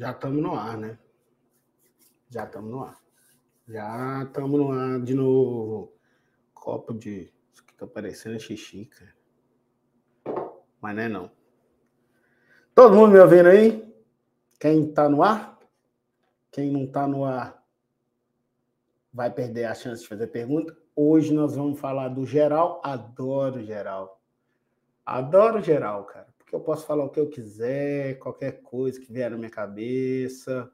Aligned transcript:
Já 0.00 0.12
estamos 0.12 0.42
no 0.42 0.54
ar, 0.54 0.78
né? 0.78 0.98
Já 2.30 2.44
estamos 2.44 2.70
no 2.70 2.82
ar. 2.82 2.98
Já 3.68 4.22
estamos 4.22 4.58
no 4.58 4.72
ar 4.72 4.98
de 4.98 5.12
novo. 5.12 5.92
Copo 6.54 6.94
de. 6.94 7.30
Isso 7.52 7.62
aqui 7.62 7.74
tá 7.74 7.86
parecendo 7.86 8.40
xixi, 8.40 8.86
cara. 8.86 9.14
Mas 10.80 10.96
não 10.96 11.02
é 11.02 11.08
não. 11.10 11.30
Todo 12.74 12.96
mundo 12.96 13.12
me 13.12 13.18
ouvindo 13.18 13.50
aí? 13.50 13.94
Quem 14.58 14.90
tá 14.90 15.06
no 15.06 15.22
ar? 15.22 15.58
Quem 16.50 16.70
não 16.70 16.86
tá 16.86 17.06
no 17.06 17.26
ar 17.26 17.62
vai 19.12 19.30
perder 19.30 19.66
a 19.66 19.74
chance 19.74 20.00
de 20.00 20.08
fazer 20.08 20.28
pergunta. 20.28 20.74
Hoje 20.96 21.34
nós 21.34 21.56
vamos 21.56 21.78
falar 21.78 22.08
do 22.08 22.24
geral. 22.24 22.80
Adoro 22.82 23.62
geral. 23.62 24.18
Adoro 25.04 25.60
geral, 25.60 26.04
cara 26.04 26.30
que 26.50 26.56
eu 26.56 26.60
posso 26.60 26.84
falar 26.84 27.04
o 27.04 27.08
que 27.08 27.20
eu 27.20 27.30
quiser, 27.30 28.18
qualquer 28.18 28.60
coisa 28.60 28.98
que 29.00 29.12
vier 29.12 29.30
na 29.30 29.36
minha 29.36 29.48
cabeça. 29.48 30.68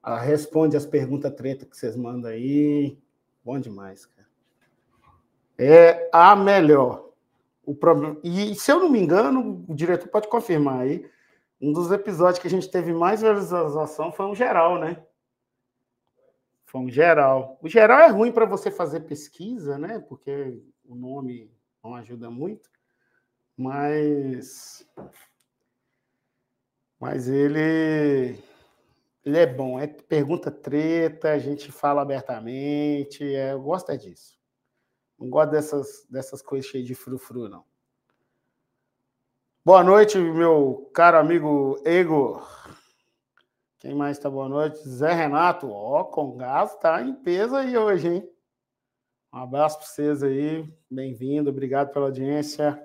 Ela 0.00 0.20
responde 0.20 0.76
as 0.76 0.86
perguntas 0.86 1.34
treta 1.34 1.66
que 1.66 1.76
vocês 1.76 1.96
mandam 1.96 2.30
aí. 2.30 2.96
Bom 3.44 3.58
demais, 3.58 4.06
cara. 4.06 4.28
É 5.58 6.08
a 6.12 6.36
melhor. 6.36 7.10
O 7.66 7.74
problema... 7.74 8.16
E 8.22 8.54
se 8.54 8.70
eu 8.70 8.78
não 8.78 8.88
me 8.88 9.00
engano, 9.00 9.64
o 9.68 9.74
diretor 9.74 10.08
pode 10.08 10.28
confirmar 10.28 10.82
aí. 10.82 11.04
Um 11.60 11.72
dos 11.72 11.90
episódios 11.90 12.38
que 12.38 12.46
a 12.46 12.50
gente 12.50 12.70
teve 12.70 12.92
mais 12.92 13.22
visualização 13.22 14.12
foi 14.12 14.26
um 14.26 14.36
geral, 14.36 14.78
né? 14.78 15.04
Foi 16.64 16.80
um 16.80 16.88
geral. 16.88 17.58
O 17.60 17.68
geral 17.68 17.98
é 17.98 18.06
ruim 18.06 18.30
para 18.30 18.46
você 18.46 18.70
fazer 18.70 19.00
pesquisa, 19.00 19.76
né? 19.76 19.98
Porque 19.98 20.60
o 20.84 20.94
nome 20.94 21.50
não 21.82 21.96
ajuda 21.96 22.30
muito. 22.30 22.70
Mas. 23.56 24.86
Mas 26.98 27.28
ele. 27.28 28.38
Ele 29.24 29.38
é 29.38 29.46
bom, 29.46 29.78
é 29.78 29.86
pergunta 29.86 30.50
treta, 30.50 31.30
a 31.30 31.38
gente 31.38 31.70
fala 31.70 32.02
abertamente, 32.02 33.22
é, 33.22 33.52
eu 33.52 33.62
gosto 33.62 33.90
é 33.92 33.96
disso. 33.96 34.36
Não 35.16 35.30
gosto 35.30 35.50
dessas, 35.50 36.04
dessas 36.10 36.42
coisas 36.42 36.68
cheias 36.68 36.84
de 36.84 36.94
frufru, 36.96 37.48
não. 37.48 37.64
Boa 39.64 39.84
noite, 39.84 40.18
meu 40.18 40.90
caro 40.92 41.18
amigo 41.18 41.80
Ego. 41.84 42.44
Quem 43.78 43.94
mais 43.94 44.16
está 44.16 44.28
boa 44.28 44.48
noite? 44.48 44.76
Zé 44.88 45.12
Renato, 45.12 45.70
ó, 45.70 46.02
com 46.02 46.36
gás 46.36 46.74
tá 46.78 47.00
em 47.00 47.14
peso 47.14 47.54
aí 47.54 47.78
hoje, 47.78 48.08
hein? 48.08 48.30
Um 49.32 49.38
abraço 49.38 49.78
para 49.78 49.86
vocês 49.86 50.20
aí, 50.24 50.68
bem-vindo, 50.90 51.50
obrigado 51.50 51.92
pela 51.92 52.06
audiência. 52.06 52.76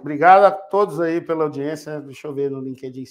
Obrigado 0.00 0.44
a 0.44 0.50
todos 0.50 1.00
aí 1.00 1.20
pela 1.20 1.44
audiência. 1.44 2.00
Deixa 2.00 2.26
eu 2.26 2.34
ver 2.34 2.50
no 2.50 2.60
LinkedIn. 2.60 3.04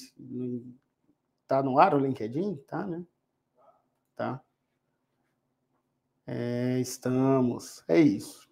Tá 1.47 1.61
no 1.63 1.79
ar 1.79 1.94
o 1.94 1.99
LinkedIn? 1.99 2.55
Tá, 2.67 2.85
né? 2.85 3.03
Tá. 4.16 4.41
É, 6.25 6.79
estamos. 6.79 7.83
É 7.88 7.99
isso. 7.99 8.47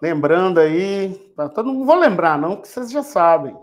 Lembrando 0.00 0.58
aí, 0.58 1.32
todo 1.54 1.72
mundo 1.72 1.86
vou 1.86 1.96
lembrar, 1.96 2.36
não, 2.36 2.60
que 2.60 2.66
vocês 2.66 2.90
já 2.90 3.04
sabem. 3.04 3.56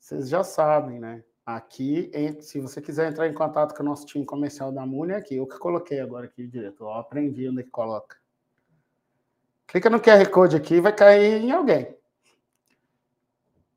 Vocês 0.00 0.28
já 0.28 0.42
sabem, 0.42 0.98
né? 0.98 1.22
Aqui, 1.44 2.10
se 2.40 2.60
você 2.60 2.80
quiser 2.80 3.10
entrar 3.10 3.28
em 3.28 3.34
contato 3.34 3.74
com 3.74 3.82
o 3.82 3.86
nosso 3.86 4.06
time 4.06 4.24
comercial 4.24 4.72
da 4.72 4.86
Muni, 4.86 5.12
é 5.12 5.16
aqui. 5.16 5.36
Eu 5.36 5.46
que 5.46 5.58
coloquei 5.58 6.00
agora 6.00 6.26
aqui 6.26 6.46
direto. 6.46 6.84
Eu 6.84 6.92
aprendi 6.94 7.48
onde 7.48 7.60
é 7.60 7.62
que 7.64 7.70
coloca. 7.70 8.16
Clica 9.66 9.90
no 9.90 10.00
QR 10.00 10.28
Code 10.30 10.56
aqui 10.56 10.80
vai 10.80 10.94
cair 10.94 11.42
em 11.42 11.50
alguém. 11.50 11.96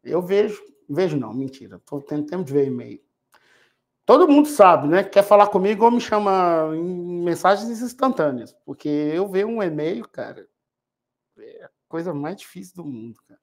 Eu 0.05 0.21
vejo, 0.21 0.63
vejo 0.87 1.17
não, 1.17 1.33
mentira. 1.33 1.77
Estou 1.77 2.01
tendo 2.01 2.27
tempo 2.27 2.43
de 2.43 2.53
ver 2.53 2.67
e-mail. 2.67 3.03
Todo 4.05 4.27
mundo 4.27 4.47
sabe, 4.47 4.87
né? 4.87 5.03
Quer 5.03 5.23
falar 5.23 5.47
comigo 5.47 5.83
ou 5.83 5.89
me 5.89 5.99
chama 5.99 6.71
em 6.75 7.23
mensagens 7.23 7.81
instantâneas, 7.81 8.53
porque 8.63 8.87
eu 8.87 9.27
ver 9.27 9.47
um 9.47 9.63
e-mail, 9.63 10.07
cara, 10.07 10.47
é 11.39 11.65
a 11.65 11.69
coisa 11.89 12.13
mais 12.13 12.37
difícil 12.37 12.75
do 12.75 12.85
mundo, 12.85 13.19
cara. 13.27 13.41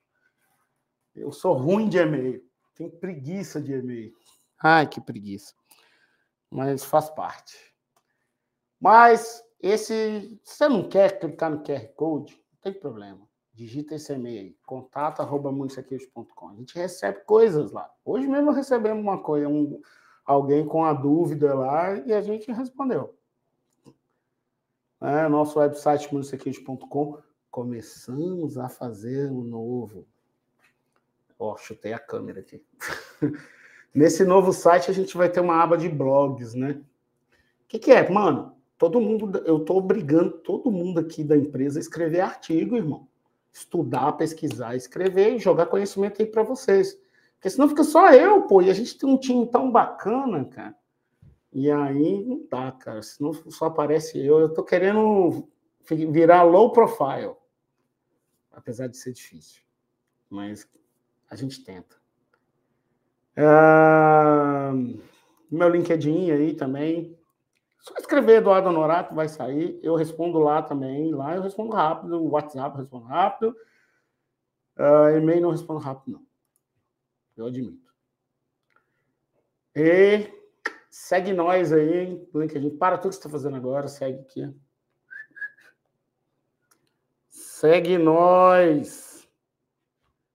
Eu 1.16 1.32
sou 1.32 1.52
ruim 1.54 1.88
de 1.88 1.98
e-mail, 1.98 2.42
tenho 2.74 2.90
preguiça 2.90 3.60
de 3.60 3.72
e-mail. 3.72 4.14
Ai, 4.62 4.86
que 4.86 5.00
preguiça. 5.00 5.52
Mas 6.48 6.84
faz 6.84 7.10
parte. 7.10 7.56
Mas 8.80 9.42
esse, 9.60 10.40
se 10.44 10.56
você 10.56 10.68
não 10.68 10.88
quer 10.88 11.18
clicar 11.18 11.50
no 11.50 11.62
QR 11.64 11.88
Code, 11.96 12.40
não 12.52 12.58
tem 12.60 12.72
problema 12.72 13.31
digita 13.54 13.94
esse 13.94 14.12
e-mail 14.12 14.40
aí, 14.40 14.56
contato.municiaqueiros.com. 14.64 16.48
A 16.48 16.54
gente 16.54 16.74
recebe 16.74 17.20
coisas 17.24 17.70
lá. 17.70 17.90
Hoje 18.04 18.26
mesmo 18.26 18.50
recebemos 18.50 19.02
uma 19.02 19.22
coisa, 19.22 19.48
um, 19.48 19.80
alguém 20.24 20.66
com 20.66 20.84
a 20.84 20.92
dúvida 20.92 21.54
lá 21.54 21.94
e 21.98 22.12
a 22.12 22.22
gente 22.22 22.50
respondeu. 22.50 23.16
É, 25.00 25.28
nosso 25.28 25.58
website 25.58 26.12
municiaqueiros.com. 26.12 27.18
Começamos 27.50 28.56
a 28.56 28.68
fazer 28.68 29.30
um 29.30 29.42
novo. 29.42 30.06
Ó, 31.38 31.52
oh, 31.52 31.56
chutei 31.58 31.92
a 31.92 31.98
câmera 31.98 32.40
aqui. 32.40 32.64
Nesse 33.94 34.24
novo 34.24 34.52
site 34.54 34.90
a 34.90 34.94
gente 34.94 35.14
vai 35.16 35.28
ter 35.28 35.40
uma 35.40 35.62
aba 35.62 35.76
de 35.76 35.88
blogs, 35.88 36.54
né? 36.54 36.80
O 37.64 37.68
que, 37.68 37.78
que 37.78 37.92
é, 37.92 38.08
mano? 38.08 38.56
Todo 38.78 39.00
mundo, 39.00 39.38
eu 39.44 39.58
estou 39.58 39.76
obrigando 39.76 40.38
todo 40.38 40.70
mundo 40.70 40.98
aqui 41.00 41.22
da 41.22 41.36
empresa 41.36 41.78
a 41.78 41.82
escrever 41.82 42.20
artigo, 42.20 42.76
irmão 42.76 43.06
estudar, 43.52 44.12
pesquisar, 44.12 44.74
escrever 44.74 45.34
e 45.34 45.38
jogar 45.38 45.66
conhecimento 45.66 46.20
aí 46.20 46.26
para 46.26 46.42
vocês. 46.42 46.98
Porque 47.34 47.50
senão 47.50 47.68
fica 47.68 47.84
só 47.84 48.12
eu, 48.12 48.42
pô, 48.42 48.62
e 48.62 48.70
a 48.70 48.74
gente 48.74 48.96
tem 48.96 49.08
um 49.08 49.18
time 49.18 49.46
tão 49.46 49.70
bacana, 49.70 50.44
cara. 50.44 50.76
E 51.52 51.70
aí 51.70 52.24
não 52.24 52.46
dá, 52.50 52.72
cara. 52.72 53.02
Senão 53.02 53.32
só 53.50 53.66
aparece 53.66 54.18
eu. 54.18 54.38
Eu 54.38 54.54
tô 54.54 54.62
querendo 54.62 55.46
virar 55.88 56.44
low 56.44 56.72
profile. 56.72 57.34
Apesar 58.50 58.86
de 58.86 58.96
ser 58.96 59.12
difícil. 59.12 59.62
Mas 60.30 60.66
a 61.28 61.36
gente 61.36 61.62
tenta. 61.62 61.96
Uh, 63.36 64.98
meu 65.50 65.68
LinkedIn 65.68 66.30
aí 66.30 66.54
também. 66.54 67.18
Só 67.82 67.94
escrever 67.96 68.36
Eduardo 68.36 68.68
Honorato 68.68 69.12
vai 69.12 69.28
sair. 69.28 69.78
Eu 69.82 69.96
respondo 69.96 70.38
lá 70.38 70.62
também. 70.62 71.12
Lá 71.12 71.34
eu 71.34 71.42
respondo 71.42 71.72
rápido. 71.72 72.24
WhatsApp 72.30 72.76
eu 72.76 72.80
respondo 72.80 73.06
rápido. 73.06 73.56
Uh, 74.78 75.16
e-mail 75.18 75.42
não 75.42 75.50
respondo 75.50 75.80
rápido, 75.80 76.12
não. 76.12 76.26
Eu 77.36 77.46
admito. 77.46 77.92
E 79.74 80.30
segue 80.88 81.32
nós 81.32 81.72
aí, 81.72 82.24
LinkedIn. 82.32 82.78
Para 82.78 82.96
tudo 82.96 83.10
que 83.10 83.16
você 83.16 83.18
está 83.18 83.28
fazendo 83.28 83.56
agora, 83.56 83.88
segue 83.88 84.20
aqui. 84.20 84.54
Segue 87.28 87.98
nós. 87.98 89.28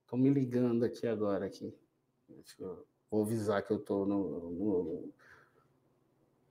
Estão 0.02 0.20
me 0.20 0.30
ligando 0.30 0.84
aqui 0.84 1.08
agora. 1.08 1.46
Aqui. 1.46 1.74
Deixa 2.28 2.62
eu, 2.62 2.86
vou 3.10 3.24
avisar 3.24 3.66
que 3.66 3.72
eu 3.72 3.78
estou 3.78 4.06
no, 4.06 4.52
no 4.52 5.14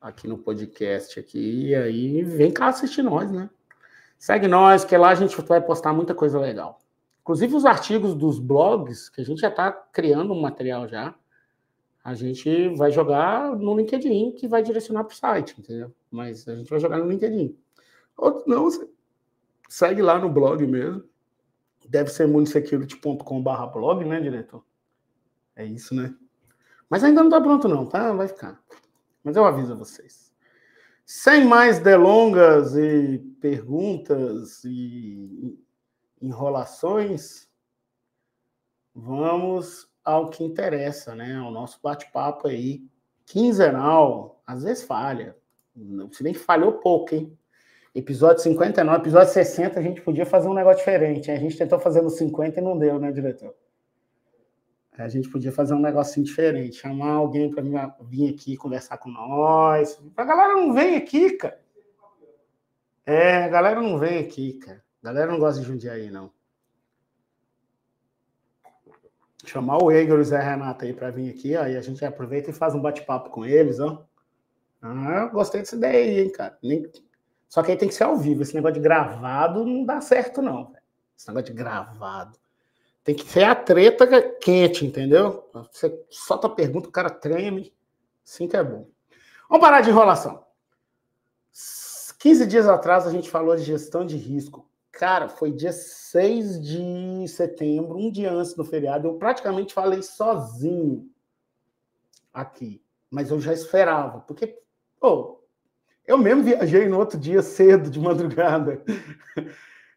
aqui 0.06 0.28
no 0.28 0.38
podcast 0.38 1.18
aqui, 1.18 1.68
e 1.68 1.74
aí 1.74 2.22
vem 2.22 2.52
cá 2.52 2.68
assistir 2.68 3.02
nós, 3.02 3.30
né? 3.30 3.50
Segue 4.16 4.46
nós, 4.46 4.84
que 4.84 4.96
lá 4.96 5.10
a 5.10 5.14
gente 5.14 5.40
vai 5.42 5.60
postar 5.60 5.92
muita 5.92 6.14
coisa 6.14 6.38
legal. 6.38 6.78
Inclusive 7.22 7.56
os 7.56 7.66
artigos 7.66 8.14
dos 8.14 8.38
blogs, 8.38 9.08
que 9.08 9.20
a 9.20 9.24
gente 9.24 9.40
já 9.40 9.48
está 9.48 9.72
criando 9.72 10.32
um 10.32 10.40
material 10.40 10.86
já, 10.86 11.14
a 12.04 12.14
gente 12.14 12.68
vai 12.76 12.92
jogar 12.92 13.56
no 13.56 13.76
LinkedIn, 13.76 14.32
que 14.32 14.46
vai 14.46 14.62
direcionar 14.62 15.02
para 15.02 15.12
o 15.12 15.16
site, 15.16 15.56
entendeu? 15.58 15.92
Mas 16.08 16.46
a 16.46 16.54
gente 16.54 16.70
vai 16.70 16.78
jogar 16.78 16.98
no 16.98 17.10
LinkedIn. 17.10 17.58
Ou 18.16 18.44
não, 18.46 18.68
segue 19.68 20.00
lá 20.02 20.18
no 20.20 20.30
blog 20.30 20.64
mesmo. 20.66 21.02
Deve 21.88 22.10
ser 22.10 22.28
munisecurity.com.br 22.28 23.66
blog, 23.72 24.04
né, 24.04 24.20
diretor? 24.20 24.64
É 25.56 25.64
isso, 25.64 25.94
né? 25.96 26.14
Mas 26.88 27.02
ainda 27.02 27.20
não 27.20 27.28
está 27.28 27.40
pronto, 27.40 27.66
não, 27.66 27.86
tá? 27.86 28.12
Vai 28.12 28.28
ficar. 28.28 28.62
Mas 29.26 29.34
eu 29.34 29.44
aviso 29.44 29.72
a 29.72 29.76
vocês. 29.76 30.32
Sem 31.04 31.44
mais 31.44 31.80
delongas 31.80 32.76
e 32.76 33.18
perguntas 33.40 34.62
e 34.64 35.58
enrolações, 36.22 37.48
vamos 38.94 39.90
ao 40.04 40.30
que 40.30 40.44
interessa, 40.44 41.16
né? 41.16 41.34
Ao 41.38 41.50
nosso 41.50 41.80
bate-papo 41.82 42.46
aí, 42.46 42.84
quinzenal, 43.24 44.40
às 44.46 44.62
vezes 44.62 44.84
falha. 44.84 45.36
Se 46.12 46.22
bem 46.22 46.32
que 46.32 46.38
falhou 46.38 46.74
pouco, 46.74 47.12
hein? 47.12 47.36
Episódio 47.92 48.44
59, 48.44 49.00
episódio 49.00 49.32
60, 49.32 49.76
a 49.76 49.82
gente 49.82 50.02
podia 50.02 50.24
fazer 50.24 50.46
um 50.46 50.54
negócio 50.54 50.78
diferente. 50.78 51.32
A 51.32 51.36
gente 51.36 51.58
tentou 51.58 51.80
fazer 51.80 52.00
no 52.00 52.10
50 52.10 52.60
e 52.60 52.62
não 52.62 52.78
deu, 52.78 53.00
né, 53.00 53.10
diretor? 53.10 53.52
A 54.98 55.08
gente 55.08 55.28
podia 55.28 55.52
fazer 55.52 55.74
um 55.74 55.80
negocinho 55.80 56.24
diferente, 56.24 56.76
chamar 56.76 57.12
alguém 57.12 57.50
para 57.50 57.62
vir 58.02 58.32
aqui 58.32 58.56
conversar 58.56 58.98
com 58.98 59.10
nós. 59.10 60.00
A 60.16 60.24
galera 60.24 60.54
não 60.54 60.72
vem 60.72 60.96
aqui, 60.96 61.32
cara. 61.32 61.60
É, 63.04 63.44
a 63.44 63.48
galera 63.48 63.80
não 63.80 63.98
vem 63.98 64.18
aqui, 64.18 64.54
cara. 64.54 64.82
A 65.02 65.06
galera 65.06 65.30
não 65.30 65.38
gosta 65.38 65.60
de 65.60 65.66
Jundiaí, 65.66 66.10
não. 66.10 66.32
chamar 69.48 69.82
o 69.82 69.90
Egor 69.90 70.18
e 70.18 70.22
o 70.22 70.24
Zé 70.24 70.40
Renato 70.40 70.84
aí 70.84 70.92
para 70.92 71.10
vir 71.10 71.30
aqui, 71.30 71.56
aí 71.56 71.76
a 71.76 71.80
gente 71.80 72.04
aproveita 72.04 72.50
e 72.50 72.52
faz 72.52 72.74
um 72.74 72.80
bate-papo 72.80 73.30
com 73.30 73.44
eles, 73.44 73.78
ó. 73.78 74.04
Ah, 74.82 75.26
gostei 75.26 75.60
dessa 75.60 75.76
ideia 75.76 76.04
aí, 76.04 76.20
hein, 76.20 76.32
cara. 76.32 76.58
Nem... 76.62 76.90
Só 77.48 77.62
que 77.62 77.70
aí 77.70 77.78
tem 77.78 77.88
que 77.88 77.94
ser 77.94 78.04
ao 78.04 78.16
vivo. 78.16 78.42
Esse 78.42 78.54
negócio 78.54 78.74
de 78.74 78.80
gravado 78.80 79.64
não 79.64 79.84
dá 79.84 80.00
certo, 80.00 80.42
não. 80.42 80.72
Esse 81.16 81.28
negócio 81.28 81.46
de 81.46 81.52
gravado. 81.54 82.38
Tem 83.06 83.14
que 83.14 83.24
ser 83.24 83.44
a 83.44 83.54
treta 83.54 84.04
quente, 84.40 84.84
entendeu? 84.84 85.48
Você 85.70 85.96
solta 86.10 86.48
a 86.48 86.50
pergunta, 86.50 86.88
o 86.88 86.92
cara 86.92 87.08
treme. 87.08 87.72
Assim 88.26 88.48
que 88.48 88.56
é 88.56 88.64
bom. 88.64 88.88
Vamos 89.48 89.64
parar 89.64 89.80
de 89.80 89.90
enrolação. 89.90 90.44
15 92.18 92.46
dias 92.48 92.66
atrás 92.66 93.06
a 93.06 93.12
gente 93.12 93.30
falou 93.30 93.54
de 93.54 93.62
gestão 93.62 94.04
de 94.04 94.16
risco. 94.16 94.68
Cara, 94.90 95.28
foi 95.28 95.52
dia 95.52 95.72
6 95.72 96.60
de 96.60 97.28
setembro, 97.28 97.96
um 97.96 98.10
dia 98.10 98.32
antes 98.32 98.54
do 98.54 98.64
feriado. 98.64 99.06
Eu 99.06 99.14
praticamente 99.14 99.72
falei 99.72 100.02
sozinho 100.02 101.08
aqui. 102.34 102.82
Mas 103.08 103.30
eu 103.30 103.38
já 103.40 103.52
esperava. 103.52 104.18
Porque, 104.22 104.58
pô, 104.98 105.44
eu 106.04 106.18
mesmo 106.18 106.42
viajei 106.42 106.88
no 106.88 106.98
outro 106.98 107.16
dia 107.16 107.40
cedo, 107.40 107.88
de 107.88 108.00
madrugada. 108.00 108.82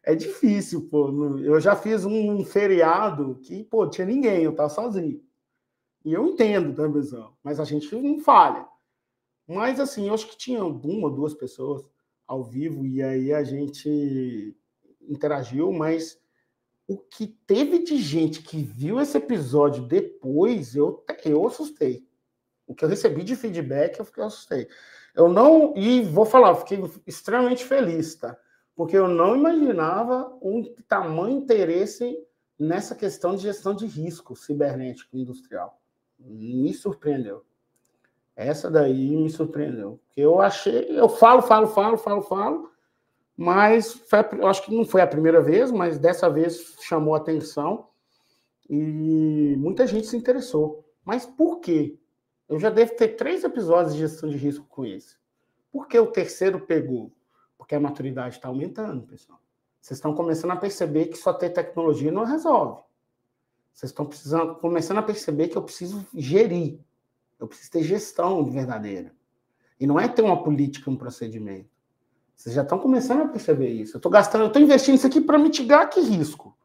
É 0.02 0.14
difícil, 0.14 0.88
pô. 0.88 1.10
Eu 1.38 1.60
já 1.60 1.76
fiz 1.76 2.04
um 2.04 2.44
feriado 2.44 3.38
que, 3.42 3.64
pô, 3.64 3.86
tinha 3.86 4.06
ninguém, 4.06 4.42
eu 4.42 4.54
tava 4.54 4.68
sozinho. 4.68 5.22
E 6.04 6.12
eu 6.12 6.26
entendo 6.26 6.72
da 6.72 6.88
visão, 6.88 7.34
mas 7.42 7.60
a 7.60 7.64
gente 7.64 7.94
não 7.94 8.18
falha. 8.18 8.66
Mas, 9.46 9.78
assim, 9.78 10.08
eu 10.08 10.14
acho 10.14 10.28
que 10.28 10.36
tinha 10.36 10.64
uma 10.64 11.08
ou 11.08 11.14
duas 11.14 11.34
pessoas 11.34 11.84
ao 12.26 12.44
vivo 12.44 12.86
e 12.86 13.02
aí 13.02 13.32
a 13.32 13.42
gente 13.42 14.56
interagiu, 15.02 15.72
mas 15.72 16.18
o 16.86 16.96
que 16.96 17.26
teve 17.26 17.80
de 17.80 17.98
gente 17.98 18.42
que 18.42 18.62
viu 18.62 19.00
esse 19.00 19.16
episódio 19.16 19.84
depois, 19.84 20.74
eu, 20.74 21.04
eu 21.24 21.46
assustei. 21.46 22.06
O 22.66 22.74
que 22.74 22.84
eu 22.84 22.88
recebi 22.88 23.24
de 23.24 23.34
feedback, 23.34 23.98
eu 23.98 24.04
fiquei 24.04 24.22
assustei. 24.22 24.68
Eu 25.14 25.28
não, 25.28 25.76
e 25.76 26.02
vou 26.02 26.24
falar, 26.24 26.54
fiquei 26.54 26.78
extremamente 27.06 27.64
feliz, 27.64 28.14
tá? 28.14 28.38
Porque 28.74 28.96
eu 28.96 29.08
não 29.08 29.36
imaginava 29.36 30.36
um 30.40 30.62
tamanho 30.88 31.38
interesse 31.38 32.18
nessa 32.58 32.94
questão 32.94 33.34
de 33.34 33.42
gestão 33.42 33.74
de 33.74 33.86
risco 33.86 34.36
cibernético 34.36 35.16
industrial. 35.16 35.80
Me 36.18 36.72
surpreendeu. 36.74 37.44
Essa 38.36 38.70
daí 38.70 39.16
me 39.16 39.28
surpreendeu. 39.28 40.00
Eu 40.16 40.40
achei, 40.40 40.86
eu 40.90 41.08
falo, 41.08 41.42
falo, 41.42 41.66
falo, 41.66 41.96
falo, 41.96 42.22
falo, 42.22 42.70
mas 43.36 43.92
foi, 43.92 44.18
acho 44.46 44.64
que 44.64 44.74
não 44.74 44.84
foi 44.84 45.00
a 45.00 45.06
primeira 45.06 45.40
vez, 45.40 45.70
mas 45.70 45.98
dessa 45.98 46.28
vez 46.28 46.76
chamou 46.80 47.14
atenção 47.14 47.88
e 48.68 49.56
muita 49.58 49.86
gente 49.86 50.06
se 50.06 50.16
interessou. 50.16 50.84
Mas 51.04 51.26
por 51.26 51.60
quê? 51.60 51.98
Eu 52.48 52.58
já 52.58 52.68
devo 52.68 52.94
ter 52.94 53.16
três 53.16 53.42
episódios 53.44 53.94
de 53.94 54.00
gestão 54.00 54.28
de 54.28 54.36
risco 54.36 54.66
com 54.68 54.84
esse. 54.84 55.16
Por 55.72 55.88
que 55.88 55.98
o 55.98 56.06
terceiro 56.06 56.60
pegou? 56.66 57.12
Porque 57.60 57.74
a 57.74 57.80
maturidade 57.80 58.36
está 58.36 58.48
aumentando, 58.48 59.06
pessoal. 59.06 59.38
Vocês 59.78 59.98
estão 59.98 60.14
começando 60.14 60.52
a 60.52 60.56
perceber 60.56 61.08
que 61.08 61.18
só 61.18 61.30
ter 61.30 61.50
tecnologia 61.50 62.10
não 62.10 62.24
resolve. 62.24 62.82
Vocês 63.70 63.92
estão 63.92 64.06
começando 64.54 64.96
a 64.96 65.02
perceber 65.02 65.48
que 65.48 65.58
eu 65.58 65.62
preciso 65.62 66.06
gerir. 66.14 66.80
Eu 67.38 67.46
preciso 67.46 67.70
ter 67.70 67.82
gestão 67.82 68.50
verdadeira. 68.50 69.14
E 69.78 69.86
não 69.86 70.00
é 70.00 70.08
ter 70.08 70.22
uma 70.22 70.42
política, 70.42 70.90
um 70.90 70.96
procedimento. 70.96 71.68
Vocês 72.34 72.54
já 72.54 72.62
estão 72.62 72.78
começando 72.78 73.24
a 73.24 73.28
perceber 73.28 73.68
isso. 73.68 73.96
Eu 73.96 73.98
estou 73.98 74.10
gastando, 74.10 74.44
eu 74.44 74.46
estou 74.46 74.62
investindo 74.62 74.94
isso 74.94 75.06
aqui 75.06 75.20
para 75.20 75.38
mitigar 75.38 75.90
que 75.90 76.00
risco. 76.00 76.56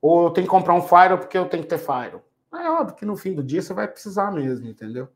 Ou 0.00 0.26
eu 0.26 0.30
tenho 0.30 0.46
que 0.46 0.50
comprar 0.50 0.74
um 0.74 0.82
Fire 0.82 1.18
porque 1.18 1.36
eu 1.36 1.48
tenho 1.48 1.64
que 1.64 1.68
ter 1.68 1.78
Fire. 1.78 2.22
É 2.54 2.70
óbvio 2.70 2.94
que 2.94 3.04
no 3.04 3.16
fim 3.16 3.34
do 3.34 3.42
dia 3.42 3.60
você 3.60 3.74
vai 3.74 3.88
precisar 3.88 4.30
mesmo, 4.30 4.68
entendeu? 4.68 5.08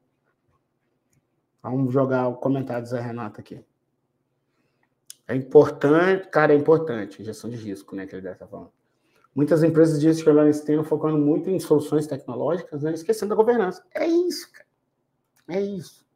Vamos 1.63 1.95
jogar 1.95 2.27
o 2.27 2.35
comentário 2.35 2.83
do 2.83 2.89
Zé 2.89 3.01
Renato 3.01 3.41
aqui. 3.41 3.65
É 5.29 5.37
importante, 5.37 6.29
cara, 6.31 6.55
é 6.55 6.57
importante, 6.57 7.23
gestão 7.23 7.51
de 7.51 7.57
risco, 7.57 7.95
né, 7.95 8.07
que 8.07 8.17
ele 8.17 8.27
estar 8.27 8.47
falando. 8.47 8.73
Muitas 9.35 9.63
empresas 9.63 10.01
dizem 10.01 10.25
que 10.25 10.31
elas 10.31 10.57
estão 10.57 10.83
focando 10.83 11.19
muito 11.19 11.51
em 11.51 11.61
soluções 11.61 12.07
tecnológicas, 12.07 12.83
né, 12.83 12.93
esquecendo 12.93 13.29
da 13.29 13.37
governança. 13.37 13.85
É 13.95 14.07
isso, 14.07 14.51
cara. 14.51 14.67
É 15.49 15.61
isso. 15.61 16.07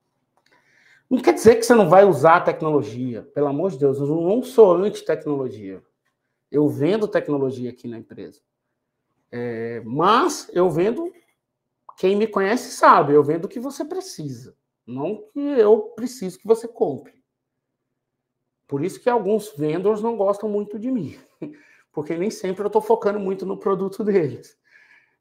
Não 1.10 1.20
quer 1.20 1.34
dizer 1.34 1.56
que 1.56 1.62
você 1.62 1.74
não 1.74 1.90
vai 1.90 2.04
usar 2.04 2.36
a 2.36 2.40
tecnologia. 2.40 3.22
Pelo 3.34 3.48
amor 3.48 3.70
de 3.70 3.78
Deus, 3.78 3.98
eu 3.98 4.06
não 4.06 4.42
sou 4.42 4.74
anti-tecnologia. 4.74 5.82
Eu 6.50 6.68
vendo 6.68 7.06
tecnologia 7.06 7.70
aqui 7.70 7.86
na 7.86 7.98
empresa. 7.98 8.40
É, 9.30 9.82
mas 9.84 10.50
eu 10.52 10.70
vendo, 10.70 11.12
quem 11.98 12.16
me 12.16 12.26
conhece 12.26 12.70
sabe, 12.72 13.12
eu 13.12 13.22
vendo 13.22 13.44
o 13.44 13.48
que 13.48 13.60
você 13.60 13.84
precisa, 13.84 14.54
não 14.86 15.22
que 15.32 15.40
eu 15.40 15.80
preciso 15.94 16.38
que 16.38 16.46
você 16.46 16.66
compre. 16.66 17.21
Por 18.66 18.84
isso 18.84 19.00
que 19.00 19.10
alguns 19.10 19.52
vendors 19.56 20.00
não 20.00 20.16
gostam 20.16 20.48
muito 20.48 20.78
de 20.78 20.90
mim, 20.90 21.18
porque 21.92 22.16
nem 22.16 22.30
sempre 22.30 22.62
eu 22.62 22.68
estou 22.68 22.80
focando 22.80 23.20
muito 23.20 23.44
no 23.44 23.58
produto 23.58 24.02
deles. 24.04 24.58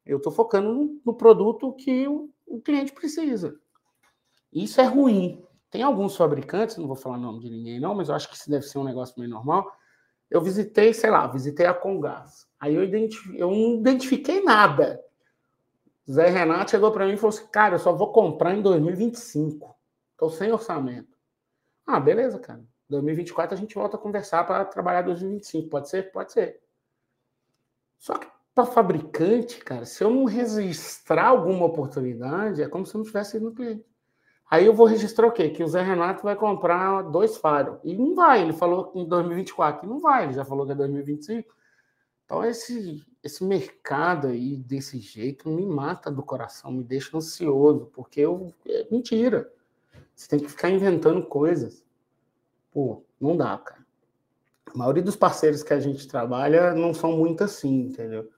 Eu 0.06 0.18
estou 0.18 0.32
focando 0.32 1.00
no, 1.06 1.14
produto 1.14 1.74
que 1.74 2.08
o, 2.08 2.30
o 2.48 2.62
cliente 2.62 2.92
precisa. 2.92 3.56
Isso 4.52 4.82
é 4.82 4.86
ruim. 4.86 5.46
Tem 5.70 5.84
alguns 5.84 6.18
fabricantes, 6.18 6.78
não 6.78 6.88
vou 6.88 6.96
falar 6.96 7.18
o 7.18 7.22
nome 7.22 7.40
de 7.40 7.50
ninguém 7.50 7.80
não, 7.80 7.96
mas 7.96 8.10
eu 8.10 8.16
acho 8.16 8.30
que 8.30 8.36
isso 8.36 8.50
deve 8.50 8.66
ser 8.66 8.78
um 8.78 8.84
negócio 8.84 9.16
meio 9.18 9.30
normal. 9.30 9.72
Eu 10.30 10.42
visitei, 10.42 10.94
sei 10.94 11.10
lá, 11.10 11.28
visitei 11.28 11.66
a 11.66 11.74
Congás. 11.74 12.48
Aí 12.60 12.76
eu, 12.76 12.84
identif... 12.84 13.38
eu 13.38 13.52
não 13.52 13.76
identifiquei 13.76 14.42
nada. 14.42 15.02
Zé 16.10 16.30
Renato 16.30 16.72
chegou 16.72 16.92
para 16.92 17.06
mim 17.06 17.14
e 17.14 17.18
falou 17.18 17.36
assim: 17.36 17.48
Cara, 17.48 17.76
eu 17.76 17.80
só 17.80 17.94
vou 17.94 18.12
comprar 18.12 18.56
em 18.56 18.62
2025. 18.62 19.76
Estou 20.12 20.30
sem 20.30 20.52
orçamento. 20.52 21.18
Ah, 21.86 22.00
beleza, 22.00 22.40
cara. 22.40 22.64
2024 22.92 23.56
a 23.56 23.58
gente 23.58 23.76
volta 23.76 23.98
a 23.98 24.00
conversar 24.00 24.46
para 24.46 24.66
trabalhar 24.66 25.02
2025. 25.02 25.70
Pode 25.70 25.90
ser? 25.90 26.12
Pode 26.12 26.32
ser. 26.32 26.62
Só 27.98 28.18
que 28.18 28.28
para 28.54 28.66
fabricante, 28.66 29.64
cara, 29.64 29.86
se 29.86 30.04
eu 30.04 30.10
não 30.10 30.26
registrar 30.26 31.28
alguma 31.28 31.66
oportunidade, 31.66 32.62
é 32.62 32.68
como 32.68 32.86
se 32.86 32.94
eu 32.94 33.00
não 33.00 33.06
tivesse 33.06 33.38
ido 33.38 33.46
no 33.46 33.56
cliente. 33.56 33.86
Aí 34.50 34.66
eu 34.66 34.74
vou 34.74 34.86
registrar 34.86 35.28
o 35.28 35.32
quê? 35.32 35.50
Que 35.50 35.64
o 35.64 35.68
Zé 35.68 35.82
Renato 35.82 36.24
vai 36.24 36.36
comprar 36.36 37.04
dois 37.04 37.38
faros. 37.38 37.80
E 37.86 37.96
não 37.96 38.14
vai, 38.14 38.42
ele 38.42 38.52
falou 38.52 38.92
em 38.94 39.08
2024. 39.08 39.86
E 39.86 39.90
não 39.90 40.00
vai, 40.00 40.26
ele 40.26 40.34
já 40.34 40.44
falou 40.44 40.66
que 40.66 40.74
é 40.74 40.76
2025. 40.76 41.56
Então, 42.26 42.44
esse, 42.44 43.02
esse 43.24 43.44
mercado 43.46 44.28
aí, 44.28 44.58
desse 44.58 45.00
jeito, 45.00 45.50
me 45.50 45.66
mata 45.66 46.12
do 46.12 46.22
coração, 46.22 46.72
me 46.72 46.84
deixa 46.84 47.16
ansioso, 47.16 47.90
porque 47.94 48.20
eu, 48.20 48.54
é 48.68 48.88
mentira. 48.92 49.50
Você 50.14 50.28
tem 50.28 50.40
que 50.40 50.50
ficar 50.50 50.70
inventando 50.70 51.26
coisas. 51.26 51.84
Pô, 52.72 53.04
não 53.20 53.36
dá, 53.36 53.58
cara. 53.58 53.86
A 54.74 54.78
maioria 54.78 55.04
dos 55.04 55.16
parceiros 55.16 55.64
que 55.64 55.74
a 55.74 55.80
gente 55.80 56.08
trabalha 56.08 56.74
não 56.74 56.94
são 56.94 57.18
muito 57.18 57.44
assim, 57.44 57.88
entendeu? 57.88 58.30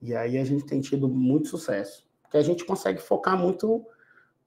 E 0.00 0.14
aí 0.14 0.36
a 0.36 0.44
gente 0.44 0.66
tem 0.66 0.80
tido 0.80 1.08
muito 1.08 1.48
sucesso. 1.48 2.08
Porque 2.22 2.36
a 2.36 2.42
gente 2.42 2.64
consegue 2.64 3.00
focar 3.00 3.38
muito 3.38 3.86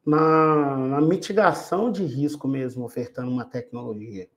na, 0.06 0.78
na 0.78 1.02
mitigação 1.02 1.92
de 1.92 2.04
risco 2.04 2.48
mesmo, 2.48 2.84
ofertando 2.84 3.32
uma 3.32 3.46
tecnologia. 3.46 4.30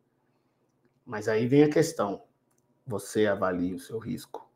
Mas 1.04 1.26
aí 1.26 1.46
vem 1.46 1.64
a 1.64 1.70
questão 1.70 2.22
você 2.88 3.26
avalie 3.26 3.74
o 3.74 3.78
seu 3.78 3.98
risco. 3.98 4.50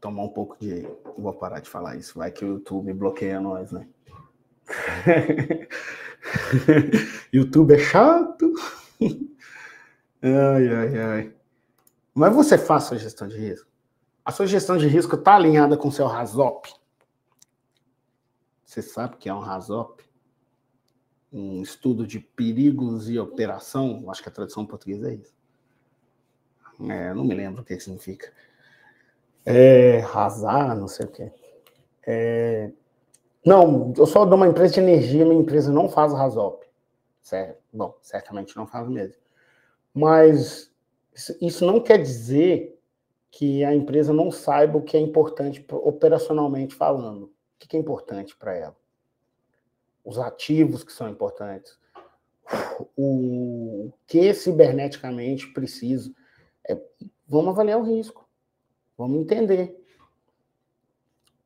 Tomar 0.00 0.22
um 0.22 0.28
pouco 0.30 0.56
de. 0.58 0.82
Vou 1.16 1.34
parar 1.34 1.60
de 1.60 1.68
falar 1.68 1.96
isso, 1.96 2.18
vai 2.18 2.32
que 2.32 2.44
o 2.44 2.54
YouTube 2.54 2.92
bloqueia 2.94 3.38
nós, 3.38 3.70
né? 3.70 3.86
YouTube 7.32 7.74
é 7.74 7.78
chato. 7.78 8.52
ai, 10.22 10.68
ai, 10.68 10.98
ai. 10.98 11.34
Mas 12.14 12.34
você 12.34 12.58
faz 12.58 12.84
sua 12.84 12.98
gestão 12.98 13.26
de 13.26 13.38
risco? 13.38 13.70
A 14.24 14.30
sua 14.30 14.46
gestão 14.46 14.76
de 14.76 14.86
risco 14.86 15.16
está 15.16 15.34
alinhada 15.34 15.76
com 15.76 15.88
o 15.88 15.92
seu 15.92 16.06
RASOP? 16.06 16.72
Você 18.64 18.80
sabe 18.80 19.16
que 19.16 19.28
é 19.28 19.34
um 19.34 19.40
RASOP? 19.40 20.04
Um 21.32 21.62
estudo 21.62 22.06
de 22.06 22.20
perigos 22.20 23.10
e 23.10 23.18
operação? 23.18 24.04
Acho 24.08 24.22
que 24.22 24.28
a 24.28 24.32
tradução 24.32 24.62
em 24.62 24.66
português 24.66 25.02
é 25.02 25.14
isso. 25.14 25.34
É, 26.88 27.14
não 27.14 27.24
me 27.24 27.34
lembro 27.34 27.62
o 27.62 27.64
que 27.64 27.78
significa. 27.78 28.32
É, 29.44 29.98
razar, 29.98 30.76
não 30.76 30.88
sei 30.88 31.06
o 31.06 31.10
que. 31.10 31.32
É, 32.06 32.72
não, 33.44 33.92
eu 33.96 34.06
sou 34.06 34.24
de 34.24 34.34
uma 34.34 34.46
empresa 34.46 34.74
de 34.74 34.80
energia, 34.80 35.24
minha 35.24 35.40
empresa 35.40 35.72
não 35.72 35.88
faz 35.88 36.12
RASOP. 36.12 36.66
Certo? 37.22 37.62
Bom, 37.72 37.96
certamente 38.00 38.56
não 38.56 38.66
faz 38.66 38.88
mesmo. 38.88 39.20
Mas 39.94 40.72
isso 41.40 41.64
não 41.64 41.80
quer 41.80 41.98
dizer 41.98 42.78
que 43.30 43.64
a 43.64 43.74
empresa 43.74 44.12
não 44.12 44.30
saiba 44.30 44.78
o 44.78 44.82
que 44.82 44.96
é 44.96 45.00
importante 45.00 45.64
operacionalmente 45.70 46.74
falando. 46.74 47.24
O 47.24 47.32
que 47.58 47.76
é 47.76 47.80
importante 47.80 48.36
para 48.36 48.54
ela? 48.54 48.76
Os 50.04 50.18
ativos 50.18 50.84
que 50.84 50.92
são 50.92 51.08
importantes. 51.08 51.78
O 52.96 53.92
que 54.06 54.34
ciberneticamente 54.34 55.46
preciso. 55.52 56.14
É, 56.68 56.78
vamos 57.26 57.50
avaliar 57.50 57.78
o 57.78 57.84
risco. 57.84 58.28
Vamos 58.96 59.20
entender. 59.20 59.78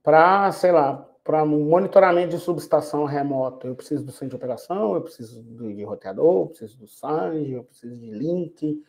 para, 0.02 0.50
sei 0.52 0.72
lá, 0.72 1.05
para 1.26 1.44
monitoramento 1.44 2.36
de 2.36 2.38
subestação 2.38 3.04
remota, 3.04 3.66
eu 3.66 3.74
preciso 3.74 4.04
do 4.04 4.12
centro 4.12 4.28
de 4.28 4.36
operação, 4.36 4.94
eu 4.94 5.02
preciso 5.02 5.42
de 5.42 5.82
roteador, 5.82 6.42
eu 6.42 6.46
preciso 6.46 6.78
do 6.78 6.86
SANG, 6.86 7.50
eu 7.50 7.64
preciso 7.64 7.98
de 7.98 8.12
link. 8.12 8.80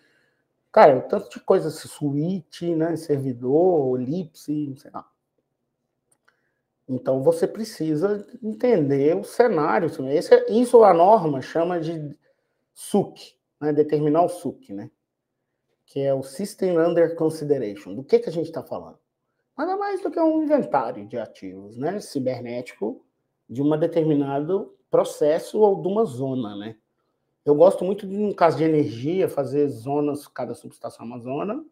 Cara, 0.71 1.01
tanto 1.01 1.31
de 1.31 1.39
coisas, 1.39 1.73
suíte, 1.73 2.75
né, 2.75 2.95
servidor, 2.95 3.99
Elipse, 3.99 4.75
sei 4.77 4.91
lá. 4.93 5.09
Então 6.87 7.23
você 7.23 7.47
precisa 7.47 8.23
entender 8.43 9.17
o 9.17 9.23
cenário. 9.23 9.89
Esse, 10.11 10.35
é, 10.35 10.51
isso 10.51 10.83
a 10.83 10.93
norma 10.93 11.41
chama 11.41 11.79
de 11.79 12.15
SUC, 12.71 13.35
né, 13.59 13.73
determinar 13.73 14.21
o 14.21 14.29
SUC, 14.29 14.73
né? 14.73 14.91
Que 15.87 16.01
é 16.01 16.13
o 16.13 16.21
System 16.21 16.77
Under 16.77 17.15
Consideration. 17.15 17.95
Do 17.95 18.03
que, 18.03 18.19
que 18.19 18.29
a 18.29 18.31
gente 18.31 18.47
está 18.47 18.61
falando? 18.61 18.99
Nada 19.57 19.75
mais 19.75 20.01
do 20.01 20.11
que 20.11 20.19
um 20.19 20.43
inventário 20.43 21.07
de 21.07 21.17
ativos, 21.17 21.77
né, 21.77 21.99
cibernético 21.99 23.03
de 23.49 23.61
um 23.61 23.77
determinado 23.77 24.75
processo 24.89 25.59
ou 25.59 25.81
de 25.81 25.87
uma 25.87 26.05
zona, 26.05 26.55
né? 26.55 26.75
Eu 27.43 27.55
gosto 27.55 27.83
muito 27.85 28.05
de, 28.05 28.17
no 28.17 28.35
caso 28.35 28.57
de 28.57 28.65
energia, 28.65 29.29
fazer 29.29 29.67
zonas, 29.69 30.27
cada 30.27 30.53
subestação 30.53 31.05
é 31.05 31.09
uma 31.09 31.19
zona. 31.19 31.65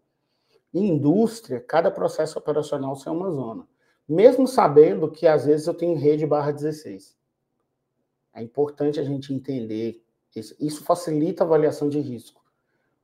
Indústria, 0.73 1.59
cada 1.59 1.91
processo 1.91 2.39
operacional 2.39 2.95
ser 2.95 3.09
uma 3.09 3.29
zona. 3.29 3.67
Mesmo 4.07 4.47
sabendo 4.47 5.11
que, 5.11 5.27
às 5.27 5.45
vezes, 5.45 5.67
eu 5.67 5.73
tenho 5.73 5.97
rede 5.97 6.25
barra 6.25 6.51
16. 6.51 7.17
É 8.33 8.41
importante 8.41 8.99
a 9.01 9.03
gente 9.03 9.33
entender 9.33 10.01
isso. 10.33 10.55
Isso 10.59 10.83
facilita 10.83 11.43
a 11.43 11.45
avaliação 11.45 11.89
de 11.89 11.99
risco. 11.99 12.41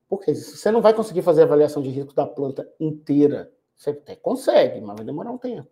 Porque 0.08 0.34
você 0.34 0.72
não 0.72 0.82
vai 0.82 0.94
conseguir 0.94 1.22
fazer 1.22 1.42
a 1.42 1.46
avaliação 1.46 1.82
de 1.82 1.90
risco 1.90 2.14
da 2.14 2.26
planta 2.26 2.70
inteira 2.80 3.52
você 3.82 3.90
até 3.90 4.16
consegue, 4.16 4.80
mas 4.80 4.96
vai 4.96 5.04
demorar 5.04 5.32
um 5.32 5.40
tempo. 5.40 5.68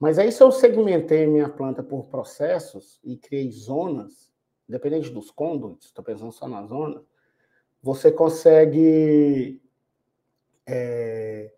Mas 0.00 0.18
aí, 0.18 0.32
se 0.32 0.42
eu 0.42 0.50
segmentei 0.50 1.28
minha 1.28 1.48
planta 1.48 1.80
por 1.80 2.08
processos 2.08 2.98
e 3.04 3.16
criei 3.16 3.52
zonas, 3.52 4.32
independente 4.68 5.08
dos 5.10 5.30
conduits, 5.30 5.86
estou 5.86 6.04
pensando 6.04 6.32
só 6.32 6.48
na 6.48 6.66
zona, 6.66 7.00
você 7.80 8.10
consegue 8.10 9.62
é, 10.66 11.54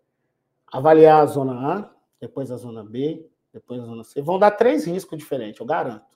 avaliar 0.71 1.23
a 1.23 1.25
zona 1.25 1.73
A, 1.73 1.95
depois 2.21 2.51
a 2.51 2.57
zona 2.57 2.83
B, 2.83 3.27
depois 3.51 3.81
a 3.81 3.85
zona 3.85 4.03
C. 4.03 4.21
Vão 4.21 4.37
dar 4.37 4.51
três 4.51 4.85
riscos 4.85 5.17
diferentes, 5.17 5.59
eu 5.59 5.65
garanto. 5.65 6.15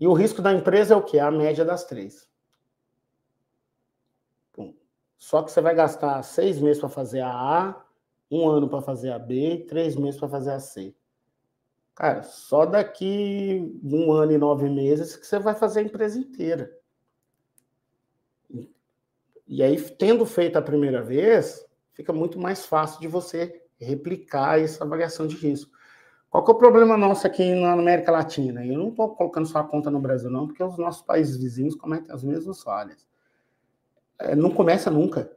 E 0.00 0.06
o 0.06 0.14
risco 0.14 0.40
da 0.40 0.54
empresa 0.54 0.94
é 0.94 0.96
o 0.96 1.02
quê? 1.02 1.18
A 1.18 1.30
média 1.30 1.66
das 1.66 1.84
três. 1.84 2.26
Só 5.24 5.42
que 5.42 5.50
você 5.50 5.62
vai 5.62 5.74
gastar 5.74 6.22
seis 6.22 6.60
meses 6.60 6.78
para 6.78 6.90
fazer 6.90 7.20
a 7.20 7.30
A, 7.30 7.82
um 8.30 8.46
ano 8.46 8.68
para 8.68 8.82
fazer 8.82 9.10
a 9.10 9.18
B, 9.18 9.64
três 9.66 9.96
meses 9.96 10.20
para 10.20 10.28
fazer 10.28 10.52
a 10.52 10.60
C. 10.60 10.94
Cara, 11.94 12.22
só 12.22 12.66
daqui 12.66 13.80
um 13.82 14.12
ano 14.12 14.32
e 14.32 14.36
nove 14.36 14.68
meses 14.68 15.16
que 15.16 15.26
você 15.26 15.38
vai 15.38 15.54
fazer 15.54 15.80
a 15.80 15.82
empresa 15.84 16.18
inteira. 16.18 16.70
E 19.48 19.62
aí, 19.62 19.80
tendo 19.92 20.26
feito 20.26 20.58
a 20.58 20.62
primeira 20.62 21.02
vez, 21.02 21.64
fica 21.94 22.12
muito 22.12 22.38
mais 22.38 22.66
fácil 22.66 23.00
de 23.00 23.08
você 23.08 23.64
replicar 23.80 24.60
essa 24.60 24.84
avaliação 24.84 25.26
de 25.26 25.36
risco. 25.36 25.72
Qual 26.28 26.44
que 26.44 26.50
é 26.50 26.54
o 26.54 26.58
problema 26.58 26.98
nosso 26.98 27.26
aqui 27.26 27.54
na 27.54 27.72
América 27.72 28.12
Latina? 28.12 28.62
Eu 28.62 28.76
não 28.76 28.88
estou 28.90 29.16
colocando 29.16 29.46
só 29.46 29.60
a 29.60 29.64
conta 29.64 29.90
no 29.90 30.00
Brasil, 30.00 30.28
não, 30.28 30.46
porque 30.46 30.62
os 30.62 30.76
nossos 30.76 31.00
países 31.00 31.38
vizinhos 31.38 31.74
cometem 31.74 32.14
as 32.14 32.22
mesmas 32.22 32.62
falhas 32.62 33.13
não 34.36 34.50
começa 34.50 34.90
nunca. 34.90 35.30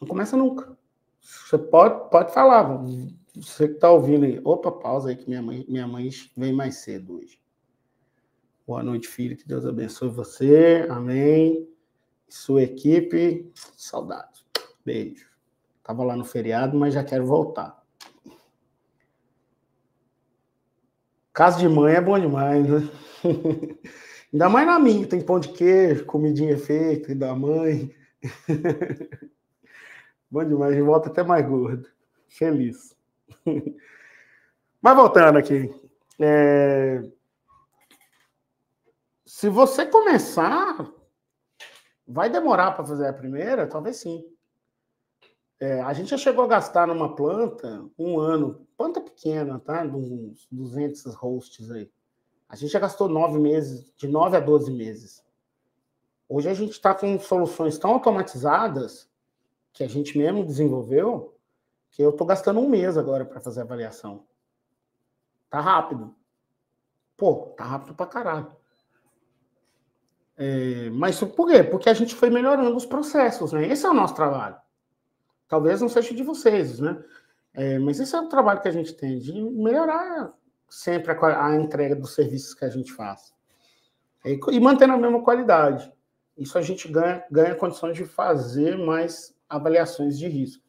Não 0.00 0.08
começa 0.08 0.36
nunca. 0.36 0.76
Você 1.20 1.58
pode, 1.58 2.10
pode 2.10 2.32
falar. 2.32 2.82
Você 3.34 3.68
que 3.68 3.74
está 3.74 3.90
ouvindo 3.90 4.24
aí. 4.24 4.40
Opa, 4.44 4.72
pausa 4.72 5.10
aí 5.10 5.16
que 5.16 5.28
minha 5.28 5.42
mãe, 5.42 5.64
minha 5.68 5.86
mãe 5.86 6.10
vem 6.36 6.52
mais 6.52 6.76
cedo 6.76 7.18
hoje. 7.18 7.40
Boa 8.66 8.82
noite, 8.82 9.08
filho. 9.08 9.36
Que 9.36 9.46
Deus 9.46 9.66
abençoe 9.66 10.08
você. 10.08 10.86
Amém. 10.88 11.68
Sua 12.28 12.62
equipe. 12.62 13.52
Saudades. 13.76 14.44
Beijo. 14.84 15.28
Tava 15.82 16.04
lá 16.04 16.16
no 16.16 16.24
feriado, 16.24 16.78
mas 16.78 16.94
já 16.94 17.02
quero 17.02 17.26
voltar. 17.26 17.80
Casa 21.32 21.58
de 21.58 21.68
mãe 21.68 21.94
é 21.94 22.00
bom 22.00 22.18
demais, 22.18 22.68
né? 22.68 22.88
Ainda 24.32 24.48
mais 24.48 24.66
na 24.66 24.78
minha, 24.78 25.06
tem 25.06 25.20
pão 25.20 25.40
de 25.40 25.48
queijo, 25.48 26.06
comidinha 26.06 26.56
feita 26.56 27.14
da 27.14 27.34
mãe. 27.34 27.94
Bom 30.30 30.44
demais, 30.44 30.76
de 30.76 30.82
volta 30.82 31.08
até 31.08 31.24
mais 31.24 31.44
gordo. 31.46 31.88
Feliz. 32.28 32.96
Mas 34.80 34.96
voltando 34.96 35.36
aqui. 35.36 35.68
É... 36.20 37.02
Se 39.26 39.48
você 39.48 39.84
começar, 39.84 40.88
vai 42.06 42.30
demorar 42.30 42.72
para 42.72 42.84
fazer 42.84 43.08
a 43.08 43.12
primeira? 43.12 43.66
Talvez 43.66 43.96
sim. 43.96 44.24
É, 45.58 45.80
a 45.82 45.92
gente 45.92 46.10
já 46.10 46.16
chegou 46.16 46.44
a 46.44 46.48
gastar 46.48 46.86
numa 46.86 47.14
planta 47.14 47.84
um 47.98 48.18
ano, 48.18 48.66
planta 48.76 49.00
pequena, 49.00 49.58
tá? 49.58 49.84
De 49.84 49.94
uns 49.94 50.46
200 50.50 51.14
hosts 51.14 51.70
aí. 51.70 51.90
A 52.50 52.56
gente 52.56 52.72
já 52.72 52.80
gastou 52.80 53.08
nove 53.08 53.38
meses, 53.38 53.94
de 53.96 54.08
nove 54.08 54.36
a 54.36 54.40
doze 54.40 54.72
meses. 54.72 55.24
Hoje 56.28 56.48
a 56.48 56.54
gente 56.54 56.72
está 56.72 56.92
com 56.92 57.16
soluções 57.20 57.78
tão 57.78 57.92
automatizadas 57.92 59.08
que 59.72 59.84
a 59.84 59.88
gente 59.88 60.18
mesmo 60.18 60.44
desenvolveu 60.44 61.38
que 61.90 62.02
eu 62.02 62.10
estou 62.10 62.26
gastando 62.26 62.58
um 62.58 62.68
mês 62.68 62.98
agora 62.98 63.24
para 63.24 63.40
fazer 63.40 63.60
a 63.60 63.62
avaliação. 63.62 64.24
Tá 65.48 65.60
rápido. 65.60 66.12
Pô, 67.16 67.54
tá 67.56 67.64
rápido 67.64 67.94
pra 67.94 68.06
caralho. 68.06 68.56
É, 70.36 70.90
mas 70.90 71.20
por 71.20 71.48
quê? 71.48 71.62
Porque 71.62 71.88
a 71.88 71.94
gente 71.94 72.16
foi 72.16 72.30
melhorando 72.30 72.76
os 72.76 72.86
processos, 72.86 73.52
né? 73.52 73.68
Esse 73.68 73.86
é 73.86 73.90
o 73.90 73.94
nosso 73.94 74.14
trabalho. 74.14 74.56
Talvez 75.46 75.80
não 75.80 75.88
seja 75.88 76.12
de 76.12 76.22
vocês, 76.24 76.80
né? 76.80 77.00
É, 77.54 77.78
mas 77.78 78.00
esse 78.00 78.14
é 78.14 78.20
o 78.20 78.28
trabalho 78.28 78.60
que 78.60 78.68
a 78.68 78.72
gente 78.72 78.92
tem, 78.92 79.18
de 79.18 79.40
melhorar 79.40 80.32
sempre 80.70 81.12
a, 81.12 81.46
a 81.46 81.56
entrega 81.56 81.96
dos 81.96 82.14
serviços 82.14 82.54
que 82.54 82.64
a 82.64 82.70
gente 82.70 82.92
faz. 82.92 83.34
E, 84.24 84.38
e 84.52 84.60
mantendo 84.60 84.94
a 84.94 84.98
mesma 84.98 85.22
qualidade. 85.22 85.92
Isso 86.38 86.56
a 86.56 86.62
gente 86.62 86.88
ganha, 86.88 87.24
ganha 87.30 87.54
condições 87.54 87.96
de 87.96 88.04
fazer 88.04 88.78
mais 88.78 89.36
avaliações 89.48 90.18
de 90.18 90.28
risco. 90.28 90.64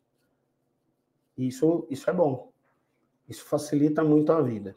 Isso, 1.37 1.87
isso 1.89 2.09
é 2.09 2.13
bom. 2.13 2.51
Isso 3.29 3.45
facilita 3.45 4.03
muito 4.03 4.31
a 4.31 4.41
vida. 4.41 4.75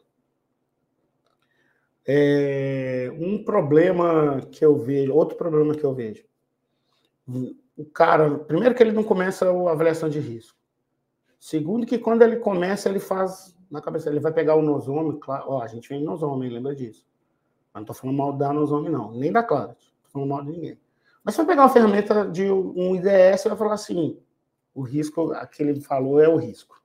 É, 2.07 3.11
um 3.17 3.43
problema 3.43 4.41
que 4.51 4.63
eu 4.63 4.77
vejo, 4.77 5.13
outro 5.13 5.35
problema 5.35 5.73
que 5.73 5.83
eu 5.83 5.93
vejo. 5.93 6.23
O 7.75 7.85
cara, 7.85 8.37
primeiro 8.39 8.75
que 8.75 8.83
ele 8.83 8.91
não 8.91 9.03
começa 9.03 9.49
a 9.49 9.71
avaliação 9.71 10.07
de 10.07 10.19
risco. 10.19 10.57
Segundo 11.39 11.85
que 11.85 11.97
quando 11.97 12.21
ele 12.21 12.37
começa, 12.37 12.87
ele 12.87 12.99
faz 12.99 13.54
na 13.69 13.81
cabeça. 13.81 14.09
Ele 14.09 14.19
vai 14.19 14.33
pegar 14.33 14.55
o 14.55 14.61
nosome, 14.61 15.19
claro, 15.19 15.45
ó, 15.47 15.61
a 15.61 15.67
gente 15.67 15.89
vem 15.89 16.03
nosome, 16.03 16.49
lembra 16.49 16.75
disso. 16.75 17.05
Mas 17.73 17.81
não 17.81 17.85
tô 17.85 17.93
falando 17.93 18.17
mal 18.17 18.33
da 18.33 18.53
nosome, 18.53 18.89
não, 18.89 19.11
nem 19.11 19.31
da 19.31 19.43
Cloud, 19.43 19.75
tô 20.03 20.09
falando 20.09 20.29
mal 20.29 20.43
de 20.43 20.51
ninguém. 20.51 20.79
Mas 21.23 21.33
se 21.33 21.37
vai 21.39 21.47
pegar 21.47 21.63
uma 21.63 21.69
ferramenta 21.69 22.29
de 22.29 22.51
um 22.51 22.95
IDS, 22.95 23.45
vai 23.45 23.57
falar 23.57 23.73
assim, 23.73 24.19
o 24.73 24.81
risco, 24.81 25.31
aquele 25.31 25.71
ele 25.71 25.81
falou 25.81 26.21
é 26.21 26.29
o 26.29 26.37
risco. 26.37 26.81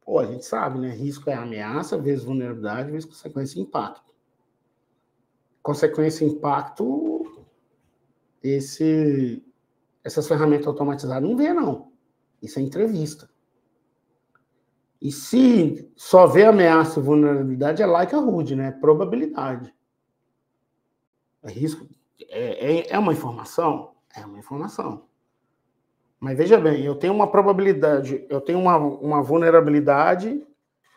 Pô, 0.00 0.20
a 0.20 0.24
gente 0.24 0.46
sabe, 0.46 0.78
né? 0.78 0.88
Risco 0.88 1.28
é 1.28 1.34
ameaça, 1.34 1.98
vezes 1.98 2.24
vulnerabilidade, 2.24 2.90
vezes 2.90 3.04
consequência 3.04 3.60
impacto. 3.60 4.14
Consequência 5.62 6.24
impacto, 6.24 7.44
esse, 8.42 9.44
essas 10.02 10.26
ferramentas 10.26 10.66
automatizadas 10.66 11.28
não 11.28 11.36
vê, 11.36 11.52
não. 11.52 11.92
Isso 12.40 12.58
é 12.58 12.62
entrevista. 12.62 13.28
E 15.00 15.12
se 15.12 15.90
só 15.96 16.26
vê 16.26 16.44
ameaça 16.44 16.98
e 16.98 17.02
vulnerabilidade, 17.02 17.82
é 17.82 17.86
like 17.86 18.14
a 18.14 18.18
rude, 18.18 18.56
né? 18.56 18.72
Probabilidade. 18.72 19.72
É 21.42 21.50
risco. 21.50 21.86
É, 22.28 22.78
é, 22.78 22.90
é 22.90 22.98
uma 22.98 23.12
informação? 23.12 23.92
É 24.14 24.26
uma 24.26 24.38
informação. 24.38 25.06
Mas 26.18 26.36
veja 26.36 26.58
bem, 26.58 26.84
eu 26.84 26.96
tenho 26.96 27.14
uma 27.14 27.30
probabilidade, 27.30 28.26
eu 28.28 28.40
tenho 28.40 28.58
uma, 28.58 28.76
uma 28.76 29.22
vulnerabilidade 29.22 30.44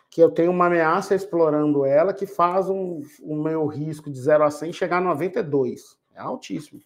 que 0.10 0.22
eu 0.22 0.31
tenho 0.31 0.51
uma 0.51 0.65
ameaça 0.65 1.15
explorando 1.15 1.86
ela 1.86 2.13
que 2.13 2.25
faz 2.25 2.70
um, 2.70 3.01
o 3.22 3.36
meu 3.36 3.65
risco 3.67 4.12
de 4.12 4.20
0 4.20 4.43
a 4.43 4.51
100 4.51 4.74
chegar 4.74 4.98
a 4.98 5.01
92. 5.01 5.98
É 6.13 6.20
altíssimo. 6.20 6.81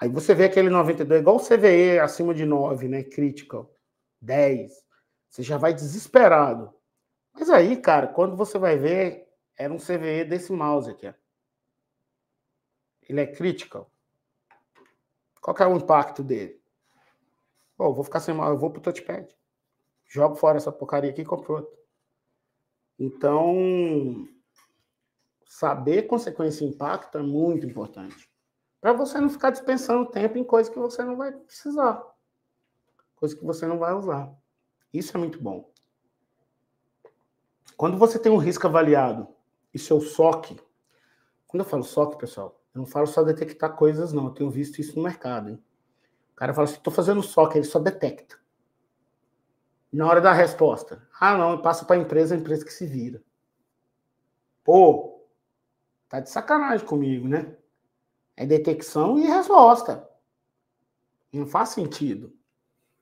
Aí 0.00 0.08
você 0.08 0.34
vê 0.34 0.44
aquele 0.44 0.68
92, 0.68 1.20
igual 1.20 1.36
o 1.36 1.40
CVE 1.40 1.98
acima 2.00 2.34
de 2.34 2.44
9, 2.44 2.88
né? 2.88 3.02
Critical. 3.02 3.70
10. 4.20 4.72
Você 5.28 5.42
já 5.42 5.56
vai 5.56 5.72
desesperado. 5.72 6.74
Mas 7.32 7.48
aí, 7.48 7.80
cara, 7.80 8.08
quando 8.08 8.36
você 8.36 8.58
vai 8.58 8.76
ver, 8.76 9.28
era 9.56 9.72
um 9.72 9.78
CVE 9.78 10.24
desse 10.24 10.52
mouse 10.52 10.90
aqui. 10.90 11.12
Ele 13.08 13.20
é 13.20 13.26
critical. 13.26 13.90
Qual 15.40 15.54
que 15.54 15.62
é 15.62 15.66
o 15.66 15.76
impacto 15.76 16.22
dele? 16.22 16.60
Pô, 17.76 17.94
vou 17.94 18.04
ficar 18.04 18.20
sem 18.20 18.34
mouse, 18.34 18.52
eu 18.52 18.58
vou 18.58 18.70
pro 18.70 18.80
touchpad. 18.80 19.34
jogo 20.06 20.34
fora 20.34 20.58
essa 20.58 20.70
porcaria 20.70 21.10
aqui 21.10 21.22
e 21.22 21.24
compro 21.24 21.54
outro. 21.54 21.78
Então, 22.98 24.28
saber 25.46 26.02
consequência 26.02 26.64
e 26.64 26.68
impacto 26.68 27.16
é 27.16 27.22
muito 27.22 27.66
importante. 27.66 28.30
Para 28.80 28.92
você 28.92 29.18
não 29.20 29.30
ficar 29.30 29.50
dispensando 29.50 30.10
tempo 30.10 30.36
em 30.36 30.44
coisas 30.44 30.72
que 30.72 30.78
você 30.78 31.02
não 31.02 31.16
vai 31.16 31.32
precisar. 31.32 32.02
Coisas 33.20 33.38
que 33.38 33.44
você 33.44 33.66
não 33.66 33.78
vai 33.78 33.92
usar. 33.92 34.34
Isso 34.92 35.14
é 35.14 35.20
muito 35.20 35.40
bom. 35.40 35.70
Quando 37.76 37.98
você 37.98 38.18
tem 38.18 38.32
um 38.32 38.38
risco 38.38 38.66
avaliado 38.66 39.28
e 39.72 39.78
seu 39.78 40.00
SOC, 40.00 40.58
quando 41.46 41.62
eu 41.62 41.68
falo 41.68 41.84
SOC, 41.84 42.16
pessoal, 42.18 42.60
eu 42.74 42.78
não 42.78 42.86
falo 42.86 43.06
só 43.06 43.22
detectar 43.22 43.76
coisas, 43.76 44.12
não. 44.12 44.26
Eu 44.26 44.30
tenho 44.30 44.50
visto 44.50 44.80
isso 44.80 44.96
no 44.96 45.02
mercado. 45.02 45.50
Hein? 45.50 45.62
O 46.32 46.36
cara 46.36 46.54
fala 46.54 46.64
assim: 46.64 46.78
estou 46.78 46.92
fazendo 46.92 47.22
SOC, 47.22 47.56
ele 47.56 47.64
só 47.64 47.78
detecta. 47.78 48.38
Na 49.92 50.06
hora 50.06 50.20
da 50.20 50.32
resposta, 50.32 51.06
ah, 51.18 51.36
não, 51.36 51.60
passa 51.60 51.84
para 51.84 51.96
a 51.96 51.98
empresa, 51.98 52.34
a 52.34 52.38
empresa 52.38 52.64
que 52.64 52.72
se 52.72 52.86
vira. 52.86 53.22
Pô, 54.64 55.26
tá 56.08 56.20
de 56.20 56.30
sacanagem 56.30 56.86
comigo, 56.86 57.28
né? 57.28 57.56
É 58.36 58.46
detecção 58.46 59.18
e 59.18 59.26
resposta. 59.26 60.08
Não 61.32 61.46
faz 61.46 61.70
sentido. 61.70 62.32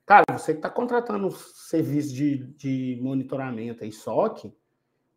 Cara, 0.09 0.25
você 0.31 0.53
que 0.53 0.57
está 0.57 0.71
contratando 0.71 1.27
um 1.27 1.29
serviço 1.29 2.11
de, 2.11 2.37
de 2.55 2.99
monitoramento 2.99 3.83
aí, 3.83 3.91
SOC, 3.91 4.51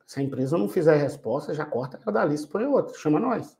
se 0.06 0.20
a 0.20 0.22
empresa 0.22 0.58
não 0.58 0.68
fizer 0.68 0.96
resposta, 0.96 1.54
já 1.54 1.64
corta 1.64 1.98
ela 2.02 2.12
da 2.12 2.22
lista 2.26 2.46
põe 2.46 2.66
outra, 2.66 2.92
chama 2.98 3.18
nós. 3.18 3.56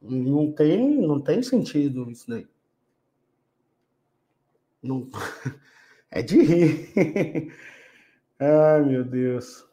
Não 0.00 0.52
tem, 0.52 1.04
não 1.04 1.20
tem 1.20 1.42
sentido 1.42 2.08
isso 2.08 2.30
daí. 2.30 2.46
Não... 4.80 5.10
É 6.08 6.22
de 6.22 6.40
rir. 6.40 7.52
Ai, 8.38 8.82
meu 8.84 9.04
Deus. 9.04 9.68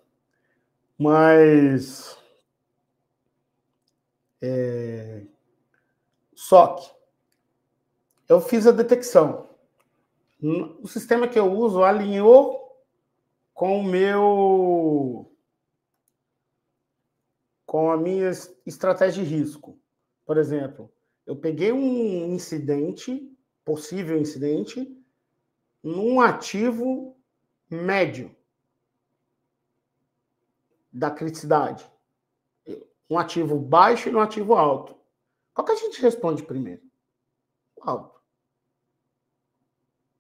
Mas. 0.98 2.18
É... 4.42 5.28
Só 6.34 6.76
que 6.76 6.92
eu 8.28 8.42
fiz 8.42 8.66
a 8.66 8.72
detecção. 8.72 9.53
O 10.44 10.88
sistema 10.90 11.26
que 11.26 11.40
eu 11.40 11.50
uso 11.50 11.84
alinhou 11.84 12.84
com 13.54 13.80
o 13.80 13.84
meu. 13.84 15.32
com 17.66 17.90
a 17.90 17.96
minha 17.96 18.30
estratégia 18.66 19.24
de 19.24 19.30
risco. 19.30 19.80
Por 20.26 20.38
exemplo, 20.38 20.92
eu 21.26 21.36
peguei 21.36 21.72
um 21.72 22.34
incidente, 22.34 23.34
possível 23.64 24.20
incidente, 24.20 25.02
num 25.82 26.20
ativo 26.20 27.18
médio 27.70 28.36
da 30.92 31.10
criticidade. 31.10 31.90
Um 33.10 33.18
ativo 33.18 33.58
baixo 33.58 34.10
e 34.10 34.16
um 34.16 34.20
ativo 34.20 34.56
alto. 34.56 34.96
Qual 35.54 35.66
que 35.66 35.72
a 35.72 35.76
gente 35.76 36.02
responde 36.02 36.44
primeiro? 36.44 36.82
Alto. 37.82 38.13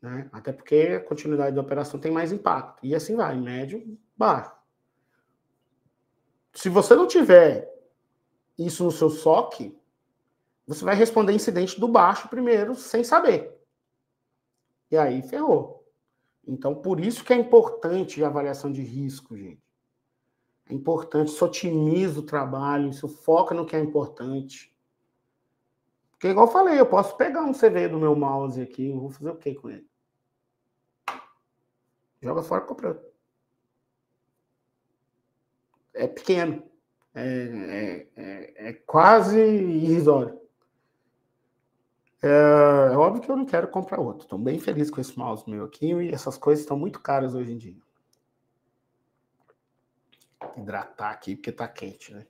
Né? 0.03 0.29
Até 0.33 0.51
porque 0.51 0.75
a 0.97 0.99
continuidade 0.99 1.55
da 1.55 1.61
operação 1.61 1.97
tem 1.97 2.11
mais 2.11 2.33
impacto. 2.33 2.85
E 2.85 2.93
assim 2.93 3.15
vai, 3.15 3.39
médio, 3.39 3.97
baixo. 4.17 4.51
Se 6.53 6.67
você 6.67 6.93
não 6.93 7.07
tiver 7.07 7.73
isso 8.59 8.83
no 8.83 8.91
seu 8.91 9.09
SOC, 9.09 9.73
você 10.67 10.83
vai 10.83 10.93
responder 10.93 11.31
incidente 11.31 11.79
do 11.79 11.87
baixo 11.87 12.27
primeiro, 12.27 12.75
sem 12.75 13.01
saber. 13.01 13.57
E 14.91 14.97
aí 14.97 15.21
ferrou. 15.21 15.87
Então, 16.45 16.75
por 16.75 16.99
isso 16.99 17.23
que 17.23 17.31
é 17.31 17.37
importante 17.37 18.21
a 18.21 18.27
avaliação 18.27 18.73
de 18.73 18.81
risco, 18.81 19.37
gente. 19.37 19.63
É 20.69 20.73
importante, 20.73 21.29
isso 21.29 21.45
otimiza 21.45 22.19
o 22.19 22.25
trabalho, 22.25 22.89
isso 22.89 23.07
foca 23.07 23.55
no 23.55 23.65
que 23.65 23.75
é 23.75 23.79
importante. 23.79 24.75
Porque, 26.11 26.27
igual 26.27 26.47
eu 26.47 26.51
falei, 26.51 26.77
eu 26.77 26.85
posso 26.85 27.15
pegar 27.15 27.43
um 27.43 27.53
CV 27.53 27.87
do 27.87 27.99
meu 27.99 28.15
mouse 28.17 28.61
aqui, 28.61 28.89
eu 28.89 28.99
vou 28.99 29.09
fazer 29.09 29.29
o 29.29 29.37
que 29.37 29.55
com 29.55 29.69
ele? 29.69 29.92
Joga 32.23 32.41
fora 32.41 32.61
comprando. 32.61 33.01
É 35.93 36.07
pequeno. 36.07 36.63
É, 37.13 37.27
é, 37.27 38.07
é, 38.15 38.69
é 38.69 38.73
quase 38.73 39.37
irrisório. 39.37 40.39
É, 42.23 42.93
é, 42.93 42.97
óbvio 42.97 43.21
que 43.21 43.29
eu 43.29 43.35
não 43.35 43.45
quero 43.45 43.67
comprar 43.67 43.99
outro. 43.99 44.23
Estou 44.23 44.39
bem 44.39 44.57
feliz 44.57 44.89
com 44.89 45.01
esse 45.01 45.19
mouse 45.19 45.47
meu 45.47 45.65
aqui 45.65 45.93
e 45.93 46.13
essas 46.13 46.37
coisas 46.37 46.63
estão 46.63 46.79
muito 46.79 47.01
caras 47.01 47.35
hoje 47.35 47.51
em 47.51 47.57
dia. 47.57 47.75
Hidratar 50.55 51.11
aqui 51.11 51.35
porque 51.35 51.49
está 51.49 51.67
quente, 51.67 52.13
né? 52.13 52.25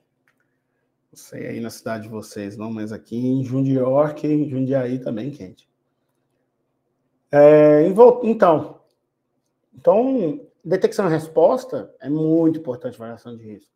Não 1.12 1.16
sei 1.16 1.46
aí 1.46 1.60
na 1.60 1.70
cidade 1.70 2.04
de 2.04 2.08
vocês, 2.08 2.56
não, 2.56 2.72
mas 2.72 2.90
aqui 2.90 3.16
em 3.16 3.44
Jundiorque, 3.44 4.26
em 4.26 4.48
Jundiaí 4.50 4.98
também 4.98 5.30
tá 5.30 5.36
quente. 5.36 5.68
É, 7.30 7.86
então, 7.86 8.83
então, 9.74 10.46
detecção 10.64 11.06
e 11.06 11.10
resposta 11.10 11.94
é 12.00 12.08
muito 12.08 12.60
importante 12.60 12.94
avaliação 12.94 13.36
de 13.36 13.44
risco. 13.44 13.72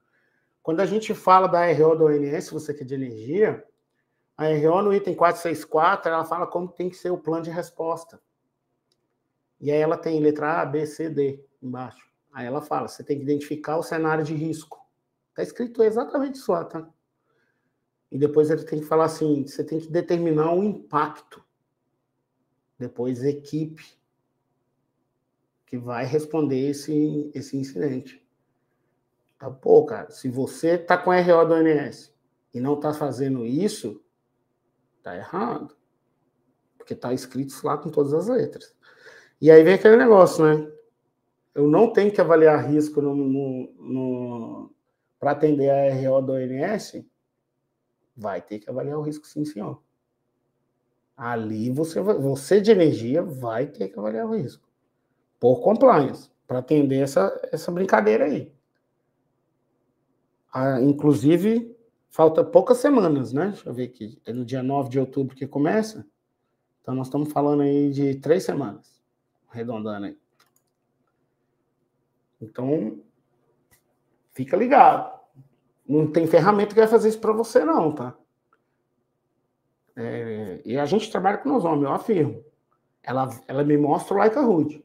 Quando 0.62 0.80
a 0.80 0.87
gente 0.87 1.12
fala 1.12 1.48
da 1.48 1.66
RO 1.72 1.96
do 1.96 2.06
ONS, 2.06 2.50
você 2.50 2.72
que 2.72 2.82
é 2.82 2.87
de 2.87 2.94
energia, 2.94 3.64
a 4.37 4.46
RO 4.46 4.82
no 4.82 4.94
item 4.94 5.14
464, 5.14 6.12
ela 6.12 6.24
fala 6.24 6.46
como 6.46 6.68
tem 6.68 6.88
que 6.88 6.96
ser 6.96 7.11
o 7.11 7.18
plano 7.18 7.42
de 7.42 7.50
resposta. 7.50 8.20
E 9.61 9.72
aí 9.72 9.80
ela 9.80 9.96
tem 9.96 10.20
letra 10.20 10.62
A, 10.62 10.66
B, 10.66 10.87
C, 10.87 11.11
D 11.11 11.44
embaixo. 11.61 12.06
Aí 12.32 12.46
ela 12.46 12.62
fala, 12.62 12.87
você 12.87 13.02
tem 13.02 13.16
que 13.16 13.24
identificar 13.24 13.76
o 13.76 13.82
cenário 13.82 14.22
de 14.22 14.34
risco. 14.34 14.78
Está 15.30 15.42
escrito 15.42 15.82
exatamente 15.82 16.37
isso 16.37 16.52
lá, 16.52 16.64
tá? 16.64 16.88
E 18.11 18.16
depois 18.18 18.50
ele 18.50 18.62
tem 18.62 18.78
que 18.78 18.87
falar 18.87 19.06
assim, 19.06 19.46
você 19.46 19.64
tem 19.64 19.80
que 19.80 19.90
determinar 19.90 20.52
o 20.54 20.62
impacto. 20.62 21.44
Depois 22.78 23.24
equipe 23.24 23.97
que 25.68 25.78
vai 25.78 26.04
responder 26.04 26.70
esse, 26.70 27.31
esse 27.33 27.57
incidente. 27.57 28.26
Tá, 29.38 29.48
pô, 29.48 29.85
cara, 29.85 30.11
se 30.11 30.28
você 30.28 30.76
tá 30.76 30.98
com 30.98 31.11
RO 31.12 31.44
do 31.44 31.54
ONS 31.54 32.12
e 32.52 32.61
não 32.61 32.81
tá 32.81 32.92
fazendo 32.92 33.46
isso, 33.46 34.02
Está 35.09 35.16
errado. 35.16 35.74
Porque 36.76 36.92
está 36.92 37.12
escrito 37.14 37.54
lá 37.64 37.78
com 37.78 37.90
todas 37.90 38.12
as 38.12 38.28
letras. 38.28 38.76
E 39.40 39.50
aí 39.50 39.62
vem 39.62 39.74
aquele 39.74 39.96
negócio, 39.96 40.44
né? 40.44 40.70
Eu 41.54 41.66
não 41.66 41.92
tenho 41.92 42.12
que 42.12 42.20
avaliar 42.20 42.68
risco 42.68 43.00
no, 43.00 43.14
no, 43.14 43.72
no 43.78 44.74
para 45.18 45.33
atender 45.33 45.70
a 45.70 45.94
RO 45.94 46.20
do 46.20 46.33
ONS. 46.33 47.04
Vai 48.16 48.42
ter 48.42 48.59
que 48.59 48.68
avaliar 48.68 48.98
o 48.98 49.02
risco, 49.02 49.26
sim, 49.26 49.44
senhor. 49.44 49.83
Ali 51.16 51.70
você, 51.70 52.00
você 52.00 52.61
de 52.61 52.70
energia 52.70 53.22
vai 53.22 53.66
ter 53.66 53.88
que 53.88 53.98
avaliar 53.98 54.26
o 54.26 54.37
risco. 54.37 54.67
Por 55.38 55.61
compliance, 55.61 56.31
para 56.46 56.59
atender 56.59 57.03
essa, 57.03 57.38
essa 57.53 57.70
brincadeira 57.70 58.24
aí. 58.24 58.53
Ah, 60.53 60.81
inclusive, 60.81 61.79
Falta 62.11 62.42
poucas 62.42 62.79
semanas, 62.79 63.33
né? 63.33 63.48
Deixa 63.48 63.68
eu 63.68 63.74
ver 63.74 63.85
aqui. 63.85 64.20
É 64.24 64.33
no 64.33 64.44
dia 64.44 64.62
9 64.62 64.88
de 64.88 64.98
outubro 64.98 65.37
que 65.37 65.46
começa. 65.46 66.07
Então 66.81 66.94
nós 66.94 67.07
estamos 67.07 67.31
falando 67.33 67.62
aí 67.62 67.90
de 67.90 68.16
três 68.16 68.44
semanas. 68.44 69.01
Arredondando 69.51 70.07
aí. 70.07 70.18
Então, 72.40 72.98
fica 74.33 74.57
ligado. 74.57 75.18
Não 75.87 76.11
tem 76.11 76.27
ferramenta 76.27 76.74
que 76.74 76.81
vai 76.81 76.88
fazer 76.88 77.09
isso 77.09 77.20
para 77.20 77.33
você, 77.33 77.64
não, 77.64 77.92
tá? 77.92 78.16
É, 79.96 80.62
e 80.64 80.79
a 80.79 80.87
gente 80.87 81.11
trabalha 81.11 81.38
com 81.38 81.57
os 81.57 81.64
homens, 81.64 81.85
eu 81.85 81.92
afirmo. 81.92 82.44
Ela, 83.03 83.29
ela 83.46 83.64
me 83.64 83.77
mostra 83.77 84.14
o 84.14 84.18
like 84.18 84.38
a 84.38 84.42
Rude. 84.42 84.85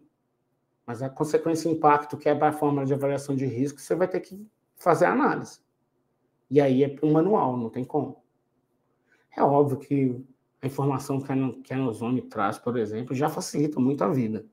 Mas 0.85 1.01
a 1.01 1.09
consequência 1.09 1.69
impacto, 1.69 2.17
que 2.17 2.27
é 2.27 2.31
a 2.31 2.51
forma 2.51 2.85
de 2.85 2.93
avaliação 2.93 3.35
de 3.35 3.45
risco, 3.45 3.79
você 3.79 3.95
vai 3.95 4.07
ter 4.07 4.19
que 4.19 4.45
fazer 4.75 5.05
análise. 5.05 5.59
E 6.49 6.59
aí 6.59 6.83
é 6.83 6.95
um 7.01 7.11
manual, 7.11 7.57
não 7.57 7.69
tem 7.69 7.83
como. 7.83 8.21
É 9.35 9.41
óbvio 9.41 9.77
que 9.77 10.23
a 10.61 10.67
informação 10.67 11.19
que 11.19 11.31
a, 11.31 11.35
que 11.63 11.73
a 11.73 12.21
traz, 12.29 12.57
por 12.57 12.77
exemplo, 12.77 13.15
já 13.15 13.29
facilita 13.29 13.79
muito 13.79 14.03
a 14.03 14.09
vida. 14.09 14.45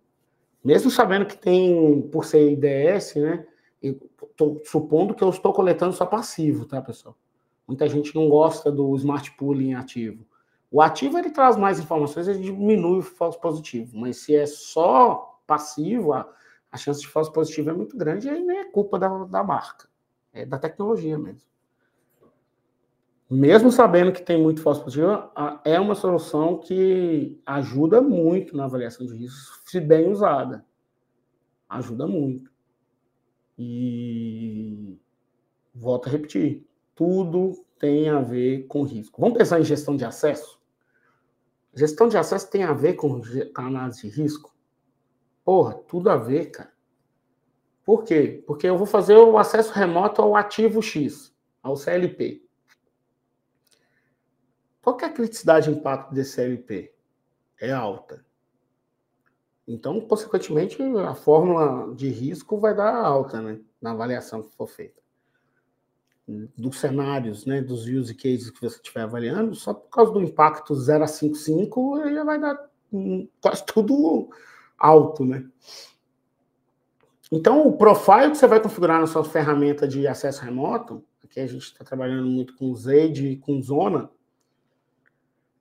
Mesmo 0.64 0.90
sabendo 0.90 1.26
que 1.26 1.36
tem, 1.36 2.02
por 2.10 2.24
ser 2.24 2.52
IDS, 2.52 3.14
né? 3.16 3.46
Estou 3.82 4.60
supondo 4.64 5.14
que 5.14 5.24
eu 5.24 5.30
estou 5.30 5.52
coletando 5.52 5.92
só 5.92 6.04
passivo, 6.04 6.66
tá, 6.66 6.80
pessoal? 6.82 7.16
Muita 7.66 7.88
gente 7.88 8.14
não 8.14 8.28
gosta 8.28 8.70
do 8.70 8.94
smart 8.96 9.30
pooling 9.36 9.74
ativo. 9.74 10.26
O 10.70 10.80
ativo 10.82 11.18
ele 11.18 11.30
traz 11.30 11.56
mais 11.56 11.80
informações, 11.80 12.28
ele 12.28 12.40
diminui 12.40 12.98
o 12.98 13.02
falso 13.02 13.40
positivo, 13.40 13.98
mas 13.98 14.18
se 14.18 14.34
é 14.34 14.46
só 14.46 15.29
passivo, 15.50 16.12
a, 16.12 16.32
a 16.70 16.76
chance 16.76 17.00
de 17.00 17.08
falso 17.08 17.32
positivo 17.32 17.70
é 17.70 17.72
muito 17.72 17.96
grande 17.96 18.28
e 18.28 18.30
aí 18.30 18.44
não 18.44 18.54
é 18.54 18.64
culpa 18.64 18.98
da, 18.98 19.08
da 19.24 19.42
marca, 19.42 19.88
é 20.32 20.46
da 20.46 20.58
tecnologia 20.58 21.18
mesmo 21.18 21.50
mesmo 23.30 23.70
sabendo 23.70 24.10
que 24.10 24.22
tem 24.22 24.42
muito 24.42 24.60
falso 24.60 24.82
positivo, 24.82 25.30
é 25.64 25.78
uma 25.78 25.94
solução 25.94 26.58
que 26.58 27.40
ajuda 27.46 28.02
muito 28.02 28.56
na 28.56 28.64
avaliação 28.64 29.06
de 29.06 29.14
risco, 29.14 29.62
se 29.64 29.78
bem 29.78 30.10
usada. 30.10 30.66
Ajuda 31.68 32.08
muito. 32.08 32.50
E 33.56 34.98
volto 35.72 36.08
a 36.08 36.10
repetir, 36.10 36.66
tudo 36.96 37.64
tem 37.78 38.08
a 38.08 38.18
ver 38.18 38.66
com 38.66 38.82
risco. 38.82 39.20
Vamos 39.20 39.38
pensar 39.38 39.60
em 39.60 39.64
gestão 39.64 39.96
de 39.96 40.04
acesso? 40.04 40.60
Gestão 41.72 42.08
de 42.08 42.16
acesso 42.16 42.50
tem 42.50 42.64
a 42.64 42.72
ver 42.72 42.94
com 42.94 43.22
análise 43.54 44.02
de 44.02 44.08
risco? 44.08 44.52
Porra, 45.44 45.74
tudo 45.74 46.10
a 46.10 46.16
ver, 46.16 46.50
cara. 46.50 46.72
Por 47.84 48.04
quê? 48.04 48.42
Porque 48.46 48.66
eu 48.66 48.76
vou 48.76 48.86
fazer 48.86 49.16
o 49.16 49.38
acesso 49.38 49.72
remoto 49.72 50.22
ao 50.22 50.36
ativo 50.36 50.80
X, 50.80 51.34
ao 51.62 51.76
CLP. 51.76 52.42
Qual 54.82 54.98
é 55.00 55.04
a 55.04 55.12
criticidade 55.12 55.70
e 55.70 55.74
impacto 55.74 56.14
desse 56.14 56.32
CLP? 56.34 56.94
É 57.60 57.72
alta. 57.72 58.24
Então, 59.66 60.00
consequentemente, 60.00 60.82
a 60.82 61.14
fórmula 61.14 61.94
de 61.94 62.08
risco 62.08 62.58
vai 62.58 62.74
dar 62.74 62.94
alta, 62.94 63.40
né? 63.40 63.60
Na 63.80 63.92
avaliação 63.92 64.42
que 64.42 64.54
for 64.56 64.66
feita. 64.66 65.00
Dos 66.26 66.78
cenários, 66.78 67.44
né? 67.44 67.60
Dos 67.60 67.86
use 67.86 68.14
cases 68.14 68.50
que 68.50 68.60
você 68.60 68.76
estiver 68.76 69.02
avaliando, 69.02 69.54
só 69.54 69.74
por 69.74 69.88
causa 69.88 70.12
do 70.12 70.22
impacto 70.22 70.74
0 70.74 71.04
a 71.04 71.06
5,5, 71.06 72.12
já 72.12 72.24
vai 72.24 72.40
dar 72.40 72.70
quase 73.40 73.64
tudo 73.66 74.30
alto, 74.80 75.24
né? 75.24 75.46
Então, 77.30 77.66
o 77.66 77.76
profile 77.76 78.30
que 78.30 78.38
você 78.38 78.46
vai 78.46 78.60
configurar 78.60 78.98
na 78.98 79.06
sua 79.06 79.22
ferramenta 79.22 79.86
de 79.86 80.08
acesso 80.08 80.42
remoto, 80.42 81.04
aqui 81.22 81.38
a 81.38 81.46
gente 81.46 81.62
está 81.62 81.84
trabalhando 81.84 82.28
muito 82.28 82.56
com 82.56 82.74
ZAID 82.74 83.28
e 83.28 83.36
com 83.36 83.62
Zona, 83.62 84.10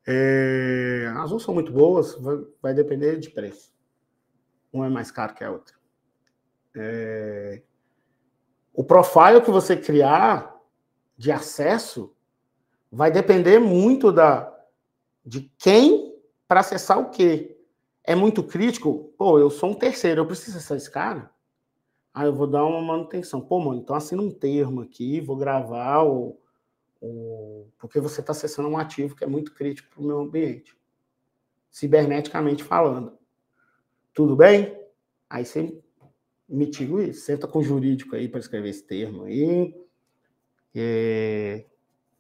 é, 0.08 1.14
as 1.18 1.30
duas 1.30 1.44
são 1.44 1.54
muito 1.54 1.72
boas, 1.72 2.16
vai, 2.16 2.38
vai, 2.60 2.74
depender 2.74 3.18
de 3.18 3.30
preço. 3.30 3.72
Uma 4.74 4.88
é 4.88 4.90
mais 4.90 5.12
caro 5.12 5.36
que 5.36 5.44
a 5.44 5.52
outra. 5.52 5.76
É, 6.76 7.62
o 8.74 8.84
profile 8.84 9.42
que 9.42 9.52
você 9.52 9.78
criar 9.78 10.56
de 11.16 11.32
acesso 11.32 12.16
vai 12.92 13.12
depender 13.12 13.60
muito 13.60 14.12
da 14.12 14.56
de 15.24 15.52
quem 15.60 16.18
para 16.48 16.62
acessar 16.62 16.98
o 16.98 17.12
quê. 17.12 17.59
É 18.10 18.16
muito 18.16 18.42
crítico, 18.42 19.14
pô, 19.20 19.38
eu 19.38 19.52
sou 19.52 19.70
um 19.70 19.76
terceiro, 19.76 20.22
eu 20.22 20.26
preciso 20.26 20.58
acessar 20.58 20.78
esse 20.78 20.90
cara. 20.90 21.30
Aí 22.12 22.26
eu 22.26 22.34
vou 22.34 22.48
dar 22.48 22.66
uma 22.66 22.82
manutenção. 22.82 23.40
Pô, 23.40 23.60
mano, 23.60 23.80
então 23.80 23.96
assina 23.96 24.20
um 24.20 24.32
termo 24.32 24.82
aqui, 24.82 25.22
vou 25.22 25.38
gravar 25.38 26.02
o, 26.02 26.36
o 27.00 27.68
porque 27.78 28.00
você 28.00 28.22
está 28.22 28.32
acessando 28.32 28.68
um 28.68 28.80
ativo 28.80 29.16
que 29.16 29.24
é 29.24 29.28
muito 29.28 29.54
crítico 29.54 29.92
para 29.92 30.02
o 30.02 30.08
meu 30.08 30.20
ambiente, 30.22 30.76
ciberneticamente 31.70 32.64
falando. 32.64 33.16
Tudo 34.12 34.36
bem? 34.36 34.76
Aí 35.30 35.46
você 35.46 35.80
mitiga 36.50 37.04
isso, 37.04 37.22
senta 37.22 37.48
com 37.48 37.60
o 37.60 37.64
jurídico 37.64 38.16
aí 38.16 38.28
para 38.28 38.40
escrever 38.40 38.70
esse 38.70 38.82
termo 38.82 39.26
aí. 39.26 39.72
É, 40.74 41.64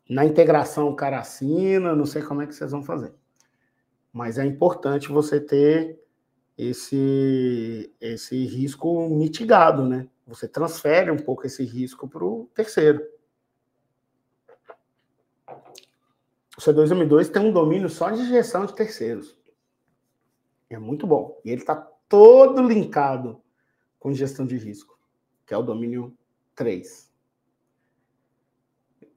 na 0.07 0.23
integração 0.23 0.87
o 0.87 0.95
cara 0.95 1.17
assina, 1.17 1.95
não 1.95 2.05
sei 2.05 2.21
como 2.21 2.43
é 2.43 2.45
que 2.45 2.53
vocês 2.53 2.69
vão 2.69 2.83
fazer. 2.83 3.11
Mas 4.11 4.37
é 4.37 4.45
importante 4.45 5.09
você 5.09 5.39
ter 5.39 5.99
esse, 6.57 7.93
esse 8.01 8.45
risco 8.45 9.07
mitigado, 9.09 9.87
né? 9.87 10.07
Você 10.27 10.47
transfere 10.47 11.09
um 11.09 11.17
pouco 11.17 11.45
esse 11.47 11.63
risco 11.63 12.07
para 12.07 12.23
o 12.23 12.49
terceiro. 12.53 13.01
O 16.57 16.61
C2M2 16.61 17.31
tem 17.31 17.41
um 17.41 17.53
domínio 17.53 17.89
só 17.89 18.11
de 18.11 18.27
gestão 18.27 18.65
de 18.65 18.75
terceiros. 18.75 19.37
É 20.69 20.77
muito 20.77 21.07
bom. 21.07 21.39
E 21.45 21.49
ele 21.49 21.61
está 21.61 21.75
todo 22.09 22.61
linkado 22.61 23.41
com 23.97 24.13
gestão 24.13 24.45
de 24.45 24.57
risco, 24.57 24.99
que 25.45 25.53
é 25.53 25.57
o 25.57 25.63
domínio 25.63 26.15
3. 26.55 27.08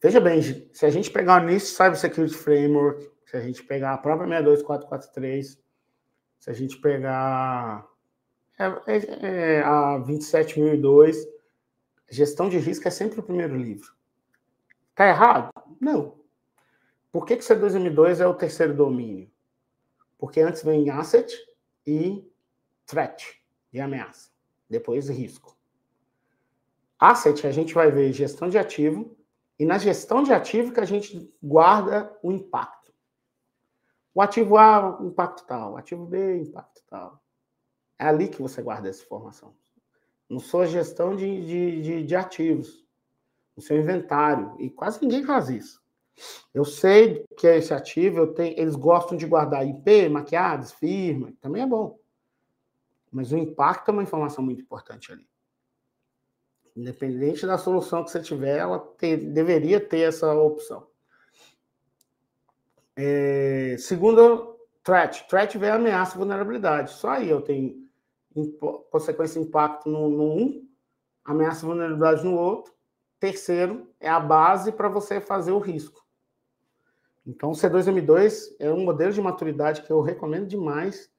Veja 0.03 0.21
bem, 0.21 0.43
se 0.73 0.85
a 0.85 0.91
gente 0.91 1.13
pegar 1.13 1.41
o 1.41 1.47
NIST 1.47 1.77
Cyber 1.77 1.97
Security 1.97 2.37
Framework, 2.37 3.09
se 3.25 3.37
a 3.37 3.41
gente 3.41 3.63
pegar 3.63 3.95
a 3.95 3.99
própria 3.99 4.27
62443, 4.27 5.63
se 6.41 6.51
a 6.51 6.53
gente 6.53 6.77
pegar 6.79 7.89
é, 8.59 8.65
é, 8.65 9.59
é, 9.59 9.63
a 9.63 9.99
27002, 9.99 11.25
gestão 12.11 12.49
de 12.49 12.59
risco 12.59 12.89
é 12.89 12.91
sempre 12.91 13.21
o 13.21 13.23
primeiro 13.23 13.57
livro. 13.57 13.95
Tá 14.93 15.07
errado? 15.07 15.53
Não. 15.81 16.19
Por 17.13 17.25
que, 17.25 17.37
que 17.37 17.45
C2M2 17.45 18.19
é 18.19 18.27
o 18.27 18.35
terceiro 18.35 18.75
domínio? 18.75 19.31
Porque 20.19 20.41
antes 20.41 20.65
vem 20.65 20.91
asset 20.91 21.33
e 21.87 22.29
threat, 22.87 23.41
de 23.71 23.81
ameaça. 23.81 24.31
Depois 24.69 25.09
risco. 25.09 25.57
Asset 26.99 27.47
a 27.47 27.53
gente 27.53 27.73
vai 27.73 27.91
ver 27.93 28.13
gestão 28.13 28.49
de 28.49 28.59
ativo, 28.59 29.17
e 29.63 29.65
na 29.65 29.79
gestão 29.79 30.25
de 30.25 30.33
ativo 30.33 30.73
que 30.73 30.81
a 30.81 30.85
gente 30.85 31.33
guarda 31.41 32.13
o 32.21 32.33
impacto. 32.33 32.93
O 34.13 34.21
ativo 34.21 34.57
A, 34.59 34.99
impacto 35.03 35.47
tal. 35.47 35.75
O 35.75 35.77
ativo 35.77 36.05
B, 36.05 36.39
impacto 36.39 36.83
tal. 36.91 37.23
É 37.97 38.07
ali 38.07 38.27
que 38.27 38.43
você 38.43 38.61
guarda 38.61 38.89
essa 38.89 39.05
informação. 39.05 39.55
No 40.29 40.41
sua 40.41 40.67
gestão 40.67 41.15
de, 41.15 41.47
de, 41.47 41.81
de, 41.81 42.03
de 42.03 42.17
ativos, 42.17 42.85
no 43.57 43.63
seu 43.63 43.79
inventário. 43.79 44.57
E 44.59 44.69
quase 44.69 45.01
ninguém 45.01 45.23
faz 45.23 45.49
isso. 45.49 45.81
Eu 46.53 46.65
sei 46.65 47.25
que 47.39 47.47
é 47.47 47.57
esse 47.57 47.73
ativo, 47.73 48.19
eu 48.19 48.35
tenho, 48.35 48.59
eles 48.59 48.75
gostam 48.75 49.17
de 49.17 49.29
guardar 49.29 49.65
IP, 49.65 50.09
maquiados, 50.09 50.73
firma, 50.73 51.33
também 51.41 51.63
é 51.63 51.67
bom. 51.69 52.01
Mas 53.13 53.31
o 53.31 53.39
impacto 53.39 53.91
é 53.91 53.93
uma 53.93 54.03
informação 54.03 54.43
muito 54.43 54.61
importante 54.61 55.13
ali. 55.13 55.25
Independente 56.77 57.47
da 57.47 57.59
solução 57.59 58.03
que 58.03 58.11
você 58.11 58.21
tiver, 58.21 58.59
ela 58.59 58.79
ter, 58.79 59.17
deveria 59.17 59.79
ter 59.79 60.01
essa 60.01 60.33
opção. 60.35 60.87
É, 62.97 63.77
segundo, 63.79 64.57
threat. 64.83 65.27
Threat 65.29 65.57
vem 65.59 65.71
ameaça 65.71 66.15
e 66.15 66.19
vulnerabilidade. 66.19 66.93
Só 66.93 67.11
aí 67.11 67.29
eu 67.29 67.41
tenho 67.41 67.83
consequência 68.91 69.39
impacto 69.39 69.89
no, 69.89 70.09
no 70.09 70.37
um, 70.37 70.69
ameaça 71.25 71.65
e 71.65 71.67
vulnerabilidade 71.67 72.25
no 72.25 72.37
outro. 72.37 72.73
Terceiro, 73.21 73.89
é 74.01 74.09
a 74.09 74.19
base 74.19 74.73
para 74.73 74.89
você 74.89 75.21
fazer 75.21 75.53
o 75.53 75.59
risco. 75.59 76.03
Então, 77.27 77.51
o 77.51 77.55
C2M2 77.55 78.57
é 78.59 78.71
um 78.71 78.85
modelo 78.85 79.13
de 79.13 79.21
maturidade 79.21 79.83
que 79.83 79.93
eu 79.93 80.01
recomendo 80.01 80.49
demais. 80.49 81.11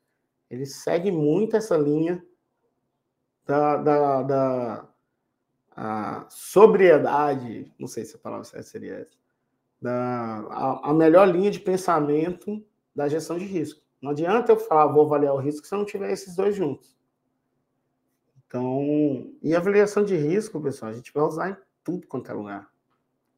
Ele 0.50 0.66
segue 0.66 1.12
muito 1.12 1.56
essa 1.56 1.78
linha 1.78 2.24
da, 3.46 3.78
da, 3.78 4.24
da 4.24 4.92
sobriedade, 6.30 7.72
não 7.80 7.88
sei 7.88 8.06
se 8.06 8.16
a 8.16 8.20
palavra 8.20 8.46
certa 8.46 8.68
seria 8.68 8.96
essa, 8.96 9.18
da, 9.82 10.40
a, 10.50 10.90
a, 10.92 10.94
melhor 10.94 11.28
linha 11.28 11.52
de 11.52 11.60
pensamento 11.60 12.64
da 12.96 13.08
gestão 13.08 13.38
de 13.38 13.46
risco. 13.46 13.82
Não 14.02 14.12
adianta 14.12 14.52
eu 14.52 14.58
falar, 14.58 14.88
vou 14.88 15.06
avaliar 15.06 15.34
o 15.34 15.40
risco, 15.40 15.66
se 15.66 15.74
eu 15.74 15.80
não 15.80 15.86
tiver 15.86 16.12
esses 16.12 16.36
dois 16.36 16.56
juntos. 16.56 16.96
Então, 18.46 19.34
e 19.42 19.56
avaliação 19.56 20.04
de 20.04 20.16
risco, 20.16 20.62
pessoal, 20.62 20.92
a 20.92 20.94
gente 20.94 21.12
vai 21.12 21.24
usar 21.24 21.50
em 21.50 21.58
tudo 21.84 22.08
quanto 22.08 22.30
é 22.30 22.34
lugar. 22.34 22.70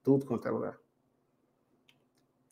Tudo 0.04 0.26
quanto 0.26 0.48
é 0.48 0.52
lugar. 0.52 0.78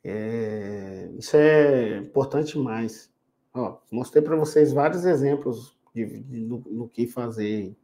É, 0.03 1.09
isso 1.17 1.35
é 1.37 1.97
importante 1.97 2.53
demais. 2.53 3.11
Ó, 3.53 3.79
mostrei 3.91 4.23
para 4.23 4.35
vocês 4.35 4.73
vários 4.73 5.05
exemplos 5.05 5.77
de, 5.93 6.05
de, 6.23 6.45
do, 6.45 6.89
que 6.91 7.07
fazer. 7.07 7.75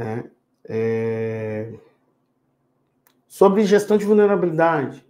Né? 0.00 0.30
É, 0.64 1.74
Sobre 3.28 3.64
gestão 3.64 3.98
de 3.98 4.04
vulnerabilidade. 4.06 5.06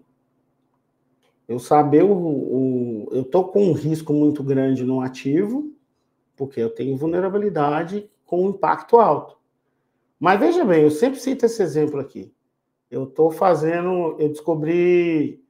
Eu 1.47 1.61
saber 1.61 2.03
o, 2.03 2.13
o 2.13 3.09
eu 3.13 3.23
estou 3.23 3.49
com 3.49 3.69
um 3.69 3.73
risco 3.73 4.13
muito 4.13 4.43
grande 4.43 4.85
no 4.85 5.01
ativo, 5.01 5.73
porque 6.37 6.61
eu 6.61 6.71
tenho 6.71 6.97
vulnerabilidade 6.97 8.11
com 8.27 8.51
impacto 8.51 8.99
alto. 8.99 9.39
Mas 10.19 10.41
veja 10.41 10.65
bem, 10.65 10.83
eu 10.83 10.91
sempre 10.91 11.21
cito 11.21 11.47
esse 11.47 11.63
exemplo 11.63 12.01
aqui. 12.01 12.35
Eu 12.91 13.05
estou 13.05 13.31
fazendo, 13.31 14.17
eu 14.19 14.29
descobri 14.29 15.43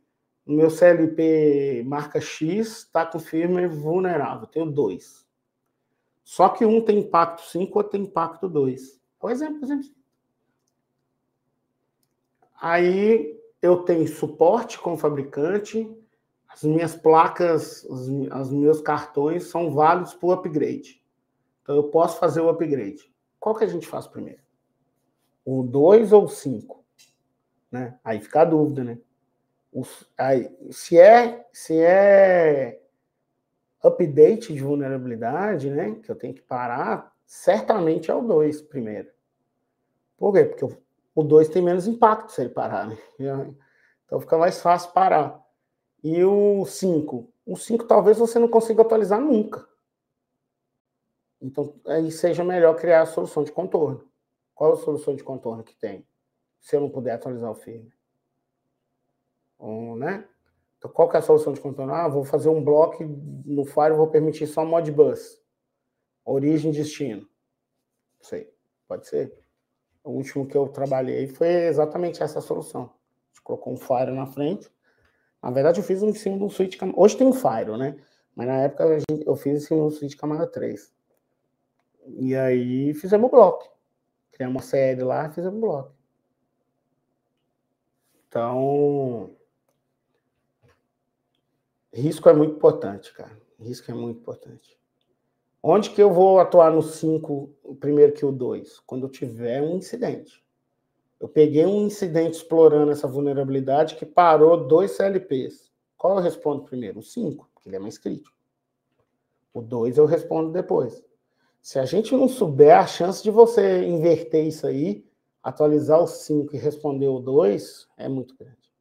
no 0.45 0.57
meu 0.57 0.71
CLP 0.71 1.83
marca 1.87 2.21
X 2.21 2.85
está 2.85 3.07
com 3.07 3.19
firma 3.19 3.67
vulnerável, 3.69 4.47
tenho 4.47 4.71
dois. 4.71 5.27
Só 6.23 6.51
que 6.51 6.67
um 6.67 6.83
tem 6.83 6.99
impacto 6.99 7.43
5, 7.43 7.79
outro 7.79 7.93
tem 7.93 8.03
impacto 8.03 8.49
2. 8.49 9.00
É 9.23 9.27
um 9.27 9.31
exemplo, 9.31 9.65
exemplo. 9.65 9.91
Aí 12.61 13.39
eu 13.63 13.85
tenho 13.85 14.07
suporte 14.07 14.79
com 14.79 14.95
o 14.95 14.99
fabricante, 14.99 15.91
as 16.49 16.63
minhas 16.63 16.95
placas, 16.95 17.85
os, 17.85 18.09
meus 18.51 18.81
cartões 18.81 19.45
são 19.45 19.73
válidos 19.73 20.15
para 20.15 20.27
o 20.27 20.33
upgrade. 20.33 21.03
Então 21.63 21.77
eu 21.77 21.85
posso 21.85 22.19
fazer 22.19 22.41
o 22.41 22.49
upgrade. 22.49 23.13
Qual 23.39 23.55
que 23.55 23.65
a 23.65 23.69
gente 23.69 23.87
faz 23.87 24.07
primeiro? 24.07 24.43
O 25.45 25.63
2 25.63 26.13
ou 26.13 26.25
o 26.25 26.29
5? 26.29 26.85
Né? 27.71 27.99
Aí 28.05 28.21
fica 28.21 28.43
a 28.43 28.45
dúvida, 28.45 28.85
né? 28.85 28.99
aí, 30.19 30.51
se 30.73 30.99
é, 30.99 31.49
se 31.53 31.81
é 31.81 32.81
update 33.83 34.53
de 34.53 34.61
vulnerabilidade, 34.61 35.71
né, 35.71 35.95
que 36.03 36.11
eu 36.11 36.17
tenho 36.17 36.35
que 36.35 36.43
parar, 36.43 37.10
certamente 37.31 38.11
é 38.11 38.15
o 38.15 38.23
2 38.23 38.61
primeiro. 38.63 39.09
Por 40.17 40.33
quê? 40.33 40.45
Porque 40.47 40.65
o 41.15 41.23
2 41.23 41.49
tem 41.49 41.63
menos 41.63 41.87
impacto 41.87 42.33
se 42.33 42.41
ele 42.41 42.51
parar, 42.51 42.89
né? 42.89 42.99
Então 44.05 44.19
fica 44.19 44.37
mais 44.37 44.61
fácil 44.61 44.91
parar. 44.91 45.41
E 46.03 46.25
o 46.25 46.67
5? 46.67 47.33
O 47.47 47.57
5 47.57 47.85
talvez 47.85 48.19
você 48.19 48.37
não 48.41 48.49
consiga 48.49 48.83
atualizar 48.83 49.21
nunca. 49.21 49.65
Então 51.41 51.81
aí 51.87 52.11
seja 52.11 52.43
melhor 52.43 52.75
criar 52.75 53.03
a 53.03 53.07
solução 53.07 53.45
de 53.45 53.53
contorno. 53.53 54.11
Qual 54.53 54.73
é 54.73 54.75
a 54.75 54.77
solução 54.79 55.15
de 55.15 55.23
contorno 55.23 55.63
que 55.63 55.77
tem? 55.77 56.05
Se 56.59 56.75
eu 56.75 56.81
não 56.81 56.91
puder 56.91 57.13
atualizar 57.13 57.49
o 57.49 57.55
firmware. 57.55 57.97
Um, 59.61 59.95
né? 59.95 60.29
Então, 60.79 60.91
qual 60.91 61.09
que 61.09 61.15
é 61.15 61.21
a 61.21 61.23
solução 61.23 61.53
de 61.53 61.61
contorno? 61.61 61.95
Ah, 61.95 62.09
vou 62.09 62.25
fazer 62.25 62.49
um 62.49 62.65
bloco 62.65 63.05
no 63.05 63.65
Fire, 63.65 63.95
vou 63.95 64.09
permitir 64.09 64.49
só 64.49 64.65
Modbus. 64.65 65.40
Origem 66.25 66.71
e 66.71 66.75
destino. 66.75 67.29
Sei, 68.21 68.53
pode 68.87 69.07
ser. 69.07 69.33
O 70.03 70.11
último 70.11 70.47
que 70.47 70.57
eu 70.57 70.69
trabalhei 70.69 71.27
foi 71.27 71.49
exatamente 71.49 72.23
essa 72.23 72.41
solução. 72.41 72.83
A 72.83 73.29
gente 73.29 73.43
colocou 73.43 73.73
um 73.73 73.77
Fire 73.77 74.11
na 74.13 74.27
frente. 74.27 74.71
Na 75.43 75.51
verdade, 75.51 75.81
eu 75.81 75.85
fiz 75.85 76.03
em 76.03 76.13
cima 76.13 76.37
de 76.37 76.45
um 76.45 76.51
switch. 76.51 76.79
Hoje 76.95 77.17
tem 77.17 77.27
um 77.27 77.33
Fire, 77.33 77.77
né? 77.79 77.97
Mas 78.35 78.47
na 78.47 78.61
época 78.61 78.85
eu 79.27 79.37
fiz 79.37 79.63
em 79.63 79.67
cima 79.67 79.81
de 79.81 79.87
um 79.87 79.91
switch 79.91 80.17
camada 80.17 80.47
3. 80.47 80.93
E 82.07 82.35
aí 82.35 82.95
fizemos 82.95 83.29
o 83.29 83.31
bloco. 83.31 83.71
Criamos 84.33 84.57
uma 84.57 84.63
série 84.63 85.03
lá 85.03 85.27
e 85.27 85.33
fizemos 85.33 85.59
o 85.59 85.61
bloco. 85.61 85.95
Então, 88.29 89.37
Risco 91.93 92.29
é 92.29 92.33
muito 92.33 92.55
importante, 92.55 93.13
cara. 93.13 93.37
Risco 93.59 93.91
é 93.91 93.95
muito 93.95 94.21
importante. 94.21 94.80
Onde 95.63 95.91
que 95.91 96.03
eu 96.03 96.13
vou 96.13 96.41
atuar 96.41 96.73
no 96.73 96.83
5 96.83 97.51
primeiro 97.79 98.15
que 98.15 98.25
o 98.25 98.33
2? 98.33 98.81
Quando 98.81 99.09
tiver 99.09 99.61
um 99.61 99.77
incidente. 99.77 100.43
Eu 101.21 101.29
peguei 101.29 101.67
um 101.67 101.87
incidente 101.87 102.39
explorando 102.39 102.93
essa 102.93 103.07
vulnerabilidade 103.07 103.97
que 103.97 104.07
parou 104.07 104.67
dois 104.67 104.93
CLPs. 104.93 105.71
Qual 105.99 106.17
eu 106.17 106.23
respondo 106.23 106.65
primeiro? 106.65 107.01
O 107.01 107.03
5, 107.03 107.51
porque 107.53 107.69
ele 107.69 107.77
é 107.77 107.79
mais 107.79 107.99
crítico. 107.99 108.35
O 109.53 109.61
2 109.61 109.99
eu 109.99 110.07
respondo 110.07 110.51
depois. 110.51 111.05
Se 111.61 111.79
a 111.79 111.85
gente 111.85 112.17
não 112.17 112.27
souber, 112.27 112.79
a 112.79 112.87
chance 112.87 113.23
de 113.23 113.31
você 113.31 113.85
inverter 113.85 114.47
isso 114.47 114.67
aí, 114.67 115.05
atualizar 115.43 116.01
o 116.01 116.07
5 116.07 116.57
e 116.57 116.59
responder 116.59 117.09
o 117.09 117.21
2 117.21 117.87
é 117.99 118.09
muito 118.09 118.35
grande. 118.35 118.73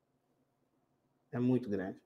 É 1.29 1.39
muito 1.39 1.69
grande. 1.69 2.01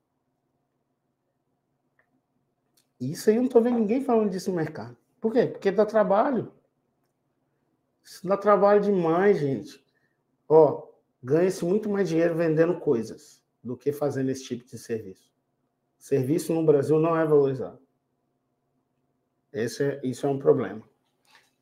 Isso 3.11 3.29
aí 3.29 3.35
eu 3.35 3.41
não 3.41 3.47
estou 3.47 3.61
vendo 3.61 3.79
ninguém 3.79 4.03
falando 4.03 4.29
disso 4.29 4.49
no 4.49 4.55
mercado. 4.55 4.95
Por 5.19 5.33
quê? 5.33 5.47
Porque 5.47 5.71
dá 5.71 5.85
trabalho. 5.85 6.51
Isso 8.03 8.27
dá 8.27 8.37
trabalho 8.37 8.81
demais, 8.81 9.39
gente. 9.39 9.83
Ó, 10.47 10.89
ganha-se 11.21 11.63
muito 11.63 11.89
mais 11.89 12.09
dinheiro 12.09 12.35
vendendo 12.35 12.79
coisas 12.79 13.41
do 13.63 13.77
que 13.77 13.91
fazendo 13.91 14.29
esse 14.29 14.43
tipo 14.43 14.65
de 14.65 14.77
serviço. 14.77 15.31
Serviço 15.97 16.53
no 16.53 16.65
Brasil 16.65 16.99
não 16.99 17.17
é 17.17 17.25
valorizado. 17.25 17.79
Esse 19.51 19.83
é, 19.83 20.01
isso 20.03 20.25
é 20.25 20.29
um 20.29 20.37
problema. 20.37 20.83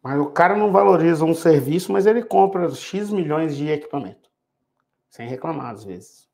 Mas 0.01 0.19
o 0.19 0.31
cara 0.31 0.55
não 0.55 0.71
valoriza 0.71 1.23
um 1.23 1.35
serviço, 1.35 1.91
mas 1.91 2.07
ele 2.07 2.23
compra 2.23 2.69
X 2.71 3.11
milhões 3.11 3.55
de 3.55 3.69
equipamento. 3.69 4.31
Sem 5.09 5.27
reclamar, 5.27 5.71
às 5.71 5.83
vezes. 5.83 6.27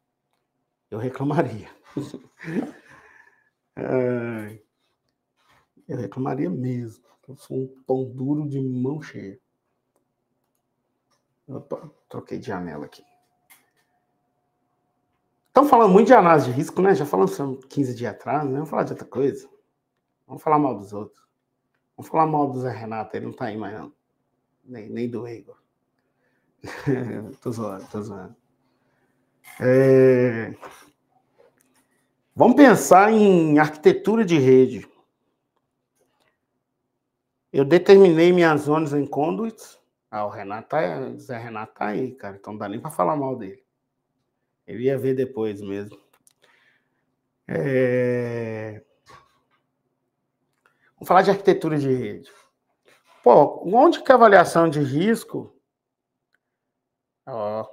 Eu 0.89 0.99
reclamaria. 0.99 1.67
Eu 5.87 5.97
reclamaria 5.97 6.49
mesmo. 6.49 7.03
Eu 7.27 7.35
sou 7.35 7.57
um 7.57 7.81
pão 7.85 8.05
duro 8.05 8.47
de 8.47 8.59
mão 8.59 9.01
cheia. 9.01 9.39
Opa, 11.47 11.89
troquei 12.09 12.39
de 12.39 12.47
janela 12.47 12.85
aqui. 12.85 13.03
Estão 15.47 15.67
falando 15.67 15.91
muito 15.91 16.07
de 16.07 16.13
análise 16.13 16.47
de 16.47 16.51
risco, 16.51 16.81
né? 16.81 16.93
Já 16.93 17.05
falamos 17.05 17.37
15 17.69 17.95
dias 17.95 18.13
atrás, 18.13 18.45
né? 18.45 18.53
Vamos 18.53 18.69
falar 18.69 18.83
de 18.83 18.91
outra 18.91 19.07
coisa. 19.07 19.49
Vamos 20.27 20.43
falar 20.43 20.59
mal 20.59 20.77
dos 20.77 20.93
outros. 20.93 21.25
Vamos 21.95 22.11
falar 22.11 22.27
mal 22.27 22.49
do 22.51 22.59
Zé 22.59 22.69
Renato, 22.69 23.15
ele 23.17 23.25
não 23.25 23.33
tá 23.33 23.45
aí 23.45 23.57
mais 23.57 23.75
não. 23.75 23.91
Nem, 24.63 24.87
nem 24.87 25.09
do 25.09 25.27
Igor. 25.27 25.57
tô 27.41 27.51
zoando, 27.51 27.87
tô 27.87 28.01
zoando. 28.01 28.35
É... 29.59 30.53
Vamos 32.35 32.55
pensar 32.55 33.11
em 33.11 33.57
arquitetura 33.57 34.23
de 34.23 34.37
rede. 34.37 34.87
Eu 37.51 37.63
determinei 37.63 38.33
minhas 38.33 38.61
zonas 38.61 38.93
em 38.93 39.05
conduits. 39.05 39.79
Ah, 40.11 40.25
o 40.25 40.29
Renato 40.29 40.69
tá, 40.69 41.13
Zé 41.17 41.37
Renato 41.37 41.73
tá 41.73 41.87
aí, 41.87 42.13
cara. 42.15 42.35
Então 42.35 42.53
não 42.53 42.59
dá 42.59 42.67
nem 42.69 42.79
para 42.79 42.91
falar 42.91 43.15
mal 43.15 43.35
dele. 43.35 43.63
Ele 44.65 44.83
ia 44.83 44.97
ver 44.97 45.15
depois 45.15 45.61
mesmo. 45.61 45.97
É... 47.47 48.83
Vamos 50.95 51.07
falar 51.07 51.21
de 51.21 51.31
arquitetura 51.31 51.77
de 51.77 51.93
rede. 51.93 52.31
Pô, 53.23 53.63
onde 53.65 54.03
que 54.03 54.11
a 54.11 54.15
avaliação 54.15 54.69
de 54.69 54.79
risco? 54.79 55.55
Ó, 57.25 57.65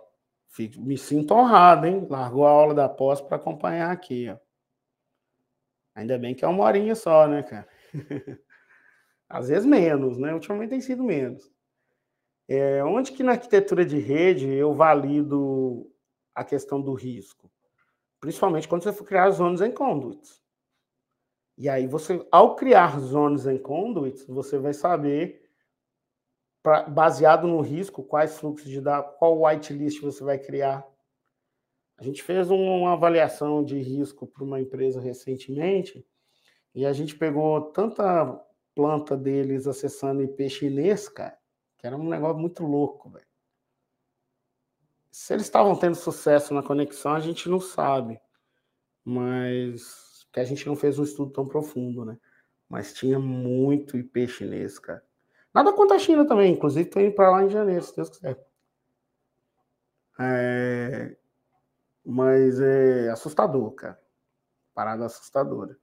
me 0.79 0.97
sinto 0.97 1.35
honrado, 1.35 1.87
hein? 1.87 2.07
Largou 2.09 2.47
a 2.47 2.51
aula 2.51 2.75
da 2.75 2.89
pós 2.89 3.21
para 3.21 3.37
acompanhar 3.37 3.91
aqui, 3.91 4.29
ó. 4.29 4.37
Ainda 5.95 6.19
bem 6.19 6.35
que 6.35 6.45
é 6.45 6.49
uma 6.49 6.65
horinha 6.65 6.95
só, 6.95 7.27
né, 7.27 7.43
cara? 7.43 7.69
Às 9.29 9.49
vezes 9.49 9.67
menos, 9.67 10.19
né? 10.19 10.33
Ultimamente 10.35 10.71
tem 10.71 10.81
sido 10.81 11.03
menos. 11.03 11.51
É, 12.47 12.85
onde 12.85 13.13
que 13.13 13.23
na 13.23 13.33
arquitetura 13.33 13.85
de 13.85 13.99
rede 13.99 14.47
eu 14.49 14.73
valido 14.75 15.91
a 16.35 16.45
questão 16.45 16.81
do 16.81 16.93
risco? 16.93 17.51
Principalmente 18.21 18.69
quando 18.69 18.83
você 18.83 18.93
for 18.93 19.05
criar 19.05 19.31
zonas 19.31 19.61
em 19.61 19.73
conduits. 19.73 20.43
E 21.57 21.69
aí 21.69 21.87
você, 21.87 22.27
ao 22.33 22.57
criar 22.57 22.99
zonas 22.99 23.47
em 23.47 23.59
conduits, 23.59 24.27
você 24.27 24.59
vai 24.59 24.75
saber, 24.75 25.49
pra, 26.63 26.83
baseado 26.83 27.47
no 27.47 27.61
risco, 27.61 28.03
quais 28.03 28.39
fluxos 28.39 28.69
de 28.69 28.81
dados, 28.81 29.15
qual 29.19 29.41
whitelist 29.43 30.01
você 30.01 30.25
vai 30.25 30.39
criar. 30.39 30.85
A 31.97 32.03
gente 32.03 32.23
fez 32.23 32.51
uma 32.51 32.93
avaliação 32.93 33.65
de 33.65 33.79
risco 33.79 34.27
para 34.27 34.43
uma 34.43 34.61
empresa 34.61 35.01
recentemente 35.01 36.05
e 36.75 36.85
a 36.85 36.93
gente 36.93 37.17
pegou 37.17 37.61
tanta 37.71 38.35
planta 38.75 39.17
deles 39.17 39.67
acessando 39.67 40.23
IP 40.23 40.49
chinês, 40.51 41.09
cara, 41.09 41.39
que 41.79 41.87
era 41.87 41.97
um 41.97 42.09
negócio 42.09 42.39
muito 42.39 42.65
louco, 42.65 43.11
velho. 43.11 43.27
Se 45.11 45.33
eles 45.33 45.47
estavam 45.47 45.77
tendo 45.77 45.95
sucesso 45.95 46.53
na 46.53 46.63
conexão, 46.63 47.15
a 47.15 47.21
gente 47.21 47.49
não 47.49 47.61
sabe. 47.61 48.21
Mas 49.05 50.27
que 50.33 50.41
a 50.41 50.45
gente 50.45 50.67
não 50.67 50.75
fez 50.75 50.99
um 50.99 51.05
estudo 51.05 51.33
tão 51.33 51.47
profundo, 51.47 52.05
né? 52.05 52.19
Mas 52.69 52.93
tinha 52.93 53.19
muito 53.21 53.97
IP 53.97 54.27
chinês, 54.27 54.79
cara. 54.79 55.05
Nada 55.53 55.73
contra 55.73 55.97
a 55.97 56.01
China 56.01 56.27
também, 56.27 56.53
inclusive 56.53 56.91
tô 56.91 56.99
indo 56.99 57.15
para 57.15 57.31
lá 57.31 57.45
em 57.45 57.51
janeiro, 57.51 57.85
se 57.85 57.95
Deus 57.95 58.11
quiser. 58.11 58.45
É... 60.19 61.17
Mas 62.05 62.59
é 62.61 63.11
assustador, 63.11 63.71
cara. 63.73 64.01
Parada 64.75 65.07
assustadora 65.07 65.79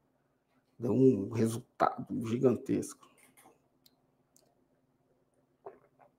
deu 0.82 0.92
um 0.92 1.30
resultado 1.30 2.06
gigantesco. 2.28 3.08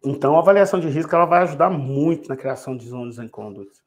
Então, 0.05 0.37
a 0.37 0.41
avaliação 0.41 0.81
de 0.81 0.89
risco 0.89 1.15
ela 1.15 1.25
vai 1.25 1.43
ajudar 1.43 1.71
muito 1.71 2.29
na 2.29 2.37
criação 2.37 2.77
de 2.77 2.89
zonas 2.89 3.19
em 3.19 3.29
conduits. 3.29 3.83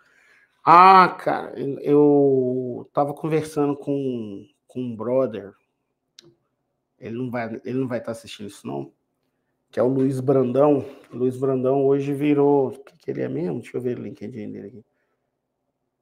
Ah, 0.63 1.09
cara, 1.09 1.53
eu 1.81 2.85
estava 2.87 3.13
conversando 3.13 3.75
com, 3.75 4.47
com 4.67 4.81
um 4.81 4.95
brother, 4.95 5.53
ele 6.99 7.17
não 7.17 7.29
vai 7.29 7.61
ele 7.63 7.79
não 7.79 7.87
vai 7.87 7.99
estar 7.99 8.13
tá 8.13 8.17
assistindo 8.17 8.47
isso 8.47 8.65
não, 8.65 8.91
que 9.69 9.79
é 9.79 9.83
o 9.83 9.87
Luiz 9.87 10.19
Brandão. 10.19 10.85
O 11.11 11.17
Luiz 11.17 11.37
Brandão 11.37 11.85
hoje 11.85 12.13
virou, 12.13 12.69
o 12.69 12.71
que, 12.71 12.97
que 12.97 13.11
ele 13.11 13.21
é 13.21 13.29
mesmo? 13.29 13.59
Deixa 13.59 13.77
eu 13.77 13.81
ver 13.81 13.99
o 13.99 14.01
LinkedIn 14.01 14.51
dele 14.51 14.67
aqui. 14.67 14.85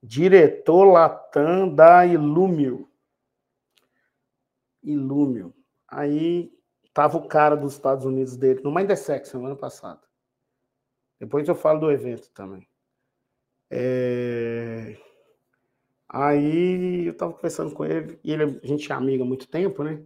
Diretor 0.02 0.86
Latam 0.86 1.74
da 1.74 2.06
Ilumio. 2.06 2.88
Ilumio. 4.84 5.54
Aí 5.88 6.52
tava 6.94 7.18
o 7.18 7.28
cara 7.28 7.56
dos 7.56 7.74
Estados 7.74 8.06
Unidos 8.06 8.36
dele, 8.36 8.62
no 8.64 8.74
Mindsex, 8.74 9.30
semana 9.30 9.56
passada. 9.56 10.02
Depois 11.20 11.48
eu 11.48 11.56
falo 11.56 11.80
do 11.80 11.92
evento 11.92 12.30
também. 12.32 12.68
É... 13.70 14.98
Aí 16.10 17.08
eu 17.08 17.18
tava 17.18 17.34
conversando 17.34 17.74
com 17.74 17.86
ele, 17.86 18.20
e 18.24 18.32
ele, 18.32 18.60
a 18.62 18.68
gente 18.68 18.92
é 18.92 18.96
amigo 18.96 19.24
há 19.24 19.26
muito 19.26 19.48
tempo, 19.48 19.84
né? 19.84 20.06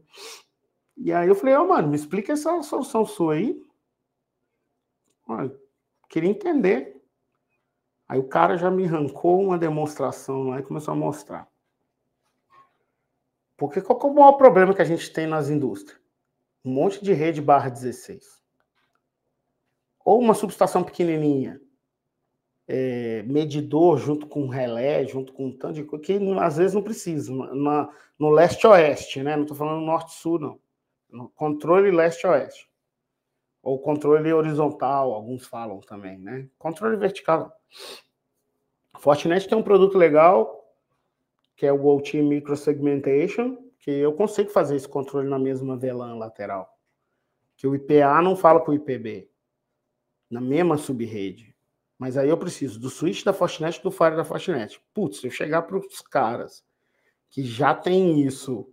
E 0.96 1.12
aí 1.12 1.28
eu 1.28 1.36
falei, 1.36 1.56
ó, 1.56 1.64
oh, 1.64 1.68
mano, 1.68 1.90
me 1.90 1.96
explica 1.96 2.34
essa 2.34 2.62
solução 2.64 3.06
sua 3.06 3.34
aí. 3.34 3.62
Olha, 5.28 5.54
queria 6.10 6.30
entender. 6.30 7.04
Aí 8.08 8.18
o 8.18 8.28
cara 8.28 8.58
já 8.58 8.72
me 8.72 8.86
arrancou 8.86 9.42
uma 9.42 9.58
demonstração 9.58 10.44
lá 10.44 10.60
e 10.60 10.64
começou 10.64 10.94
a 10.94 10.98
mostrar. 10.98 11.48
Porque 13.58 13.82
qual 13.82 14.00
é 14.00 14.06
o 14.06 14.14
maior 14.14 14.34
problema 14.34 14.74
que 14.74 14.82
a 14.82 14.86
gente 14.86 15.12
tem 15.12 15.26
nas 15.26 15.50
indústrias? 15.50 16.00
Um 16.64 16.72
monte 16.72 17.04
de 17.04 17.12
rede 17.12 17.42
barra 17.42 17.70
16. 17.70 18.40
Ou 20.06 20.20
uma 20.20 20.36
subestação 20.36 20.84
pequenininha, 20.84 21.60
é, 22.68 23.24
medidor 23.24 23.98
junto 23.98 24.28
com 24.28 24.48
relé, 24.48 25.06
junto 25.08 25.34
com 25.34 25.48
um 25.48 25.58
tanto 25.58 25.76
de 25.76 25.84
coisa, 25.84 26.06
que 26.06 26.20
às 26.40 26.58
vezes 26.58 26.74
não 26.74 26.84
precisa. 26.84 27.34
Na, 27.34 27.90
no 28.20 28.30
leste-oeste, 28.30 29.24
né? 29.24 29.36
Não 29.36 29.44
estou 29.44 29.58
falando 29.58 29.86
norte-sul, 29.86 30.40
não. 30.40 30.60
No 31.10 31.30
controle 31.30 31.90
leste-oeste. 31.90 32.70
Ou 33.64 33.80
controle 33.80 34.32
horizontal, 34.32 35.14
alguns 35.14 35.48
falam 35.48 35.80
também, 35.80 36.20
né? 36.20 36.48
Controle 36.58 36.96
vertical. 36.96 37.52
Fortinet 39.00 39.48
tem 39.48 39.58
um 39.58 39.64
produto 39.64 39.98
legal, 39.98 40.57
que 41.58 41.66
é 41.66 41.74
o 41.74 41.86
OT 41.88 42.22
Microsegmentation, 42.22 43.58
que 43.80 43.90
eu 43.90 44.14
consigo 44.14 44.52
fazer 44.52 44.76
esse 44.76 44.88
controle 44.88 45.28
na 45.28 45.40
mesma 45.40 45.76
VLAN 45.76 46.16
lateral. 46.16 46.70
Que 47.58 47.66
o 47.66 47.74
IPA 47.74 48.22
não 48.22 48.36
fala 48.36 48.62
com 48.62 48.72
o 48.72 48.76
IPB. 48.76 49.28
Na 50.30 50.40
mesma 50.40 50.78
subrede. 50.78 51.56
Mas 51.98 52.16
aí 52.16 52.30
eu 52.30 52.38
preciso 52.38 52.80
do 52.80 52.92
switch 52.92 53.24
da 53.24 53.34
Fortinet 53.34 53.80
e 53.80 53.84
do 53.84 53.90
Fire 53.90 54.16
da 54.16 54.24
Fortinet. 54.24 54.80
Putz, 54.94 55.20
se 55.20 55.28
eu 55.28 55.32
chegar 55.32 55.64
para 55.64 55.78
os 55.78 56.02
caras 56.02 56.64
que 57.28 57.44
já 57.44 57.74
tem 57.74 58.22
isso, 58.22 58.72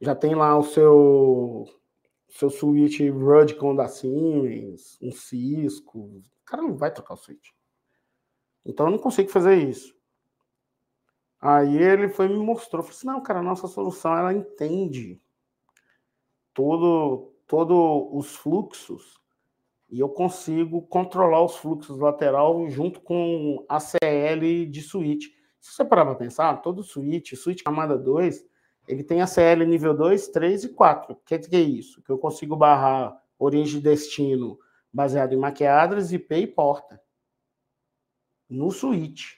já 0.00 0.14
tem 0.14 0.34
lá 0.34 0.58
o 0.58 0.62
seu 0.62 1.66
seu 2.28 2.50
switch 2.50 3.00
Rudcon 3.00 3.74
da 3.74 3.88
Siemens, 3.88 4.98
um 5.00 5.12
Cisco, 5.12 5.98
o 5.98 6.22
cara 6.44 6.62
não 6.62 6.76
vai 6.76 6.92
trocar 6.92 7.14
o 7.14 7.18
switch. 7.18 7.50
Então 8.64 8.86
eu 8.86 8.92
não 8.92 8.98
consigo 8.98 9.28
fazer 9.30 9.56
isso. 9.56 9.95
Aí 11.40 11.76
ele 11.76 12.08
foi 12.08 12.28
me 12.28 12.38
mostrou, 12.38 12.82
falou 12.82 12.96
assim, 12.96 13.06
não, 13.06 13.22
cara, 13.22 13.40
a 13.40 13.42
nossa 13.42 13.66
solução 13.68 14.16
ela 14.16 14.32
entende 14.32 15.20
todo 16.54 17.32
todo 17.46 18.08
os 18.12 18.34
fluxos 18.34 19.20
e 19.88 20.00
eu 20.00 20.08
consigo 20.08 20.82
controlar 20.82 21.44
os 21.44 21.56
fluxos 21.56 21.98
lateral 21.98 22.68
junto 22.68 23.00
com 23.00 23.64
a 23.68 23.78
CL 23.78 24.66
de 24.66 24.82
switch. 24.82 25.26
Se 25.60 25.72
você 25.72 25.84
parar 25.84 26.04
para 26.06 26.16
pensar, 26.16 26.60
todo 26.62 26.82
switch, 26.82 27.34
switch 27.34 27.62
camada 27.62 27.96
2, 27.96 28.44
ele 28.88 29.04
tem 29.04 29.20
a 29.20 29.26
CL 29.26 29.64
nível 29.64 29.94
2, 29.94 30.28
3 30.28 30.64
e 30.64 30.68
4. 30.70 31.12
O 31.12 31.16
que, 31.16 31.38
que 31.38 31.56
é 31.56 31.60
isso? 31.60 32.02
Que 32.02 32.10
eu 32.10 32.18
consigo 32.18 32.56
barrar 32.56 33.16
origem 33.38 33.80
e 33.80 33.82
destino 33.82 34.58
baseado 34.92 35.32
em 35.32 35.36
maquiadas, 35.36 36.12
IP 36.12 36.34
e 36.34 36.46
porta. 36.46 37.00
No 38.48 38.70
switch. 38.70 39.34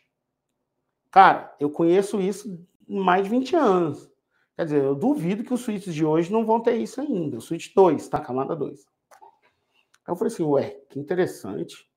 Cara, 1.11 1.55
eu 1.59 1.71
conheço 1.71 2.21
isso 2.21 2.59
mais 2.87 3.25
de 3.25 3.31
20 3.31 3.57
anos. 3.57 4.11
Quer 4.57 4.65
dizer, 4.65 4.83
eu 4.83 4.95
duvido 4.95 5.45
que 5.45 5.55
os 5.55 5.61
switches 5.61 5.95
de 5.95 6.05
hoje 6.05 6.33
não 6.33 6.45
vão 6.45 6.61
ter 6.61 6.77
isso 6.77 7.01
ainda. 7.01 7.39
O 7.39 7.41
switch 7.41 7.73
2, 7.75 8.09
tá? 8.09 8.21
Camada 8.21 8.57
2. 8.57 8.87
Aí 10.09 10.13
eu 10.13 10.17
falei 10.17 10.33
assim, 10.33 10.43
ué, 10.43 10.81
que 10.91 10.99
interessante. 10.99 11.89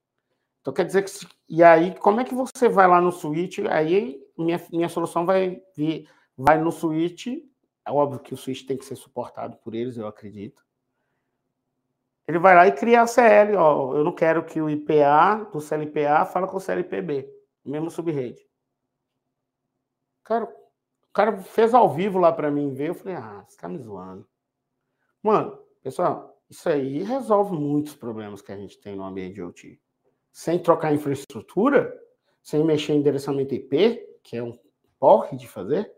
Então 0.62 0.74
quer 0.74 0.86
dizer 0.86 1.04
que. 1.04 1.12
E 1.50 1.64
aí, 1.64 1.96
como 1.96 2.22
é 2.22 2.24
que 2.24 2.36
você 2.36 2.70
vai 2.70 2.88
lá 2.88 3.02
no 3.02 3.12
switch? 3.12 3.60
Aí 3.70 4.22
minha, 4.38 4.62
minha 4.72 4.90
solução 4.90 5.26
vai 5.26 5.62
vir, 5.76 6.08
vai 6.38 6.62
no 6.62 6.72
switch. 6.72 7.28
É 7.86 7.92
óbvio 7.92 8.20
que 8.20 8.34
o 8.34 8.38
switch 8.38 8.66
tem 8.68 8.78
que 8.78 8.86
ser 8.86 8.96
suportado 8.96 9.58
por 9.58 9.74
eles, 9.74 9.98
eu 9.98 10.06
acredito. 10.06 10.64
Ele 12.28 12.38
vai 12.38 12.56
lá 12.56 12.68
e 12.68 12.72
cria 12.72 13.02
a 13.02 13.08
CL, 13.08 13.56
ó. 13.56 13.96
Eu 13.96 14.04
não 14.04 14.14
quero 14.14 14.46
que 14.46 14.62
o 14.62 14.70
IPA 14.70 15.50
do 15.52 15.60
CLPA 15.60 16.26
fale 16.26 16.46
com 16.48 16.58
o 16.58 16.62
CLPB, 16.62 17.28
mesmo 17.66 17.90
subrede. 17.90 18.51
Cara, 20.24 20.46
o 20.46 21.14
cara 21.14 21.38
fez 21.38 21.74
ao 21.74 21.90
vivo 21.90 22.20
lá 22.20 22.32
para 22.32 22.52
mim 22.52 22.74
ver, 22.74 22.90
eu 22.90 22.96
falei, 22.96 23.16
ah, 23.16 23.44
você 23.48 23.58
tá 23.58 23.68
me 23.68 23.78
zoando. 23.78 24.28
Mano, 25.22 25.58
pessoal, 25.84 26.42
isso 26.50 26.68
aí 26.68 27.04
resolve 27.04 27.56
muitos 27.56 27.96
problemas 27.96 28.42
que 28.42 28.52
a 28.52 28.58
gente 28.58 28.80
tem 28.80 28.96
no 28.96 29.04
ambiente 29.04 29.36
de 29.36 29.44
OT. 29.44 29.80
Sem 30.32 30.60
trocar 30.60 30.94
infraestrutura, 30.94 31.98
sem 32.42 32.64
mexer 32.64 32.94
em 32.94 32.98
endereçamento 32.98 33.54
IP, 33.54 34.20
que 34.24 34.38
é 34.38 34.44
um 34.44 34.58
porre 35.00 35.38
de 35.38 35.48
fazer, 35.48 35.94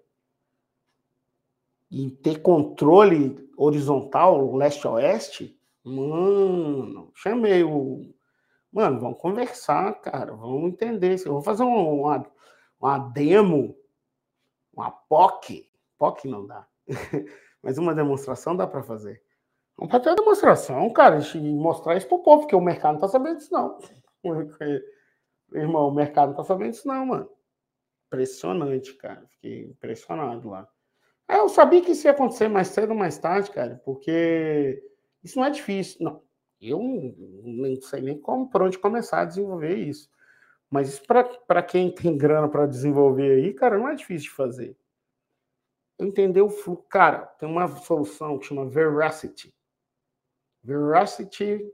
e 1.91 2.09
ter 2.09 2.41
controle 2.41 3.51
horizontal, 3.55 4.55
leste-oeste, 4.55 5.55
mano, 5.83 7.11
chamei 7.13 7.63
o. 7.63 8.13
Mano, 8.71 8.99
vamos 8.99 9.19
conversar, 9.19 9.93
cara, 10.01 10.33
vamos 10.33 10.71
entender. 10.71 11.15
Vamos 11.23 11.45
fazer 11.45 11.61
uma, 11.61 12.25
uma 12.79 12.97
demo, 12.97 13.75
uma 14.73 14.91
POC. 14.91 15.69
POC 15.97 16.27
não 16.27 16.45
dá, 16.45 16.67
mas 17.61 17.77
uma 17.77 17.95
demonstração 17.95 18.55
dá 18.55 18.67
para 18.67 18.83
fazer. 18.83 19.21
Vamos 19.77 19.91
fazer 19.91 20.09
a 20.09 20.15
demonstração, 20.15 20.91
cara, 20.91 21.19
e 21.35 21.53
mostrar 21.53 21.95
isso 21.95 22.07
pro 22.07 22.21
povo, 22.21 22.41
porque 22.41 22.55
o 22.55 22.61
mercado 22.61 22.93
não 22.93 23.01
tá 23.01 23.07
sabendo 23.07 23.37
disso, 23.37 23.53
não. 23.53 23.79
Irmão, 25.53 25.87
o 25.87 25.93
mercado 25.93 26.29
não 26.29 26.35
tá 26.35 26.43
sabendo 26.43 26.71
disso, 26.71 26.87
não, 26.87 27.05
mano. 27.05 27.29
Impressionante, 28.07 28.93
cara. 28.95 29.25
Fiquei 29.27 29.65
impressionado 29.65 30.49
lá. 30.49 30.67
É, 31.27 31.39
eu 31.39 31.49
sabia 31.49 31.81
que 31.81 31.91
isso 31.91 32.05
ia 32.05 32.11
acontecer 32.11 32.47
mais 32.47 32.67
cedo 32.67 32.91
ou 32.91 32.95
mais 32.95 33.17
tarde, 33.17 33.49
cara, 33.49 33.81
porque 33.85 34.83
isso 35.23 35.37
não 35.37 35.45
é 35.45 35.49
difícil, 35.49 35.97
não. 36.01 36.21
Eu 36.61 36.79
não 37.43 37.81
sei 37.81 38.01
nem 38.01 38.17
como, 38.19 38.49
por 38.49 38.61
onde 38.61 38.77
começar 38.77 39.21
a 39.21 39.25
desenvolver 39.25 39.75
isso. 39.75 40.09
Mas 40.73 40.89
isso 40.89 41.03
para 41.05 41.61
quem 41.61 41.93
tem 41.93 42.17
grana 42.17 42.49
para 42.49 42.65
desenvolver 42.65 43.35
aí, 43.35 43.53
cara, 43.53 43.77
não 43.77 43.87
é 43.87 43.93
difícil 43.93 44.31
de 44.31 44.35
fazer. 44.35 44.75
Entender 45.99 46.41
o 46.41 46.49
fluxo. 46.49 46.87
Cara, 46.89 47.27
tem 47.27 47.47
uma 47.47 47.67
solução 47.67 48.39
que 48.39 48.47
chama 48.47 48.67
Veracity. 48.67 49.53
Veracity.io. 50.63 51.69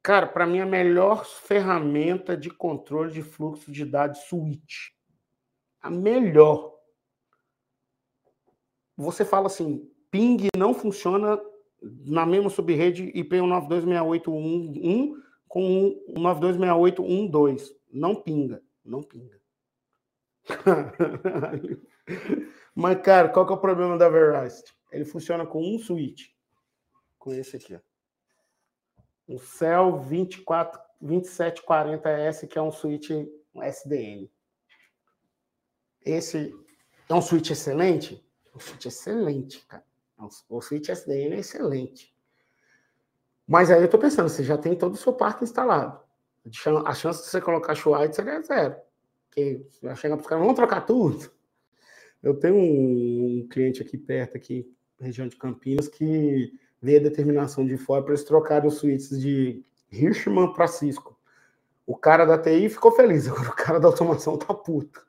Cara, 0.00 0.28
para 0.28 0.46
mim 0.46 0.60
a 0.60 0.66
melhor 0.66 1.24
ferramenta 1.24 2.36
de 2.36 2.50
controle 2.50 3.12
de 3.12 3.24
fluxo 3.24 3.72
de 3.72 3.84
dados 3.84 4.20
switch. 4.28 4.90
A 5.82 5.90
melhor. 5.90 6.72
Você 8.96 9.24
fala 9.24 9.48
assim, 9.48 9.92
ping 10.08 10.46
não 10.56 10.72
funciona 10.72 11.36
na 11.82 12.24
mesma 12.24 12.48
subrede 12.48 13.10
IP 13.12 13.38
192.68.1.1 13.38 15.29
com 15.50 16.00
192.68.1.2. 16.10 17.74
Não 17.92 18.14
pinga, 18.14 18.62
não 18.84 19.02
pinga. 19.02 19.40
Mas, 22.72 23.02
cara, 23.02 23.28
qual 23.28 23.44
que 23.44 23.52
é 23.52 23.56
o 23.56 23.60
problema 23.60 23.98
da 23.98 24.08
Veracity? 24.08 24.72
Ele 24.92 25.04
funciona 25.04 25.44
com 25.44 25.60
um 25.60 25.76
switch. 25.76 26.28
Com 27.18 27.34
esse 27.34 27.56
aqui, 27.56 27.74
ó. 27.74 27.80
Um 29.28 29.38
Cell 29.38 29.98
24, 29.98 30.80
2740S, 31.02 32.46
que 32.46 32.56
é 32.56 32.62
um 32.62 32.70
switch 32.70 33.10
SDN. 33.56 34.30
Esse 36.00 36.54
é 37.08 37.14
um 37.14 37.20
switch 37.20 37.50
excelente? 37.50 38.24
Um 38.54 38.60
switch 38.60 38.86
excelente, 38.86 39.66
cara. 39.66 39.84
É 40.16 40.22
o 40.48 40.60
switch 40.60 40.88
SDN 40.88 41.34
é 41.34 41.40
excelente. 41.40 42.09
Mas 43.50 43.68
aí 43.68 43.82
eu 43.82 43.90
tô 43.90 43.98
pensando, 43.98 44.28
você 44.28 44.44
já 44.44 44.56
tem 44.56 44.76
todo 44.76 44.94
o 44.94 44.96
seu 44.96 45.12
parque 45.12 45.42
instalado. 45.42 45.98
A 46.86 46.94
chance 46.94 47.24
de 47.24 47.30
você 47.30 47.40
colocar 47.40 47.74
Schweitzer 47.74 48.28
é 48.28 48.42
zero. 48.42 48.76
Porque 49.26 49.66
vai 49.82 49.96
chegar 49.96 50.16
para 50.16 50.22
os 50.22 50.28
caras, 50.28 50.44
vamos 50.44 50.56
trocar 50.56 50.82
tudo. 50.82 51.28
Eu 52.22 52.38
tenho 52.38 52.54
um 52.54 53.48
cliente 53.50 53.82
aqui 53.82 53.98
perto, 53.98 54.36
aqui, 54.36 54.72
região 55.00 55.26
de 55.26 55.34
Campinas, 55.34 55.88
que 55.88 56.56
vê 56.80 56.98
a 56.98 57.02
determinação 57.02 57.66
de 57.66 57.76
fora 57.76 58.04
para 58.04 58.12
eles 58.12 58.22
trocarem 58.22 58.68
os 58.68 58.74
suítes 58.74 59.20
de 59.20 59.64
Hirschman 59.90 60.52
para 60.52 60.68
Cisco. 60.68 61.18
O 61.84 61.96
cara 61.96 62.24
da 62.24 62.38
TI 62.38 62.68
ficou 62.68 62.92
feliz, 62.92 63.26
agora 63.26 63.48
o 63.48 63.56
cara 63.56 63.80
da 63.80 63.88
automação 63.88 64.38
tá 64.38 64.54
puto. 64.54 65.04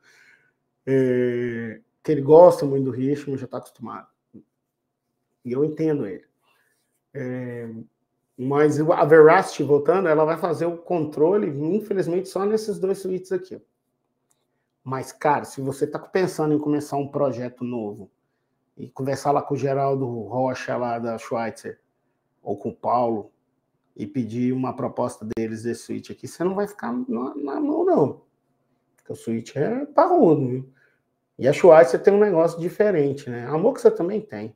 É, 0.83 1.79
que 2.01 2.11
ele 2.11 2.21
gosta 2.21 2.65
muito 2.65 2.85
do 2.85 2.99
Hirschman, 2.99 3.37
já 3.37 3.45
está 3.45 3.59
acostumado. 3.59 4.07
E 5.45 5.51
eu 5.51 5.63
entendo 5.63 6.07
ele. 6.07 6.25
É, 7.13 7.69
mas 8.43 8.79
a 8.79 9.05
Veracity, 9.05 9.61
voltando, 9.61 10.07
ela 10.07 10.25
vai 10.25 10.35
fazer 10.35 10.65
o 10.65 10.75
controle, 10.75 11.47
infelizmente, 11.47 12.27
só 12.27 12.43
nesses 12.43 12.79
dois 12.79 12.97
suítes 12.97 13.31
aqui. 13.31 13.61
Mas, 14.83 15.11
cara, 15.11 15.45
se 15.45 15.61
você 15.61 15.85
está 15.85 15.99
pensando 15.99 16.55
em 16.55 16.57
começar 16.57 16.97
um 16.97 17.07
projeto 17.07 17.63
novo, 17.63 18.09
e 18.75 18.89
conversar 18.89 19.31
lá 19.31 19.43
com 19.43 19.53
o 19.53 19.57
Geraldo 19.57 20.07
Rocha, 20.23 20.75
lá 20.75 20.97
da 20.97 21.19
Schweitzer, 21.19 21.79
ou 22.41 22.57
com 22.57 22.69
o 22.69 22.75
Paulo, 22.75 23.31
e 23.95 24.07
pedir 24.07 24.53
uma 24.53 24.75
proposta 24.75 25.23
deles 25.37 25.61
desse 25.61 25.83
suíte 25.83 26.11
aqui, 26.11 26.27
você 26.27 26.43
não 26.43 26.55
vai 26.55 26.67
ficar 26.67 26.91
na, 27.07 27.35
na 27.35 27.59
mão, 27.59 27.85
não. 27.85 28.21
Porque 28.95 29.11
o 29.11 29.15
suíte 29.15 29.59
é 29.59 29.85
parrudo, 29.85 30.47
viu? 30.47 30.73
E 31.37 31.47
a 31.47 31.53
Schweitzer 31.53 32.01
tem 32.01 32.11
um 32.11 32.19
negócio 32.19 32.59
diferente, 32.59 33.29
né? 33.29 33.45
A 33.45 33.55
Moxa 33.55 33.91
também 33.91 34.19
tem. 34.19 34.55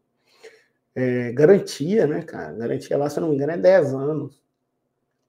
É, 0.96 1.34
garantia, 1.34 2.08
né, 2.08 2.22
cara? 2.24 2.54
Garantia 2.54 2.98
lá, 2.98 3.10
se 3.10 3.20
eu 3.20 3.22
não 3.22 3.30
me 3.30 3.36
engano, 3.36 3.52
é 3.52 3.58
10 3.58 3.93
anos. 3.93 4.41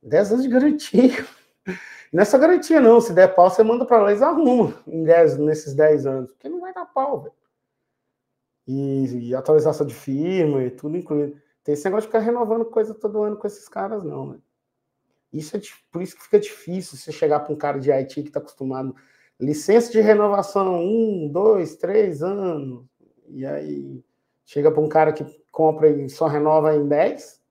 10 0.01 0.33
anos 0.33 0.45
de 0.45 0.49
garantia. 0.49 1.27
Nessa 2.13 2.39
garantia, 2.39 2.81
não. 2.81 3.01
Se 3.01 3.13
der 3.13 3.35
pau, 3.35 3.51
você 3.51 3.65
manda 3.65 3.85
para 3.85 4.01
lá 4.01 4.13
e 4.13 4.23
arruma 4.23 4.75
em 4.87 5.03
nesses 5.45 5.75
10 5.75 6.07
anos. 6.07 6.33
Porque 6.33 6.49
não 6.49 6.61
vai 6.61 6.73
dar 6.73 6.87
pau, 6.87 7.23
velho. 7.23 7.35
E, 8.67 9.29
e, 9.29 9.35
atualização 9.35 9.87
de 9.87 9.95
firma 9.95 10.63
e 10.63 10.71
tudo 10.71 10.97
incluído. 10.97 11.37
Tem 11.65 11.73
esse 11.73 11.85
negócio 11.85 12.03
de 12.03 12.09
ficar 12.09 12.21
renovando 12.21 12.65
coisa 12.65 12.95
todo 12.95 13.23
ano 13.23 13.37
com 13.37 13.47
esses 13.47 13.69
caras, 13.69 14.05
não, 14.05 14.33
né? 14.33 14.39
Isso 15.33 15.57
é 15.57 15.61
por 15.91 16.01
isso 16.01 16.17
que 16.17 16.23
fica 16.23 16.39
difícil 16.39 16.97
você 16.97 17.13
chegar 17.13 17.41
para 17.41 17.53
um 17.53 17.57
cara 17.57 17.79
de 17.79 17.91
IT 17.91 18.23
que 18.23 18.29
está 18.29 18.39
acostumado. 18.39 18.95
Licença 19.39 19.91
de 19.93 20.01
renovação, 20.01 20.81
um, 20.81 21.29
dois, 21.29 21.77
três 21.77 22.23
anos. 22.23 22.85
E 23.29 23.45
aí 23.45 24.03
chega 24.47 24.71
para 24.71 24.81
um 24.81 24.89
cara 24.89 25.13
que 25.13 25.25
compra 25.51 25.91
e 25.91 26.09
só 26.09 26.27
renova 26.27 26.75
em 26.75 26.87
10. 26.87 27.43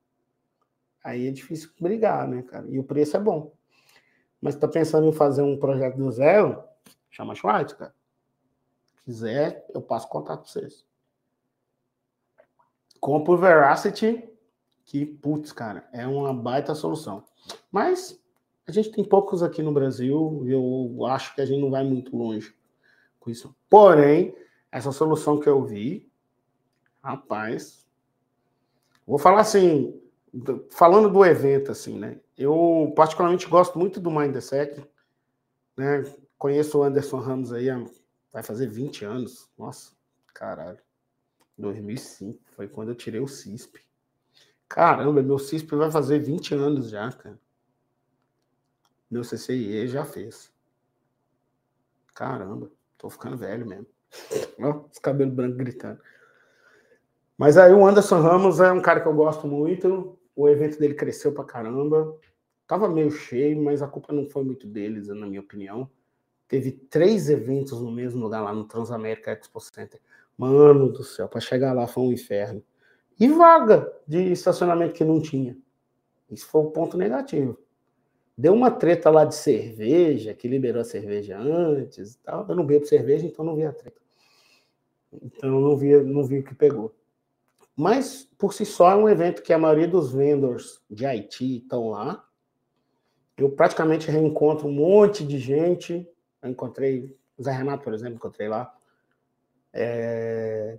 Aí 1.04 1.28
é 1.28 1.30
difícil 1.30 1.70
brigar, 1.78 2.26
né, 2.26 2.42
cara? 2.42 2.66
E 2.68 2.78
o 2.78 2.84
preço 2.84 3.16
é 3.16 3.20
bom. 3.20 3.52
Mas 4.40 4.54
está 4.54 4.66
pensando 4.66 5.06
em 5.06 5.12
fazer 5.12 5.42
um 5.42 5.58
projeto 5.58 5.96
do 5.96 6.10
zero, 6.10 6.64
chama 7.10 7.34
Schwartz, 7.34 7.74
cara. 7.74 7.94
Se 8.84 8.94
quiser, 9.04 9.66
eu 9.72 9.80
passo 9.80 10.08
contato 10.08 10.42
para 10.42 10.50
vocês. 10.50 10.84
Compra 12.98 13.32
o 13.32 13.36
Veracity, 13.36 14.28
que, 14.84 15.04
putz, 15.04 15.52
cara, 15.52 15.88
é 15.92 16.06
uma 16.06 16.34
baita 16.34 16.74
solução. 16.74 17.24
Mas 17.70 18.20
a 18.66 18.72
gente 18.72 18.90
tem 18.90 19.04
poucos 19.04 19.42
aqui 19.42 19.62
no 19.62 19.72
Brasil, 19.72 20.42
eu 20.46 21.04
acho 21.06 21.34
que 21.34 21.40
a 21.40 21.46
gente 21.46 21.60
não 21.60 21.70
vai 21.70 21.84
muito 21.84 22.16
longe 22.16 22.54
com 23.20 23.30
isso. 23.30 23.54
Porém, 23.68 24.34
essa 24.72 24.90
solução 24.92 25.38
que 25.38 25.48
eu 25.48 25.64
vi, 25.64 26.05
rapaz, 27.06 27.86
vou 29.06 29.18
falar 29.18 29.40
assim, 29.40 30.02
falando 30.70 31.08
do 31.08 31.24
evento, 31.24 31.70
assim, 31.70 31.96
né? 31.96 32.20
Eu 32.36 32.92
particularmente 32.96 33.46
gosto 33.46 33.78
muito 33.78 34.00
do 34.00 34.10
Mindsec, 34.10 34.84
né? 35.76 36.02
Conheço 36.36 36.78
o 36.78 36.82
Anderson 36.82 37.18
Ramos 37.18 37.52
aí, 37.52 37.68
vai 38.32 38.42
fazer 38.42 38.66
20 38.66 39.04
anos. 39.04 39.48
Nossa, 39.56 39.92
caralho. 40.34 40.80
2005 41.56 42.40
foi 42.50 42.68
quando 42.68 42.88
eu 42.88 42.94
tirei 42.94 43.20
o 43.20 43.28
CISP. 43.28 43.80
Caramba, 44.68 45.22
meu 45.22 45.38
CISP 45.38 45.76
vai 45.76 45.90
fazer 45.90 46.18
20 46.18 46.54
anos 46.54 46.90
já, 46.90 47.10
cara. 47.12 47.38
Meu 49.08 49.22
CCIE 49.22 49.86
já 49.86 50.04
fez. 50.04 50.52
Caramba, 52.12 52.68
tô 52.98 53.08
ficando 53.08 53.36
velho 53.36 53.64
mesmo. 53.64 53.86
Ó, 54.60 54.84
os 54.90 54.98
cabelos 54.98 55.32
brancos 55.32 55.56
gritando. 55.56 56.00
Mas 57.38 57.58
aí 57.58 57.72
o 57.72 57.86
Anderson 57.86 58.20
Ramos 58.20 58.60
é 58.60 58.72
um 58.72 58.80
cara 58.80 59.00
que 59.00 59.08
eu 59.08 59.14
gosto 59.14 59.46
muito. 59.46 60.18
O 60.34 60.48
evento 60.48 60.78
dele 60.78 60.94
cresceu 60.94 61.32
pra 61.32 61.44
caramba. 61.44 62.16
Tava 62.66 62.88
meio 62.88 63.10
cheio, 63.10 63.62
mas 63.62 63.82
a 63.82 63.88
culpa 63.88 64.12
não 64.12 64.26
foi 64.28 64.42
muito 64.42 64.66
deles, 64.66 65.08
na 65.08 65.26
minha 65.26 65.40
opinião. 65.40 65.88
Teve 66.48 66.72
três 66.72 67.28
eventos 67.28 67.80
no 67.80 67.90
mesmo 67.90 68.20
lugar 68.20 68.40
lá 68.40 68.52
no 68.52 68.64
Transamérica 68.64 69.32
Expo 69.32 69.60
Center. 69.60 70.00
Mano 70.36 70.90
do 70.92 71.02
céu, 71.02 71.28
para 71.28 71.40
chegar 71.40 71.72
lá 71.72 71.86
foi 71.86 72.04
um 72.04 72.12
inferno. 72.12 72.62
E 73.18 73.28
vaga 73.28 73.92
de 74.06 74.32
estacionamento 74.32 74.94
que 74.94 75.04
não 75.04 75.20
tinha. 75.20 75.56
Isso 76.30 76.46
foi 76.46 76.62
o 76.62 76.70
ponto 76.70 76.96
negativo. 76.96 77.58
Deu 78.36 78.52
uma 78.52 78.70
treta 78.70 79.10
lá 79.10 79.24
de 79.24 79.34
cerveja, 79.34 80.34
que 80.34 80.46
liberou 80.46 80.82
a 80.82 80.84
cerveja 80.84 81.38
antes 81.38 82.14
e 82.14 82.18
tal. 82.18 82.46
Eu 82.48 82.54
não 82.54 82.66
bebo 82.66 82.84
cerveja, 82.84 83.26
então 83.26 83.44
não 83.44 83.56
vi 83.56 83.64
a 83.64 83.72
treta. 83.72 84.00
Então 85.22 85.60
não 85.60 85.76
vi, 85.76 85.96
não 86.02 86.24
vi 86.24 86.40
o 86.40 86.44
que 86.44 86.54
pegou. 86.54 86.94
Mas, 87.76 88.24
por 88.38 88.54
si 88.54 88.64
só, 88.64 88.90
é 88.90 88.96
um 88.96 89.08
evento 89.08 89.42
que 89.42 89.52
a 89.52 89.58
maioria 89.58 89.86
dos 89.86 90.10
vendors 90.10 90.80
de 90.90 91.04
Haiti 91.04 91.58
estão 91.58 91.90
lá. 91.90 92.24
Eu 93.36 93.50
praticamente 93.50 94.10
reencontro 94.10 94.66
um 94.66 94.72
monte 94.72 95.26
de 95.26 95.38
gente. 95.38 96.08
Eu 96.42 96.50
encontrei 96.50 97.14
o 97.36 97.42
Zé 97.42 97.52
Renato, 97.52 97.84
por 97.84 97.92
exemplo, 97.92 98.14
encontrei 98.16 98.48
lá. 98.48 98.74
É... 99.74 100.78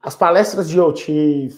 As 0.00 0.14
palestras 0.14 0.68
de 0.68 0.78
OT 0.78 1.48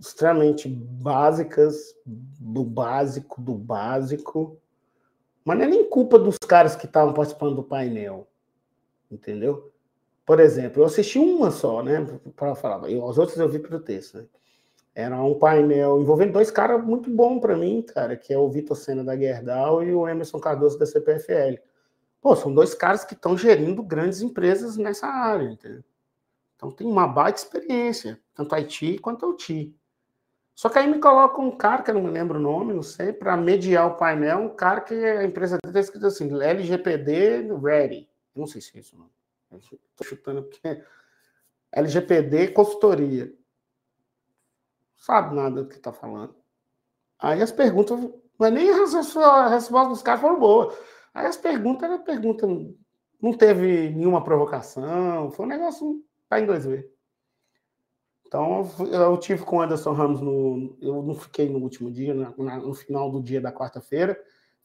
extremamente 0.00 0.68
básicas, 0.68 1.94
do 2.04 2.64
básico, 2.64 3.40
do 3.40 3.54
básico. 3.54 4.58
Mas 5.44 5.56
não 5.56 5.64
é 5.64 5.68
nem 5.68 5.88
culpa 5.88 6.18
dos 6.18 6.36
caras 6.36 6.74
que 6.74 6.86
estavam 6.86 7.14
participando 7.14 7.54
do 7.54 7.62
painel. 7.62 8.26
Entendeu? 9.08 9.71
Por 10.24 10.40
exemplo, 10.40 10.82
eu 10.82 10.86
assisti 10.86 11.18
uma 11.18 11.50
só, 11.50 11.82
né? 11.82 12.06
Para 12.36 12.54
falar. 12.54 12.88
Eu, 12.90 13.04
os 13.04 13.18
outros 13.18 13.38
eu 13.38 13.48
vi 13.48 13.58
pelo 13.58 13.80
texto, 13.80 14.18
né? 14.18 14.26
Era 14.94 15.20
um 15.22 15.38
painel 15.38 16.00
envolvendo 16.00 16.32
dois 16.32 16.50
caras 16.50 16.84
muito 16.84 17.10
bom 17.10 17.40
para 17.40 17.56
mim, 17.56 17.80
cara, 17.82 18.14
que 18.14 18.32
é 18.32 18.38
o 18.38 18.50
Vitor 18.50 18.76
Senna 18.76 19.02
da 19.02 19.16
Gerdau 19.16 19.82
e 19.82 19.92
o 19.92 20.06
Emerson 20.06 20.38
Cardoso 20.38 20.78
da 20.78 20.84
CPFL. 20.84 21.58
Pô, 22.20 22.36
são 22.36 22.52
dois 22.52 22.74
caras 22.74 23.04
que 23.04 23.14
estão 23.14 23.36
gerindo 23.36 23.82
grandes 23.82 24.20
empresas 24.20 24.76
nessa 24.76 25.06
área, 25.06 25.50
entendeu? 25.50 25.82
Então 26.54 26.70
tem 26.70 26.86
uma 26.86 27.08
baita 27.08 27.40
experiência, 27.40 28.20
tanto 28.34 28.54
a 28.54 28.58
IT 28.58 28.98
quanto 28.98 29.24
a 29.24 29.28
UTI. 29.30 29.74
Só 30.54 30.68
que 30.68 30.78
aí 30.78 30.86
me 30.86 31.00
coloca 31.00 31.40
um 31.40 31.50
cara, 31.50 31.82
que 31.82 31.90
eu 31.90 31.94
não 31.94 32.02
me 32.02 32.10
lembro 32.10 32.38
o 32.38 32.42
nome, 32.42 32.74
não 32.74 32.82
sei, 32.82 33.12
para 33.12 33.36
mediar 33.36 33.86
o 33.86 33.96
painel, 33.96 34.38
um 34.40 34.54
cara 34.54 34.82
que 34.82 34.94
a 34.94 35.24
empresa 35.24 35.56
dele 35.64 35.70
está 35.70 35.80
escrito 35.80 36.06
assim, 36.06 36.30
LGPD 36.30 37.48
Ready. 37.60 38.08
Não 38.36 38.46
sei 38.46 38.60
se 38.60 38.76
é 38.76 38.80
isso, 38.80 38.96
não. 38.96 39.10
Estou 39.58 40.06
chutando 40.06 40.42
porque 40.42 40.60
LGPD 41.72 42.48
consultoria. 42.48 43.32
Sabe 44.96 45.34
nada 45.34 45.62
do 45.62 45.68
que 45.68 45.76
está 45.76 45.92
falando. 45.92 46.34
Aí 47.18 47.42
as 47.42 47.52
perguntas, 47.52 47.98
não 48.00 48.46
é 48.46 48.50
nem 48.50 48.70
a 48.70 49.48
resposta 49.48 49.88
dos 49.88 50.02
caras 50.02 50.20
foram 50.20 50.38
boas. 50.38 50.76
Aí 51.14 51.26
as 51.26 51.36
perguntas 51.36 51.84
era 51.84 51.98
pergunta, 51.98 52.46
não 53.20 53.32
teve 53.32 53.90
nenhuma 53.90 54.24
provocação, 54.24 55.30
foi 55.30 55.46
um 55.46 55.48
negócio 55.48 56.04
para 56.28 56.40
inglês 56.40 56.64
ver. 56.64 56.92
Então, 58.26 58.66
eu 58.90 59.18
tive 59.18 59.44
com 59.44 59.58
o 59.58 59.60
Anderson 59.60 59.92
Ramos, 59.92 60.22
no, 60.22 60.74
eu 60.80 61.02
não 61.02 61.14
fiquei 61.14 61.50
no 61.50 61.58
último 61.58 61.90
dia, 61.90 62.14
na, 62.14 62.30
no 62.58 62.72
final 62.72 63.10
do 63.10 63.22
dia 63.22 63.42
da 63.42 63.52
quarta-feira. 63.52 64.18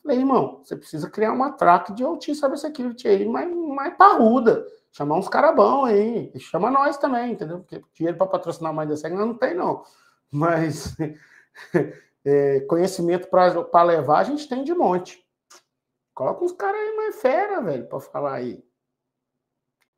Falei, 0.08 0.22
irmão, 0.22 0.62
você 0.64 0.74
precisa 0.74 1.10
criar 1.10 1.34
uma 1.34 1.52
track 1.52 1.92
de 1.94 2.02
OT 2.02 2.34
Cybersecurity 2.34 3.10
aí, 3.10 3.28
mais, 3.28 3.54
mais 3.54 3.94
parruda. 3.98 4.66
Chamar 4.90 5.18
uns 5.18 5.28
caras 5.28 5.54
bons 5.54 5.84
aí. 5.88 6.32
E 6.34 6.40
chama 6.40 6.72
nós 6.72 6.98
também, 6.98 7.34
entendeu? 7.34 7.60
Porque 7.60 7.84
dinheiro 7.94 8.18
para 8.18 8.26
patrocinar 8.26 8.74
mais 8.74 8.90
SEG 8.98 9.14
não 9.14 9.38
tem, 9.38 9.54
não. 9.54 9.84
Mas 10.32 10.96
é, 12.24 12.62
conhecimento 12.62 13.28
para 13.28 13.84
levar 13.84 14.20
a 14.20 14.24
gente 14.24 14.48
tem 14.48 14.64
de 14.64 14.74
monte. 14.74 15.28
Coloca 16.14 16.46
uns 16.46 16.54
caras 16.54 16.80
aí 16.80 16.96
mais 16.96 17.22
fera, 17.22 17.60
velho, 17.60 17.86
para 17.90 18.00
falar 18.00 18.36
aí. 18.36 18.64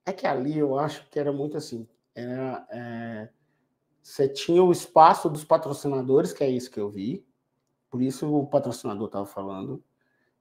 É 0.07 0.12
que 0.12 0.26
ali 0.26 0.57
eu 0.57 0.80
acho 0.80 1.07
que 1.12 1.20
era 1.20 1.32
muito 1.32 1.55
assim. 1.55 1.88
Era, 2.16 2.66
é, 2.72 3.30
você 4.01 4.28
tinha 4.28 4.64
o 4.64 4.72
espaço 4.72 5.30
dos 5.30 5.43
patrocinadores, 5.43 6.34
que 6.34 6.43
é 6.43 6.49
isso 6.49 6.72
que 6.72 6.80
eu 6.80 6.89
vi. 6.89 7.24
Por 7.91 8.01
isso 8.01 8.28
o 8.28 8.47
patrocinador 8.47 9.05
estava 9.05 9.28
falando. 9.28 9.84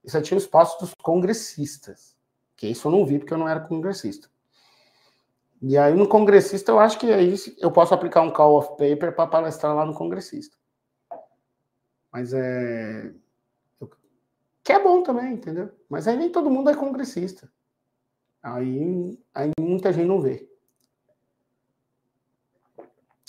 E 0.03 0.09
você 0.09 0.21
tinha 0.21 0.37
o 0.37 0.41
espaço 0.41 0.79
dos 0.79 0.93
congressistas. 1.01 2.15
Que 2.55 2.67
isso 2.67 2.87
eu 2.87 2.91
não 2.91 3.05
vi 3.05 3.19
porque 3.19 3.33
eu 3.33 3.37
não 3.37 3.47
era 3.47 3.59
congressista. 3.59 4.29
E 5.61 5.77
aí 5.77 5.93
no 5.93 6.07
congressista 6.07 6.71
eu 6.71 6.79
acho 6.79 6.97
que 6.97 7.11
aí 7.11 7.35
eu 7.57 7.71
posso 7.71 7.93
aplicar 7.93 8.21
um 8.21 8.31
call 8.31 8.57
of 8.57 8.69
paper 8.71 9.13
para 9.13 9.27
palestrar 9.27 9.75
lá 9.75 9.85
no 9.85 9.93
congressista. 9.93 10.57
Mas 12.11 12.33
é 12.33 13.13
que 14.69 14.73
é 14.73 14.83
bom 14.83 15.01
também, 15.01 15.33
entendeu? 15.33 15.71
Mas 15.89 16.07
aí 16.07 16.15
nem 16.15 16.31
todo 16.31 16.51
mundo 16.51 16.69
é 16.69 16.75
congressista. 16.75 17.51
Aí, 18.43 19.19
aí 19.33 19.49
muita 19.59 19.91
gente 19.91 20.05
não 20.05 20.21
vê. 20.21 20.47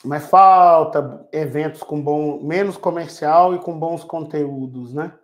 Mas 0.04 0.26
falta 0.26 1.26
eventos 1.32 1.82
com 1.82 1.98
bom, 1.98 2.42
menos 2.42 2.76
comercial 2.76 3.54
e 3.54 3.58
com 3.58 3.78
bons 3.78 4.04
conteúdos, 4.04 4.92
né? 4.92 5.18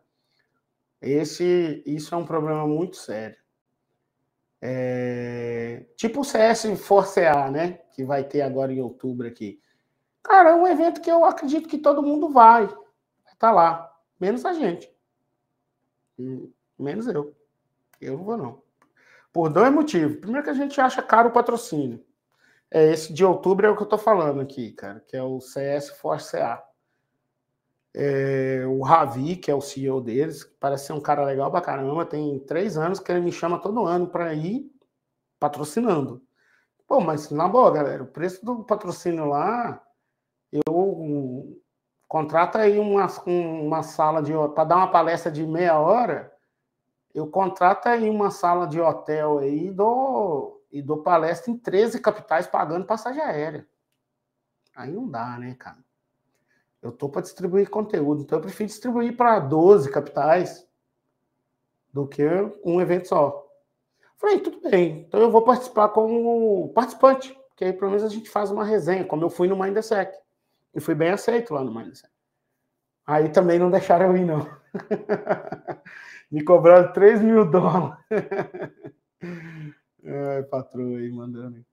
Esse, 1.00 1.82
isso 1.86 2.14
é 2.14 2.18
um 2.18 2.24
problema 2.24 2.66
muito 2.66 2.96
sério. 2.96 3.36
É, 4.60 5.86
tipo 5.96 6.20
o 6.20 6.24
CS 6.24 6.64
Force 6.80 7.20
A, 7.20 7.50
né? 7.50 7.72
Que 7.92 8.04
vai 8.04 8.24
ter 8.24 8.42
agora 8.42 8.72
em 8.72 8.80
outubro 8.80 9.26
aqui. 9.26 9.60
Cara, 10.22 10.50
é 10.50 10.54
um 10.54 10.66
evento 10.66 11.00
que 11.00 11.10
eu 11.10 11.24
acredito 11.24 11.68
que 11.68 11.78
todo 11.78 12.02
mundo 12.02 12.30
vai. 12.30 12.68
Tá 13.38 13.52
lá. 13.52 13.92
Menos 14.18 14.44
a 14.44 14.54
gente. 14.54 14.90
Menos 16.78 17.06
eu. 17.06 17.36
Eu 18.00 18.16
não 18.16 18.24
vou, 18.24 18.36
não. 18.36 18.62
Por 19.32 19.50
dois 19.50 19.72
motivos. 19.72 20.16
Primeiro 20.18 20.44
que 20.44 20.50
a 20.50 20.54
gente 20.54 20.80
acha 20.80 21.02
caro 21.02 21.28
o 21.28 21.32
patrocínio. 21.32 22.04
É, 22.70 22.92
esse 22.92 23.12
de 23.12 23.24
outubro 23.24 23.66
é 23.66 23.70
o 23.70 23.76
que 23.76 23.82
eu 23.82 23.88
tô 23.88 23.98
falando 23.98 24.40
aqui, 24.40 24.72
cara, 24.72 25.00
que 25.06 25.16
é 25.16 25.22
o 25.22 25.40
CS 25.40 25.90
Force 25.90 26.36
A. 26.36 26.65
É, 27.98 28.62
o 28.66 28.82
Ravi, 28.82 29.36
que 29.36 29.50
é 29.50 29.54
o 29.54 29.60
CEO 29.62 30.02
deles, 30.02 30.44
parece 30.60 30.88
ser 30.88 30.92
um 30.92 31.00
cara 31.00 31.24
legal 31.24 31.50
pra 31.50 31.62
caramba, 31.62 32.04
tem 32.04 32.38
três 32.40 32.76
anos 32.76 33.00
que 33.00 33.10
ele 33.10 33.22
me 33.22 33.32
chama 33.32 33.58
todo 33.58 33.86
ano 33.86 34.06
para 34.06 34.34
ir 34.34 34.70
patrocinando. 35.40 36.22
Pô, 36.86 37.00
mas 37.00 37.30
na 37.30 37.48
boa, 37.48 37.70
galera, 37.70 38.02
o 38.02 38.06
preço 38.06 38.44
do 38.44 38.64
patrocínio 38.64 39.24
lá, 39.24 39.82
eu 40.52 41.58
contrata 42.06 42.58
aí 42.60 42.78
uma, 42.78 43.06
uma 43.26 43.82
sala 43.82 44.22
de 44.22 44.32
para 44.54 44.64
dar 44.64 44.76
uma 44.76 44.90
palestra 44.90 45.32
de 45.32 45.46
meia 45.46 45.78
hora, 45.78 46.30
eu 47.14 47.26
contrato 47.26 47.86
aí 47.86 48.10
uma 48.10 48.30
sala 48.30 48.66
de 48.66 48.78
hotel 48.78 49.38
aí 49.38 49.68
e 49.68 49.70
dou, 49.72 50.62
e 50.70 50.82
dou 50.82 51.02
palestra 51.02 51.50
em 51.50 51.56
13 51.56 51.98
capitais 51.98 52.46
pagando 52.46 52.84
passagem 52.86 53.22
aérea. 53.22 53.66
Aí 54.76 54.92
não 54.92 55.08
dá, 55.08 55.38
né, 55.38 55.54
cara? 55.54 55.85
Eu 56.86 56.92
tô 56.92 57.08
para 57.08 57.22
distribuir 57.22 57.68
conteúdo, 57.68 58.22
então 58.22 58.38
eu 58.38 58.42
prefiro 58.42 58.68
distribuir 58.68 59.16
para 59.16 59.40
12 59.40 59.90
capitais 59.90 60.64
do 61.92 62.06
que 62.06 62.24
um 62.64 62.80
evento 62.80 63.08
só. 63.08 63.44
Falei, 64.16 64.38
tudo 64.38 64.60
bem, 64.70 65.00
então 65.00 65.20
eu 65.20 65.30
vou 65.30 65.42
participar 65.42 65.88
como 65.88 66.68
participante, 66.74 67.36
porque 67.48 67.64
aí 67.64 67.72
pelo 67.72 67.90
menos 67.90 68.04
a 68.04 68.08
gente 68.08 68.30
faz 68.30 68.52
uma 68.52 68.64
resenha, 68.64 69.04
como 69.04 69.24
eu 69.24 69.30
fui 69.30 69.48
no 69.48 69.56
Mindsec. 69.56 70.16
E 70.72 70.80
fui 70.80 70.94
bem 70.94 71.10
aceito 71.10 71.52
lá 71.52 71.64
no 71.64 71.74
Mindsec. 71.74 72.08
Aí 73.04 73.30
também 73.30 73.58
não 73.58 73.70
deixaram 73.70 74.06
eu 74.06 74.16
ir, 74.16 74.24
não. 74.24 74.48
Me 76.30 76.44
cobraram 76.44 76.92
3 76.92 77.20
mil 77.20 77.44
dólares. 77.50 77.98
Ai, 80.04 80.42
patroa 80.44 80.98
aí 80.98 81.10
mandando. 81.10 81.64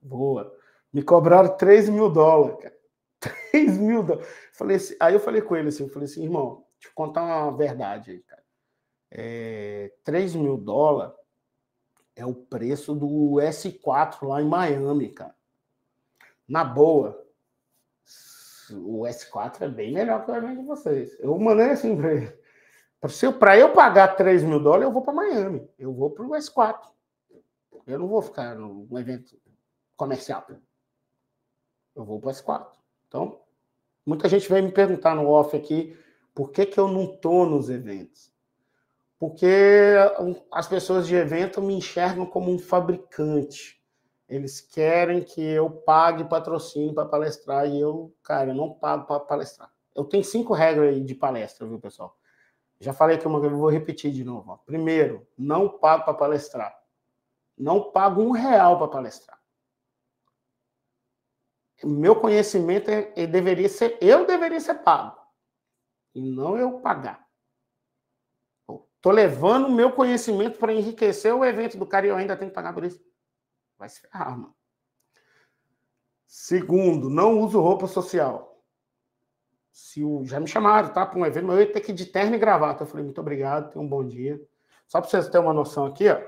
Boa. 0.00 0.56
Me 0.92 1.02
cobraram 1.02 1.56
3 1.56 1.88
mil 1.88 2.08
dólares, 2.08 2.58
cara. 2.60 2.83
3 3.50 3.78
mil 3.78 4.02
dólares. 4.02 4.28
Falei 4.52 4.76
assim, 4.76 4.96
aí 5.00 5.14
eu 5.14 5.20
falei 5.20 5.42
com 5.42 5.56
ele 5.56 5.68
assim, 5.68 5.84
eu 5.84 5.88
falei 5.88 6.06
assim, 6.06 6.22
irmão, 6.22 6.64
eu 6.84 6.90
contar 6.94 7.22
uma 7.22 7.56
verdade 7.56 8.10
aí, 8.12 8.20
cara. 8.20 8.44
É, 9.10 9.92
3 10.04 10.34
mil 10.34 10.56
dólares 10.56 11.14
é 12.16 12.24
o 12.24 12.34
preço 12.34 12.94
do 12.94 13.36
S4 13.40 14.26
lá 14.26 14.40
em 14.40 14.48
Miami, 14.48 15.10
cara. 15.10 15.34
Na 16.46 16.64
boa, 16.64 17.24
o 18.70 19.02
S4 19.02 19.62
é 19.62 19.68
bem 19.68 19.92
melhor 19.92 20.24
que 20.24 20.30
o 20.30 20.34
evento 20.34 20.60
de 20.60 20.66
vocês. 20.66 21.18
Eu 21.20 21.38
mandei 21.38 21.70
assim 21.70 21.96
para 21.96 22.12
ele. 22.14 22.44
Para 23.38 23.58
eu 23.58 23.72
pagar 23.72 24.16
3 24.16 24.42
mil 24.42 24.60
dólares, 24.60 24.84
eu 24.84 24.92
vou 24.92 25.02
para 25.02 25.12
Miami. 25.12 25.68
Eu 25.78 25.92
vou 25.92 26.10
para 26.10 26.24
o 26.24 26.30
S4. 26.30 26.80
Eu 27.86 27.98
não 27.98 28.08
vou 28.08 28.22
ficar 28.22 28.54
num 28.54 28.98
evento 28.98 29.38
comercial. 29.96 30.46
Eu 31.94 32.04
vou 32.04 32.18
para 32.20 32.30
o 32.30 32.32
S4. 32.32 32.66
Então, 33.14 33.38
muita 34.04 34.28
gente 34.28 34.48
vem 34.48 34.60
me 34.60 34.72
perguntar 34.72 35.14
no 35.14 35.28
off 35.28 35.56
aqui 35.56 35.96
por 36.34 36.50
que, 36.50 36.66
que 36.66 36.80
eu 36.80 36.88
não 36.88 37.04
estou 37.04 37.46
nos 37.46 37.70
eventos. 37.70 38.32
Porque 39.20 39.94
as 40.50 40.66
pessoas 40.66 41.06
de 41.06 41.14
evento 41.14 41.62
me 41.62 41.74
enxergam 41.74 42.26
como 42.26 42.50
um 42.50 42.58
fabricante. 42.58 43.80
Eles 44.28 44.60
querem 44.60 45.22
que 45.22 45.40
eu 45.40 45.70
pague 45.70 46.24
patrocínio 46.24 46.92
para 46.92 47.06
palestrar 47.06 47.68
e 47.68 47.80
eu, 47.80 48.12
cara, 48.20 48.50
eu 48.50 48.54
não 48.54 48.74
pago 48.74 49.06
para 49.06 49.20
palestrar. 49.20 49.70
Eu 49.94 50.02
tenho 50.02 50.24
cinco 50.24 50.52
regras 50.52 50.92
aí 50.92 51.00
de 51.00 51.14
palestra, 51.14 51.68
viu, 51.68 51.78
pessoal? 51.78 52.18
Já 52.80 52.92
falei 52.92 53.16
que 53.16 53.28
uma 53.28 53.38
vez, 53.38 53.52
vou 53.52 53.70
repetir 53.70 54.10
de 54.10 54.24
novo. 54.24 54.50
Ó. 54.50 54.56
Primeiro, 54.56 55.24
não 55.38 55.68
pago 55.68 56.04
para 56.04 56.14
palestrar. 56.14 56.76
Não 57.56 57.92
pago 57.92 58.20
um 58.20 58.32
real 58.32 58.76
para 58.76 58.88
palestrar. 58.88 59.38
Meu 61.84 62.16
conhecimento 62.16 62.90
é, 62.90 63.12
é, 63.16 63.26
deveria 63.26 63.68
ser, 63.68 63.98
eu 64.00 64.26
deveria 64.26 64.60
ser 64.60 64.74
pago. 64.76 65.18
E 66.14 66.22
não 66.22 66.56
eu 66.56 66.80
pagar. 66.80 67.24
Estou 68.96 69.12
levando 69.12 69.66
o 69.66 69.72
meu 69.72 69.92
conhecimento 69.92 70.58
para 70.58 70.72
enriquecer 70.72 71.34
o 71.34 71.44
evento 71.44 71.76
do 71.76 71.84
cara 71.84 72.06
e 72.06 72.08
eu 72.08 72.16
ainda 72.16 72.36
tenho 72.36 72.50
que 72.50 72.54
pagar 72.54 72.72
por 72.72 72.84
isso. 72.84 72.98
Vai 73.78 73.88
se 73.88 74.00
ferrar, 74.00 74.30
mano. 74.30 74.54
Segundo, 76.26 77.10
não 77.10 77.38
uso 77.40 77.60
roupa 77.60 77.86
social. 77.86 78.62
Se 79.70 80.02
o, 80.02 80.24
já 80.24 80.40
me 80.40 80.46
chamaram, 80.46 80.88
tá? 80.88 81.04
Para 81.04 81.18
um 81.18 81.26
evento, 81.26 81.46
mas 81.46 81.56
eu 81.56 81.62
ia 81.62 81.72
ter 81.72 81.80
que 81.80 81.92
ir 81.92 81.94
de 81.94 82.06
terno 82.06 82.34
e 82.34 82.38
gravata. 82.38 82.84
Eu 82.84 82.86
falei, 82.86 83.04
muito 83.04 83.20
obrigado, 83.20 83.70
tenha 83.70 83.84
um 83.84 83.88
bom 83.88 84.02
dia. 84.06 84.40
Só 84.86 85.00
para 85.00 85.10
vocês 85.10 85.28
terem 85.28 85.46
uma 85.46 85.52
noção 85.52 85.84
aqui, 85.84 86.08
ó. 86.08 86.18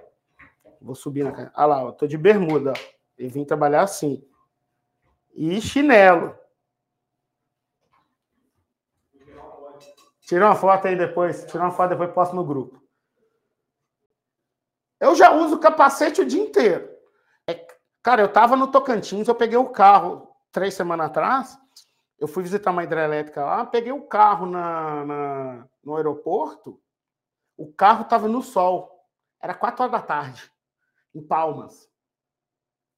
Vou 0.80 0.94
subir 0.94 1.24
na 1.24 1.32
casa. 1.32 1.50
Ah 1.54 1.64
lá, 1.64 1.82
eu 1.82 1.92
tô 1.92 2.06
de 2.06 2.18
bermuda, 2.18 2.72
ó. 2.72 2.94
E 3.18 3.26
vim 3.26 3.44
trabalhar 3.44 3.82
assim. 3.82 4.22
E 5.36 5.60
chinelo. 5.60 6.36
Tira 10.22 10.46
uma 10.46 10.56
foto 10.56 10.88
aí 10.88 10.96
depois. 10.96 11.44
Tira 11.44 11.62
uma 11.62 11.70
foto 11.70 11.90
depois 11.90 12.12
posto 12.12 12.34
no 12.34 12.44
grupo. 12.44 12.82
Eu 14.98 15.14
já 15.14 15.30
uso 15.30 15.60
capacete 15.60 16.22
o 16.22 16.26
dia 16.26 16.42
inteiro. 16.42 16.96
Cara, 18.06 18.22
eu 18.22 18.32
tava 18.32 18.54
no 18.54 18.70
Tocantins, 18.70 19.26
eu 19.26 19.34
peguei 19.34 19.58
o 19.58 19.70
carro 19.70 20.28
três 20.52 20.74
semanas 20.74 21.06
atrás, 21.06 21.58
eu 22.20 22.28
fui 22.28 22.44
visitar 22.44 22.70
uma 22.70 22.84
hidrelétrica 22.84 23.44
lá, 23.44 23.66
peguei 23.66 23.90
o 23.90 24.06
carro 24.06 24.46
na, 24.46 25.04
na 25.04 25.68
no 25.82 25.96
aeroporto, 25.96 26.80
o 27.56 27.72
carro 27.72 28.04
tava 28.04 28.28
no 28.28 28.42
sol, 28.42 29.04
era 29.42 29.54
quatro 29.54 29.82
horas 29.82 29.90
da 29.90 30.00
tarde, 30.00 30.52
em 31.12 31.20
Palmas. 31.20 31.90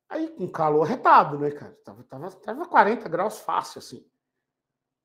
Aí, 0.09 0.29
com 0.31 0.49
calor 0.49 0.85
retado, 0.85 1.39
né, 1.39 1.51
cara? 1.51 1.79
Tava, 1.85 2.03
tava, 2.05 2.31
tava 2.31 2.67
40 2.67 3.09
graus 3.09 3.41
fácil, 3.41 3.79
assim. 3.81 4.09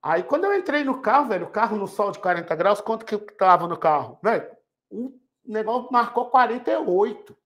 Aí, 0.02 0.24
quando 0.24 0.46
eu 0.46 0.54
entrei 0.54 0.84
no 0.84 1.02
carro, 1.02 1.30
velho, 1.30 1.48
o 1.48 1.52
carro 1.52 1.78
no 1.78 1.88
sol 1.88 2.12
de 2.12 2.20
40 2.20 2.56
graus, 2.56 2.82
quanto 2.82 3.06
que 3.06 3.18
tava 3.18 3.68
no 3.68 3.78
carro? 3.78 4.18
Velho, 4.22 4.50
o 4.90 5.20
negócio 5.46 5.92
marcou 5.92 6.30
48. 6.30 7.38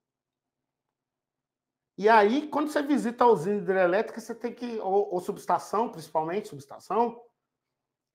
E 1.98 2.08
aí, 2.08 2.48
quando 2.48 2.70
você 2.70 2.82
visita 2.84 3.24
a 3.24 3.28
usina 3.28 3.58
hidrelétrica, 3.58 4.22
você 4.22 4.36
tem 4.36 4.54
que, 4.54 4.80
ou, 4.80 5.14
ou 5.14 5.20
subestação, 5.20 5.90
principalmente 5.90 6.48
subestação, 6.48 7.20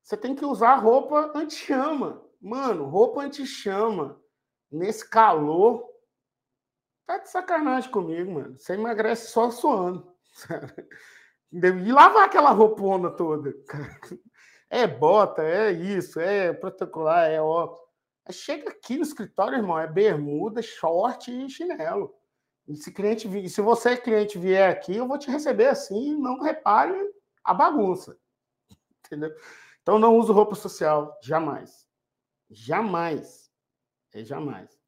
você 0.03 0.17
tem 0.17 0.35
que 0.35 0.45
usar 0.45 0.77
roupa 0.77 1.33
anti-chama. 1.35 2.25
Mano, 2.41 2.85
roupa 2.85 3.23
anti-chama, 3.23 4.21
nesse 4.71 5.09
calor, 5.09 5.92
tá 7.19 7.25
de 7.25 7.31
sacanagem 7.31 7.91
comigo, 7.91 8.33
mano. 8.33 8.59
Você 8.59 8.75
emagrece 8.75 9.31
só 9.31 9.51
suando. 9.51 10.13
E 11.55 11.93
lavar 11.93 12.25
aquela 12.25 12.51
roupona 12.51 13.11
toda. 13.11 13.53
É 14.71 14.87
bota, 14.87 15.43
é 15.43 15.71
isso, 15.71 16.19
é 16.19 16.51
protocolar, 16.51 17.29
é 17.29 17.43
ó. 17.43 17.79
Chega 18.31 18.71
aqui 18.71 18.97
no 18.97 19.03
escritório, 19.03 19.59
irmão, 19.59 19.79
é 19.79 19.87
bermuda, 19.87 20.63
short 20.63 21.31
e 21.31 21.51
chinelo. 21.51 22.15
E 22.67 22.75
se, 22.75 22.91
cliente, 22.91 23.29
se 23.51 23.61
você, 23.61 23.99
cliente, 23.99 24.39
vier 24.39 24.71
aqui, 24.71 24.97
eu 24.97 25.07
vou 25.07 25.19
te 25.19 25.31
receber 25.31 25.67
assim, 25.67 26.17
não 26.17 26.41
repare 26.41 26.97
a 27.45 27.53
bagunça. 27.53 28.17
Entendeu? 29.05 29.31
Então, 29.83 29.99
não 29.99 30.17
uso 30.17 30.33
roupa 30.33 30.55
social, 30.55 31.19
jamais. 31.23 31.87
Jamais. 32.49 33.51
É 34.15 34.25
jamais. 34.25 34.82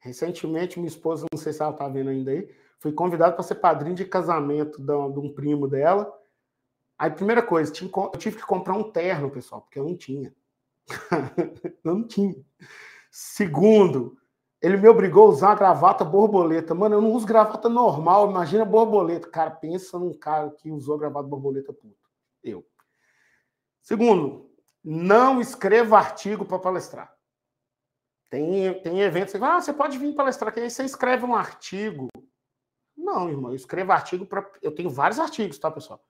Recentemente, 0.00 0.78
minha 0.78 0.88
esposa, 0.88 1.26
não 1.32 1.38
sei 1.38 1.52
se 1.52 1.60
ela 1.60 1.72
está 1.72 1.88
vendo 1.88 2.10
ainda 2.10 2.30
aí, 2.30 2.48
fui 2.78 2.92
convidado 2.92 3.34
para 3.34 3.42
ser 3.42 3.56
padrinho 3.56 3.96
de 3.96 4.04
casamento 4.04 4.80
de 4.80 4.92
um 4.92 5.32
primo 5.32 5.66
dela. 5.66 6.12
Aí, 6.98 7.10
primeira 7.10 7.42
coisa, 7.42 7.72
eu 7.72 8.18
tive 8.18 8.36
que 8.36 8.46
comprar 8.46 8.74
um 8.74 8.90
terno, 8.90 9.30
pessoal, 9.30 9.62
porque 9.62 9.78
eu 9.78 9.84
não 9.84 9.96
tinha. 9.96 10.34
não 11.84 12.06
tinha. 12.06 12.34
Segundo, 13.10 14.16
ele 14.60 14.76
me 14.76 14.88
obrigou 14.88 15.26
a 15.26 15.30
usar 15.30 15.48
uma 15.48 15.54
gravata 15.54 16.04
borboleta. 16.04 16.74
Mano, 16.74 16.96
eu 16.96 17.00
não 17.00 17.12
uso 17.12 17.26
gravata 17.26 17.68
normal, 17.68 18.30
imagina 18.30 18.64
borboleta. 18.64 19.28
Cara, 19.28 19.50
pensa 19.50 19.98
num 19.98 20.12
cara 20.12 20.50
que 20.50 20.70
usou 20.70 20.98
gravata 20.98 21.28
borboleta 21.28 21.72
puto. 21.72 21.96
Eu. 22.42 22.66
Segundo, 23.80 24.50
não 24.82 25.40
escreva 25.40 25.96
artigo 25.96 26.44
para 26.44 26.58
palestrar. 26.58 27.17
Tem, 28.30 28.80
tem 28.82 29.00
eventos 29.00 29.32
que 29.32 29.42
ah, 29.42 29.60
você 29.60 29.72
pode 29.72 29.98
vir 29.98 30.14
palestrar, 30.14 30.52
que 30.52 30.60
aí 30.60 30.70
você 30.70 30.84
escreve 30.84 31.24
um 31.24 31.34
artigo. 31.34 32.08
Não, 32.96 33.28
irmão, 33.28 33.50
eu 33.50 33.56
escrevo 33.56 33.92
artigo 33.92 34.26
para. 34.26 34.50
Eu 34.60 34.74
tenho 34.74 34.90
vários 34.90 35.18
artigos, 35.18 35.58
tá, 35.58 35.70
pessoal? 35.70 36.04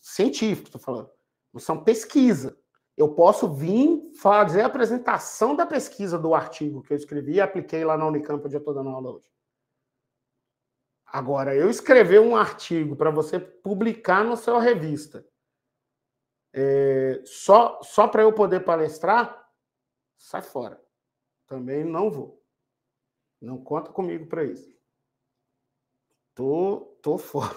Científicos, 0.00 0.68
estou 0.68 0.80
falando. 0.80 1.10
Mas 1.52 1.64
são 1.64 1.82
pesquisa 1.82 2.56
eu 2.98 3.14
posso 3.14 3.54
vir 3.54 4.10
fazer 4.16 4.62
a 4.62 4.66
apresentação 4.66 5.54
da 5.54 5.64
pesquisa 5.64 6.18
do 6.18 6.34
artigo 6.34 6.82
que 6.82 6.92
eu 6.92 6.96
escrevi 6.96 7.34
e 7.34 7.40
apliquei 7.40 7.84
lá 7.84 7.96
na 7.96 8.04
Unicamp, 8.04 8.44
onde 8.44 8.56
eu 8.56 8.58
estou 8.58 8.74
dando 8.74 8.90
aula 8.90 9.12
hoje. 9.12 9.30
Agora, 11.06 11.54
eu 11.54 11.70
escrever 11.70 12.20
um 12.20 12.34
artigo 12.34 12.96
para 12.96 13.10
você 13.10 13.38
publicar 13.38 14.24
na 14.24 14.34
sua 14.34 14.60
revista, 14.60 15.24
é, 16.52 17.22
só, 17.24 17.80
só 17.82 18.08
para 18.08 18.22
eu 18.22 18.32
poder 18.32 18.64
palestrar, 18.64 19.48
sai 20.16 20.42
fora. 20.42 20.82
Também 21.48 21.82
não 21.82 22.10
vou. 22.10 22.44
Não 23.40 23.62
conta 23.62 23.90
comigo 23.90 24.26
para 24.26 24.44
isso. 24.44 24.76
Tô, 26.34 26.98
tô 27.02 27.16
fora. 27.16 27.56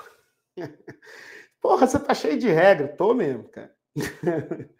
Porra, 1.61 1.85
você 1.85 1.99
tá 1.99 2.13
cheio 2.13 2.39
de 2.39 2.49
regra. 2.49 2.87
Tô 2.87 3.13
mesmo, 3.13 3.49
cara. 3.49 3.75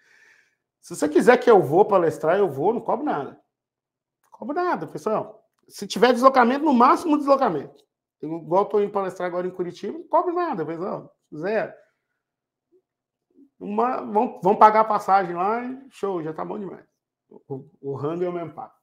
Se 0.82 0.96
você 0.96 1.08
quiser 1.08 1.38
que 1.38 1.52
eu 1.52 1.62
vou 1.62 1.86
palestrar, 1.86 2.38
eu 2.38 2.50
vou, 2.50 2.74
não 2.74 2.82
cobro 2.82 3.06
nada. 3.06 3.32
Não 4.24 4.32
cobro 4.32 4.56
nada, 4.56 4.88
pessoal. 4.88 5.48
Se 5.68 5.86
tiver 5.86 6.14
deslocamento, 6.14 6.66
no 6.66 6.74
máximo 6.74 7.18
deslocamento. 7.18 7.86
Eu, 8.20 8.38
igual 8.38 8.64
estou 8.64 8.82
indo 8.82 8.92
palestrar 8.92 9.28
agora 9.28 9.46
em 9.46 9.52
Curitiba, 9.52 9.98
não 9.98 10.08
cobro 10.08 10.34
nada, 10.34 10.66
pessoal. 10.66 11.16
Zero. 11.36 11.74
Uma, 13.60 14.02
vão, 14.02 14.42
vão 14.42 14.56
pagar 14.56 14.80
a 14.80 14.86
passagem 14.86 15.36
lá 15.36 15.62
show, 15.92 16.24
já 16.24 16.34
tá 16.34 16.44
bom 16.44 16.58
demais. 16.58 16.86
O, 17.30 17.70
o 17.80 17.94
rango 17.96 18.24
é 18.24 18.30
o 18.30 18.34
mesmo 18.34 18.54
pago. 18.54 18.81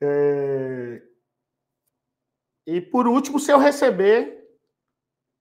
É... 0.00 1.02
E 2.66 2.80
por 2.80 3.06
último, 3.06 3.40
se 3.40 3.50
eu 3.50 3.58
receber, 3.58 4.38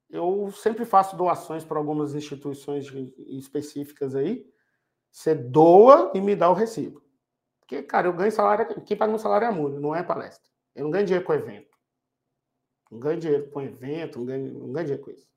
eu 0.10 0.50
sempre 0.52 0.86
faço 0.86 1.16
doações 1.18 1.66
para 1.66 1.78
algumas 1.78 2.16
instituições 2.16 2.88
específicas 3.28 4.16
aí. 4.16 4.50
Você 5.12 5.36
doa 5.36 6.12
e 6.14 6.22
me 6.22 6.36
dá 6.36 6.50
o 6.50 6.54
recibo. 6.54 7.04
Porque, 7.60 7.84
cara, 7.84 8.08
eu 8.08 8.14
ganho 8.14 8.32
salário. 8.32 8.82
Quem 8.84 8.96
paga 8.96 9.12
meu 9.12 9.20
salário 9.20 9.46
é 9.46 9.50
a 9.50 9.52
não 9.52 9.94
é 9.94 10.02
palestra. 10.02 10.50
Eu 10.74 10.86
não 10.86 10.92
ganho 10.92 11.06
dinheiro 11.06 11.26
com 11.26 11.34
evento. 11.34 11.78
Não 12.90 13.00
ganho 13.00 13.20
dinheiro 13.20 13.50
com 13.50 13.62
evento, 13.62 14.20
não 14.20 14.26
ganho, 14.26 14.54
não 14.54 14.72
ganho 14.72 14.86
dinheiro 14.86 15.04
com 15.04 15.12
isso. 15.12 15.28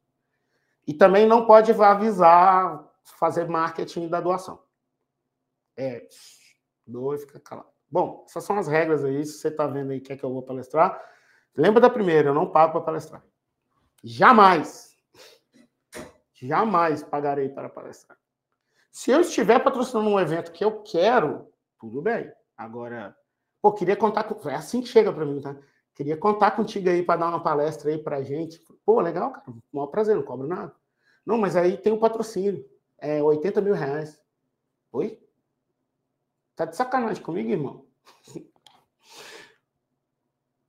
E 0.86 0.94
também 0.94 1.26
não 1.26 1.46
pode 1.46 1.72
avisar, 1.72 2.88
fazer 3.02 3.48
marketing 3.48 4.08
da 4.08 4.20
doação. 4.20 4.62
É, 5.76 6.06
doa 6.86 7.16
e 7.16 7.18
fica 7.18 7.40
calado. 7.40 7.79
Bom, 7.90 8.24
essas 8.26 8.44
são 8.44 8.58
as 8.58 8.68
regras 8.68 9.04
aí. 9.04 9.24
Se 9.24 9.38
você 9.38 9.48
está 9.48 9.66
vendo 9.66 9.90
aí, 9.90 10.00
quer 10.00 10.16
que 10.16 10.24
eu 10.24 10.32
vou 10.32 10.42
palestrar, 10.42 11.02
lembra 11.56 11.80
da 11.80 11.90
primeira, 11.90 12.28
eu 12.28 12.34
não 12.34 12.50
pago 12.50 12.72
para 12.72 12.82
palestrar. 12.82 13.24
Jamais, 14.02 14.96
jamais 16.32 17.02
pagarei 17.02 17.48
para 17.48 17.68
palestrar. 17.68 18.16
Se 18.90 19.10
eu 19.10 19.20
estiver 19.20 19.58
patrocinando 19.58 20.08
um 20.08 20.18
evento 20.18 20.52
que 20.52 20.64
eu 20.64 20.82
quero, 20.82 21.52
tudo 21.78 22.00
bem. 22.00 22.32
Agora, 22.56 23.16
pô, 23.60 23.72
queria 23.72 23.96
contar 23.96 24.24
com. 24.24 24.48
É 24.48 24.54
assim 24.54 24.80
que 24.80 24.88
chega 24.88 25.12
para 25.12 25.24
mim, 25.24 25.40
tá? 25.40 25.56
Queria 25.94 26.16
contar 26.16 26.52
contigo 26.52 26.88
aí 26.88 27.02
para 27.02 27.20
dar 27.20 27.28
uma 27.28 27.42
palestra 27.42 27.90
aí 27.90 27.98
para 27.98 28.22
gente. 28.22 28.60
Pô, 28.84 29.00
legal, 29.00 29.32
cara. 29.32 29.44
Maior 29.72 29.88
prazer, 29.88 30.16
não 30.16 30.22
cobro 30.22 30.46
nada. 30.46 30.74
Não, 31.26 31.36
mas 31.36 31.56
aí 31.56 31.76
tem 31.76 31.92
o 31.92 31.96
um 31.96 31.98
patrocínio. 31.98 32.64
É 32.98 33.22
80 33.22 33.60
mil 33.60 33.74
reais. 33.74 34.20
Oi? 34.92 35.18
Tá 36.60 36.66
de 36.66 36.76
sacanagem 36.76 37.22
comigo, 37.22 37.48
irmão? 37.48 37.86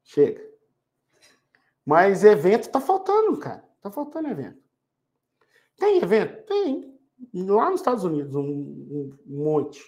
Chega. 0.05 0.41
Mas 1.85 2.23
evento 2.23 2.71
tá 2.71 2.79
faltando, 2.79 3.37
cara. 3.37 3.61
Tá 3.81 3.91
faltando 3.91 4.29
evento. 4.29 4.63
Tem 5.75 5.97
evento? 5.97 6.45
Tem. 6.45 6.97
Lá 7.33 7.69
nos 7.69 7.81
Estados 7.81 8.05
Unidos, 8.05 8.33
um, 8.37 8.41
um 8.41 9.17
monte. 9.25 9.83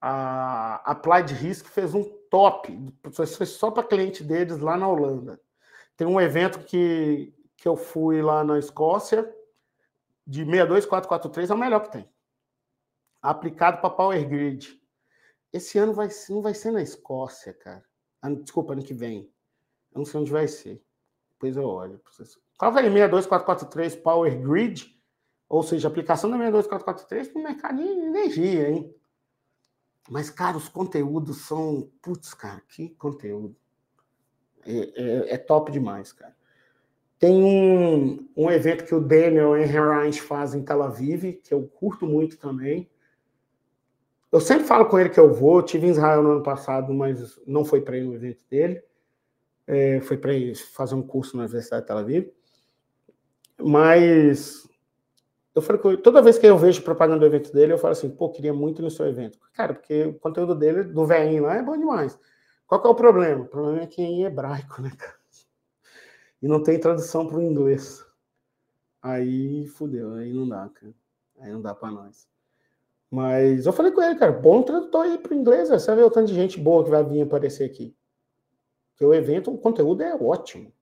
A 0.00 0.76
Applied 0.90 1.34
Risk 1.34 1.66
fez 1.66 1.92
um 1.92 2.04
top, 2.30 2.74
só 3.44 3.70
para 3.70 3.86
cliente 3.86 4.24
deles 4.24 4.56
lá 4.56 4.78
na 4.78 4.88
Holanda. 4.88 5.38
Tem 5.94 6.06
um 6.06 6.18
evento 6.18 6.60
que, 6.60 7.34
que 7.54 7.68
eu 7.68 7.76
fui 7.76 8.22
lá 8.22 8.42
na 8.42 8.58
Escócia, 8.58 9.30
de 10.26 10.42
62443, 10.46 11.50
é 11.50 11.54
o 11.54 11.58
melhor 11.58 11.80
que 11.80 11.92
tem. 11.92 12.10
Aplicado 13.20 13.82
para 13.82 13.90
Power 13.90 14.26
Grid. 14.26 14.87
Esse 15.52 15.78
ano 15.78 15.92
vai, 15.92 16.08
não 16.28 16.42
vai 16.42 16.54
ser 16.54 16.70
na 16.70 16.82
Escócia, 16.82 17.54
cara. 17.54 17.84
Ah, 18.20 18.30
desculpa, 18.30 18.72
ano 18.72 18.82
que 18.82 18.94
vem. 18.94 19.32
Eu 19.92 19.98
não 19.98 20.04
sei 20.04 20.20
onde 20.20 20.30
vai 20.30 20.46
ser. 20.46 20.82
Depois 21.32 21.56
eu 21.56 21.64
olho. 21.64 22.00
Aí 22.60 22.90
62443 22.90 23.96
Power 23.96 24.40
Grid, 24.42 25.00
ou 25.48 25.62
seja, 25.62 25.88
aplicação 25.88 26.28
da 26.30 26.36
62443 26.36 27.28
para 27.28 27.40
o 27.40 27.44
mercado 27.44 27.76
de 27.76 27.88
energia, 27.88 28.70
hein? 28.70 28.94
Mas, 30.10 30.30
cara, 30.30 30.56
os 30.56 30.68
conteúdos 30.68 31.46
são. 31.46 31.90
Putz, 32.02 32.34
cara, 32.34 32.60
que 32.68 32.90
conteúdo. 32.90 33.54
É, 34.66 34.72
é, 34.72 35.34
é 35.34 35.38
top 35.38 35.70
demais, 35.70 36.12
cara. 36.12 36.36
Tem 37.18 37.42
um, 37.42 38.28
um 38.36 38.50
evento 38.50 38.84
que 38.84 38.94
o 38.94 39.00
Daniel 39.00 39.56
Enherrans 39.56 40.18
faz 40.18 40.54
em 40.54 40.62
Tel 40.62 40.82
Aviv, 40.82 41.34
que 41.42 41.52
eu 41.52 41.66
curto 41.66 42.06
muito 42.06 42.38
também. 42.38 42.88
Eu 44.30 44.40
sempre 44.40 44.64
falo 44.64 44.86
com 44.86 44.98
ele 44.98 45.08
que 45.08 45.20
eu 45.20 45.32
vou. 45.32 45.62
Tive 45.62 45.86
em 45.86 45.90
Israel 45.90 46.22
no 46.22 46.32
ano 46.32 46.42
passado, 46.42 46.92
mas 46.92 47.38
não 47.46 47.64
foi 47.64 47.80
para 47.80 47.96
ir 47.96 48.04
no 48.04 48.14
evento 48.14 48.44
dele. 48.50 48.82
É, 49.66 50.00
foi 50.00 50.16
para 50.16 50.32
fazer 50.72 50.94
um 50.94 51.02
curso 51.02 51.36
na 51.36 51.44
Universidade 51.44 51.82
de 51.82 51.88
Tel 51.88 51.98
Aviv. 51.98 52.32
Mas 53.60 54.68
eu 55.54 55.62
falei 55.62 55.82
que 55.82 55.96
toda 56.02 56.22
vez 56.22 56.38
que 56.38 56.46
eu 56.46 56.56
vejo 56.56 56.82
propaganda 56.82 57.20
do 57.20 57.26
evento 57.26 57.52
dele, 57.52 57.72
eu 57.72 57.78
falo 57.78 57.92
assim, 57.92 58.08
pô, 58.08 58.30
queria 58.30 58.54
muito 58.54 58.80
ir 58.80 58.84
no 58.84 58.90
seu 58.90 59.06
evento. 59.06 59.38
Cara, 59.52 59.74
porque 59.74 60.04
o 60.04 60.14
conteúdo 60.14 60.54
dele, 60.54 60.84
do 60.84 61.04
velhinho 61.04 61.44
lá, 61.44 61.56
é 61.56 61.62
bom 61.62 61.76
demais. 61.76 62.18
Qual 62.66 62.80
que 62.80 62.86
é 62.86 62.90
o 62.90 62.94
problema? 62.94 63.42
O 63.42 63.48
problema 63.48 63.82
é 63.82 63.86
que 63.86 64.00
é 64.00 64.04
em 64.04 64.24
hebraico, 64.24 64.80
né, 64.80 64.92
cara? 64.96 65.18
E 66.40 66.46
não 66.46 66.62
tem 66.62 66.78
tradução 66.78 67.26
para 67.26 67.38
o 67.38 67.42
inglês. 67.42 68.04
Aí 69.02 69.66
fudeu, 69.66 70.14
aí 70.14 70.32
não 70.32 70.48
dá, 70.48 70.68
cara. 70.68 70.94
Aí 71.40 71.52
não 71.52 71.60
dá 71.60 71.74
para 71.74 71.90
nós. 71.90 72.28
Mas 73.10 73.64
eu 73.64 73.72
falei 73.72 73.90
com 73.90 74.02
ele, 74.02 74.18
cara, 74.18 74.32
bom 74.32 74.62
tradutor 74.62 75.06
aí 75.06 75.18
para 75.18 75.32
o 75.32 75.36
inglês, 75.36 75.70
você 75.70 75.86
vai 75.86 75.96
ver 75.96 76.04
o 76.04 76.10
tanto 76.10 76.28
de 76.28 76.34
gente 76.34 76.60
boa 76.60 76.84
que 76.84 76.90
vai 76.90 77.02
vir 77.02 77.22
aparecer 77.22 77.64
aqui. 77.64 77.96
Porque 78.90 79.04
o 79.04 79.14
evento, 79.14 79.50
o 79.50 79.58
conteúdo 79.58 80.02
é 80.02 80.14
ótimo. 80.14 80.72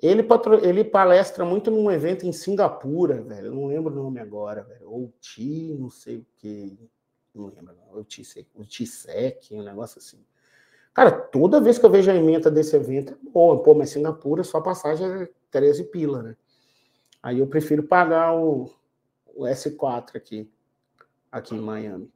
Ele, 0.00 0.22
patro... 0.22 0.64
ele 0.64 0.84
palestra 0.84 1.44
muito 1.44 1.70
num 1.70 1.90
evento 1.90 2.26
em 2.26 2.32
Singapura, 2.32 3.22
velho. 3.22 3.46
Eu 3.48 3.54
não 3.54 3.66
lembro 3.66 3.92
o 3.92 3.96
nome 3.96 4.20
agora, 4.20 4.62
velho. 4.62 4.90
Ou 4.90 5.12
Ti, 5.20 5.74
não 5.78 5.90
sei 5.90 6.18
o 6.18 6.26
que. 6.36 6.78
Não 7.34 7.46
lembro, 7.46 7.74
não. 7.74 8.00
O 8.00 8.04
T-Sec, 8.04 9.50
um 9.52 9.62
negócio 9.62 9.98
assim. 9.98 10.24
Cara, 10.92 11.10
toda 11.10 11.60
vez 11.60 11.78
que 11.78 11.84
eu 11.84 11.90
vejo 11.90 12.10
a 12.10 12.14
emenda 12.14 12.50
desse 12.50 12.76
evento, 12.76 13.14
é 13.14 13.30
boa. 13.30 13.62
Pô, 13.62 13.74
mas 13.74 13.90
Singapura, 13.90 14.44
só 14.44 14.60
passagem 14.60 15.06
é 15.06 15.28
13 15.50 15.84
pila, 15.84 16.22
né? 16.22 16.36
Aí 17.20 17.40
eu 17.40 17.46
prefiro 17.46 17.82
pagar 17.82 18.36
o, 18.36 18.70
o 19.34 19.44
S4 19.44 20.16
aqui, 20.16 20.52
aqui 21.34 21.54
em 21.54 21.60
Miami. 21.60 22.10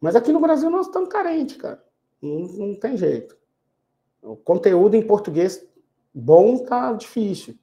Mas 0.00 0.16
aqui 0.16 0.32
no 0.32 0.40
Brasil 0.40 0.70
nós 0.70 0.86
estamos 0.86 1.10
carentes, 1.10 1.56
cara. 1.56 1.84
Não, 2.20 2.40
não 2.40 2.74
tem 2.74 2.96
jeito. 2.96 3.36
O 4.22 4.36
conteúdo 4.36 4.96
em 4.96 5.06
português 5.06 5.64
bom 6.14 6.64
tá 6.64 6.92
difícil. 6.94 7.58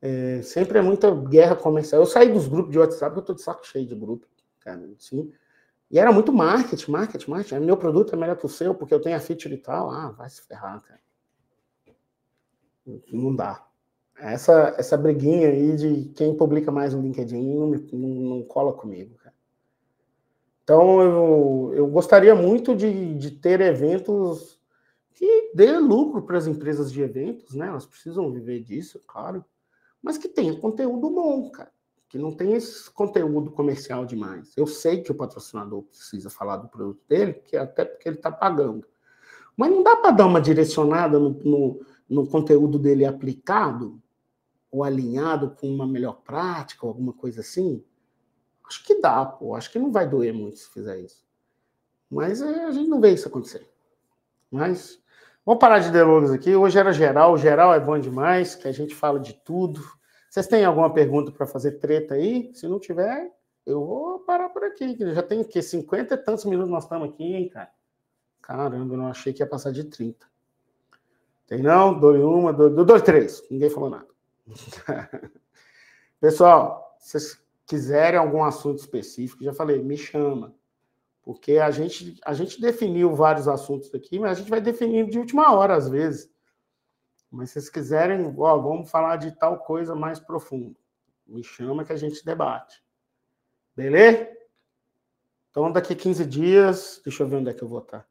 É, 0.00 0.40
sempre 0.42 0.78
é 0.78 0.82
muita 0.82 1.14
guerra 1.14 1.54
comercial. 1.54 2.00
Eu 2.00 2.06
saí 2.06 2.32
dos 2.32 2.48
grupos 2.48 2.72
de 2.72 2.78
WhatsApp, 2.78 3.14
eu 3.14 3.22
tô 3.22 3.34
de 3.34 3.42
saco 3.42 3.66
cheio 3.66 3.86
de 3.86 3.94
grupo, 3.94 4.26
cara, 4.60 4.80
assim. 4.98 5.30
E 5.90 5.98
era 5.98 6.10
muito 6.10 6.32
marketing, 6.32 6.90
marketing, 6.90 7.30
marketing. 7.30 7.64
Meu 7.64 7.76
produto 7.76 8.14
é 8.14 8.18
melhor 8.18 8.36
que 8.36 8.46
o 8.46 8.48
seu, 8.48 8.74
porque 8.74 8.94
eu 8.94 9.00
tenho 9.00 9.16
a 9.16 9.20
feature 9.20 9.54
e 9.54 9.58
tal. 9.58 9.90
Ah, 9.90 10.10
vai 10.12 10.30
se 10.30 10.40
ferrar, 10.42 10.80
cara. 10.82 11.00
Não 13.12 13.34
dá. 13.34 13.66
Essa, 14.16 14.74
essa 14.78 14.96
briguinha 14.96 15.48
aí 15.48 15.76
de 15.76 16.12
quem 16.14 16.34
publica 16.34 16.70
mais 16.70 16.94
no 16.94 17.02
LinkedIn 17.02 17.54
não, 17.54 17.70
não, 17.70 18.08
não 18.36 18.42
cola 18.44 18.72
comigo. 18.72 19.19
Então, 20.70 21.02
eu, 21.02 21.72
eu 21.74 21.86
gostaria 21.88 22.32
muito 22.32 22.76
de, 22.76 23.16
de 23.16 23.32
ter 23.32 23.60
eventos 23.60 24.56
que 25.12 25.50
dê 25.52 25.76
lucro 25.76 26.22
para 26.22 26.38
as 26.38 26.46
empresas 26.46 26.92
de 26.92 27.02
eventos, 27.02 27.56
né? 27.56 27.66
Elas 27.66 27.84
precisam 27.84 28.30
viver 28.30 28.60
disso, 28.60 29.02
claro, 29.04 29.44
mas 30.00 30.16
que 30.16 30.28
tenha 30.28 30.54
conteúdo 30.54 31.10
bom, 31.10 31.50
cara. 31.50 31.72
Que 32.08 32.16
não 32.16 32.30
tenha 32.30 32.56
esse 32.56 32.88
conteúdo 32.88 33.50
comercial 33.50 34.06
demais. 34.06 34.52
Eu 34.56 34.64
sei 34.64 35.02
que 35.02 35.10
o 35.10 35.14
patrocinador 35.16 35.82
precisa 35.82 36.30
falar 36.30 36.58
do 36.58 36.68
produto 36.68 37.02
dele, 37.08 37.32
que 37.32 37.56
até 37.56 37.84
porque 37.84 38.08
ele 38.08 38.18
está 38.18 38.30
pagando. 38.30 38.86
Mas 39.56 39.72
não 39.72 39.82
dá 39.82 39.96
para 39.96 40.12
dar 40.12 40.26
uma 40.26 40.40
direcionada 40.40 41.18
no, 41.18 41.30
no, 41.30 41.86
no 42.08 42.28
conteúdo 42.28 42.78
dele 42.78 43.04
aplicado 43.04 44.00
ou 44.70 44.84
alinhado 44.84 45.50
com 45.50 45.66
uma 45.66 45.84
melhor 45.84 46.20
prática, 46.22 46.86
alguma 46.86 47.12
coisa 47.12 47.40
assim? 47.40 47.82
Acho 48.70 48.84
que 48.84 49.00
dá, 49.00 49.26
pô. 49.26 49.54
Acho 49.54 49.70
que 49.70 49.78
não 49.78 49.90
vai 49.90 50.08
doer 50.08 50.32
muito 50.32 50.58
se 50.58 50.70
fizer 50.70 50.98
isso. 51.00 51.26
Mas 52.08 52.40
é, 52.40 52.64
a 52.64 52.70
gente 52.70 52.88
não 52.88 53.00
vê 53.00 53.12
isso 53.12 53.28
acontecer. 53.28 53.68
Mas 54.50 55.00
Vamos 55.44 55.60
parar 55.60 55.78
de 55.78 55.90
delongas 55.90 56.30
aqui. 56.30 56.54
Hoje 56.54 56.78
era 56.78 56.92
geral, 56.92 57.36
geral 57.36 57.74
é 57.74 57.80
bom 57.80 57.98
demais, 57.98 58.54
que 58.54 58.68
a 58.68 58.72
gente 58.72 58.94
fala 58.94 59.18
de 59.18 59.32
tudo. 59.32 59.80
Vocês 60.28 60.46
têm 60.46 60.64
alguma 60.64 60.92
pergunta 60.92 61.32
para 61.32 61.46
fazer 61.46 61.72
treta 61.72 62.14
aí? 62.14 62.52
Se 62.54 62.68
não 62.68 62.78
tiver, 62.78 63.32
eu 63.66 63.84
vou 63.84 64.20
parar 64.20 64.50
por 64.50 64.62
aqui. 64.62 64.96
Já 65.12 65.22
tem 65.22 65.42
que 65.42 65.62
50 65.62 66.14
e 66.14 66.18
tantos 66.18 66.44
minutos 66.44 66.70
nós 66.70 66.84
estamos 66.84 67.08
aqui, 67.08 67.24
hein, 67.24 67.48
cara? 67.48 67.70
Caramba, 68.40 68.94
eu 68.94 68.98
não 68.98 69.08
achei 69.08 69.32
que 69.32 69.42
ia 69.42 69.46
passar 69.46 69.72
de 69.72 69.84
30. 69.84 70.24
Tem 71.46 71.62
não? 71.62 71.98
Dou 71.98 72.14
uma, 72.38 72.52
dou, 72.52 72.84
dois, 72.84 73.02
três. 73.02 73.42
Ninguém 73.50 73.70
falou 73.70 73.90
nada. 73.90 74.06
Pessoal, 76.20 76.96
vocês 76.98 77.42
quiserem 77.70 78.18
algum 78.18 78.42
assunto 78.42 78.80
específico, 78.80 79.44
já 79.44 79.54
falei, 79.54 79.80
me 79.80 79.96
chama. 79.96 80.52
Porque 81.22 81.58
a 81.58 81.70
gente, 81.70 82.18
a 82.24 82.34
gente 82.34 82.60
definiu 82.60 83.14
vários 83.14 83.46
assuntos 83.46 83.94
aqui, 83.94 84.18
mas 84.18 84.32
a 84.32 84.34
gente 84.34 84.50
vai 84.50 84.60
definindo 84.60 85.08
de 85.08 85.20
última 85.20 85.54
hora, 85.54 85.76
às 85.76 85.88
vezes. 85.88 86.28
Mas 87.30 87.50
se 87.50 87.54
vocês 87.54 87.70
quiserem, 87.70 88.34
ó, 88.36 88.58
vamos 88.58 88.90
falar 88.90 89.18
de 89.18 89.30
tal 89.38 89.60
coisa 89.60 89.94
mais 89.94 90.18
profundo. 90.18 90.76
Me 91.24 91.44
chama 91.44 91.84
que 91.84 91.92
a 91.92 91.96
gente 91.96 92.24
debate. 92.24 92.82
Beleza? 93.76 94.28
Então, 95.50 95.70
daqui 95.70 95.94
15 95.94 96.26
dias, 96.26 97.00
deixa 97.04 97.22
eu 97.22 97.28
ver 97.28 97.36
onde 97.36 97.50
é 97.50 97.54
que 97.54 97.62
eu 97.62 97.68
vou 97.68 97.78
estar. 97.82 98.04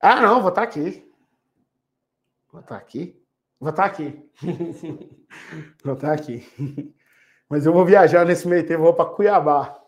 Ah, 0.00 0.20
não, 0.20 0.42
vou 0.42 0.50
estar 0.50 0.64
aqui. 0.64 1.10
Vou 2.52 2.60
estar 2.60 2.76
aqui. 2.76 3.24
Vou 3.58 3.70
estar 3.70 3.86
aqui. 3.86 4.30
vou 5.82 5.94
estar 5.94 6.12
aqui. 6.12 6.94
Mas 7.48 7.66
eu 7.66 7.72
vou 7.72 7.84
viajar 7.84 8.24
nesse 8.24 8.48
meio 8.48 8.66
tempo, 8.66 8.82
vou 8.82 8.94
para 8.94 9.10
Cuiabá. 9.10 9.80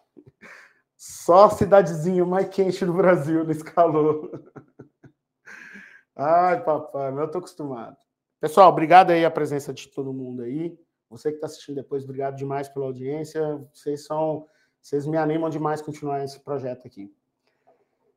Só 0.97 1.51
cidadezinha 1.51 2.25
mais 2.25 2.49
quente 2.49 2.85
do 2.85 2.93
Brasil 2.93 3.45
nesse 3.45 3.65
calor. 3.65 4.31
Ai, 6.17 6.63
papai, 6.65 7.13
eu 7.13 7.31
tô 7.31 7.39
acostumado. 7.39 7.97
Pessoal, 8.41 8.71
obrigado 8.71 9.11
aí 9.11 9.25
a 9.25 9.31
presença 9.31 9.73
de 9.73 9.89
todo 9.89 10.13
mundo 10.13 10.43
aí. 10.43 10.79
Você 11.11 11.31
que 11.31 11.37
está 11.37 11.47
assistindo 11.47 11.77
depois, 11.77 12.05
obrigado 12.05 12.37
demais 12.37 12.69
pela 12.69 12.87
audiência. 12.87 13.43
Vocês 13.73 14.05
são, 14.05 14.47
vocês 14.81 15.07
me 15.07 15.17
animam 15.17 15.51
demais 15.51 15.81
a 15.81 15.85
continuar 15.85 16.25
esse 16.25 16.41
projeto 16.41 16.87
aqui. 16.87 17.13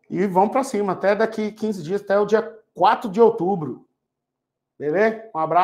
E 0.10 0.26
vamos 0.26 0.52
para 0.52 0.64
cima, 0.64 0.94
até 0.94 1.16
daqui 1.16 1.52
15 1.52 1.84
dias, 1.84 2.02
até 2.02 2.18
o 2.20 2.26
dia 2.26 2.42
4 2.74 3.10
de 3.10 3.22
outubro. 3.22 3.88
Beleza? 4.78 5.30
Um 5.36 5.40
abraço. 5.40 5.58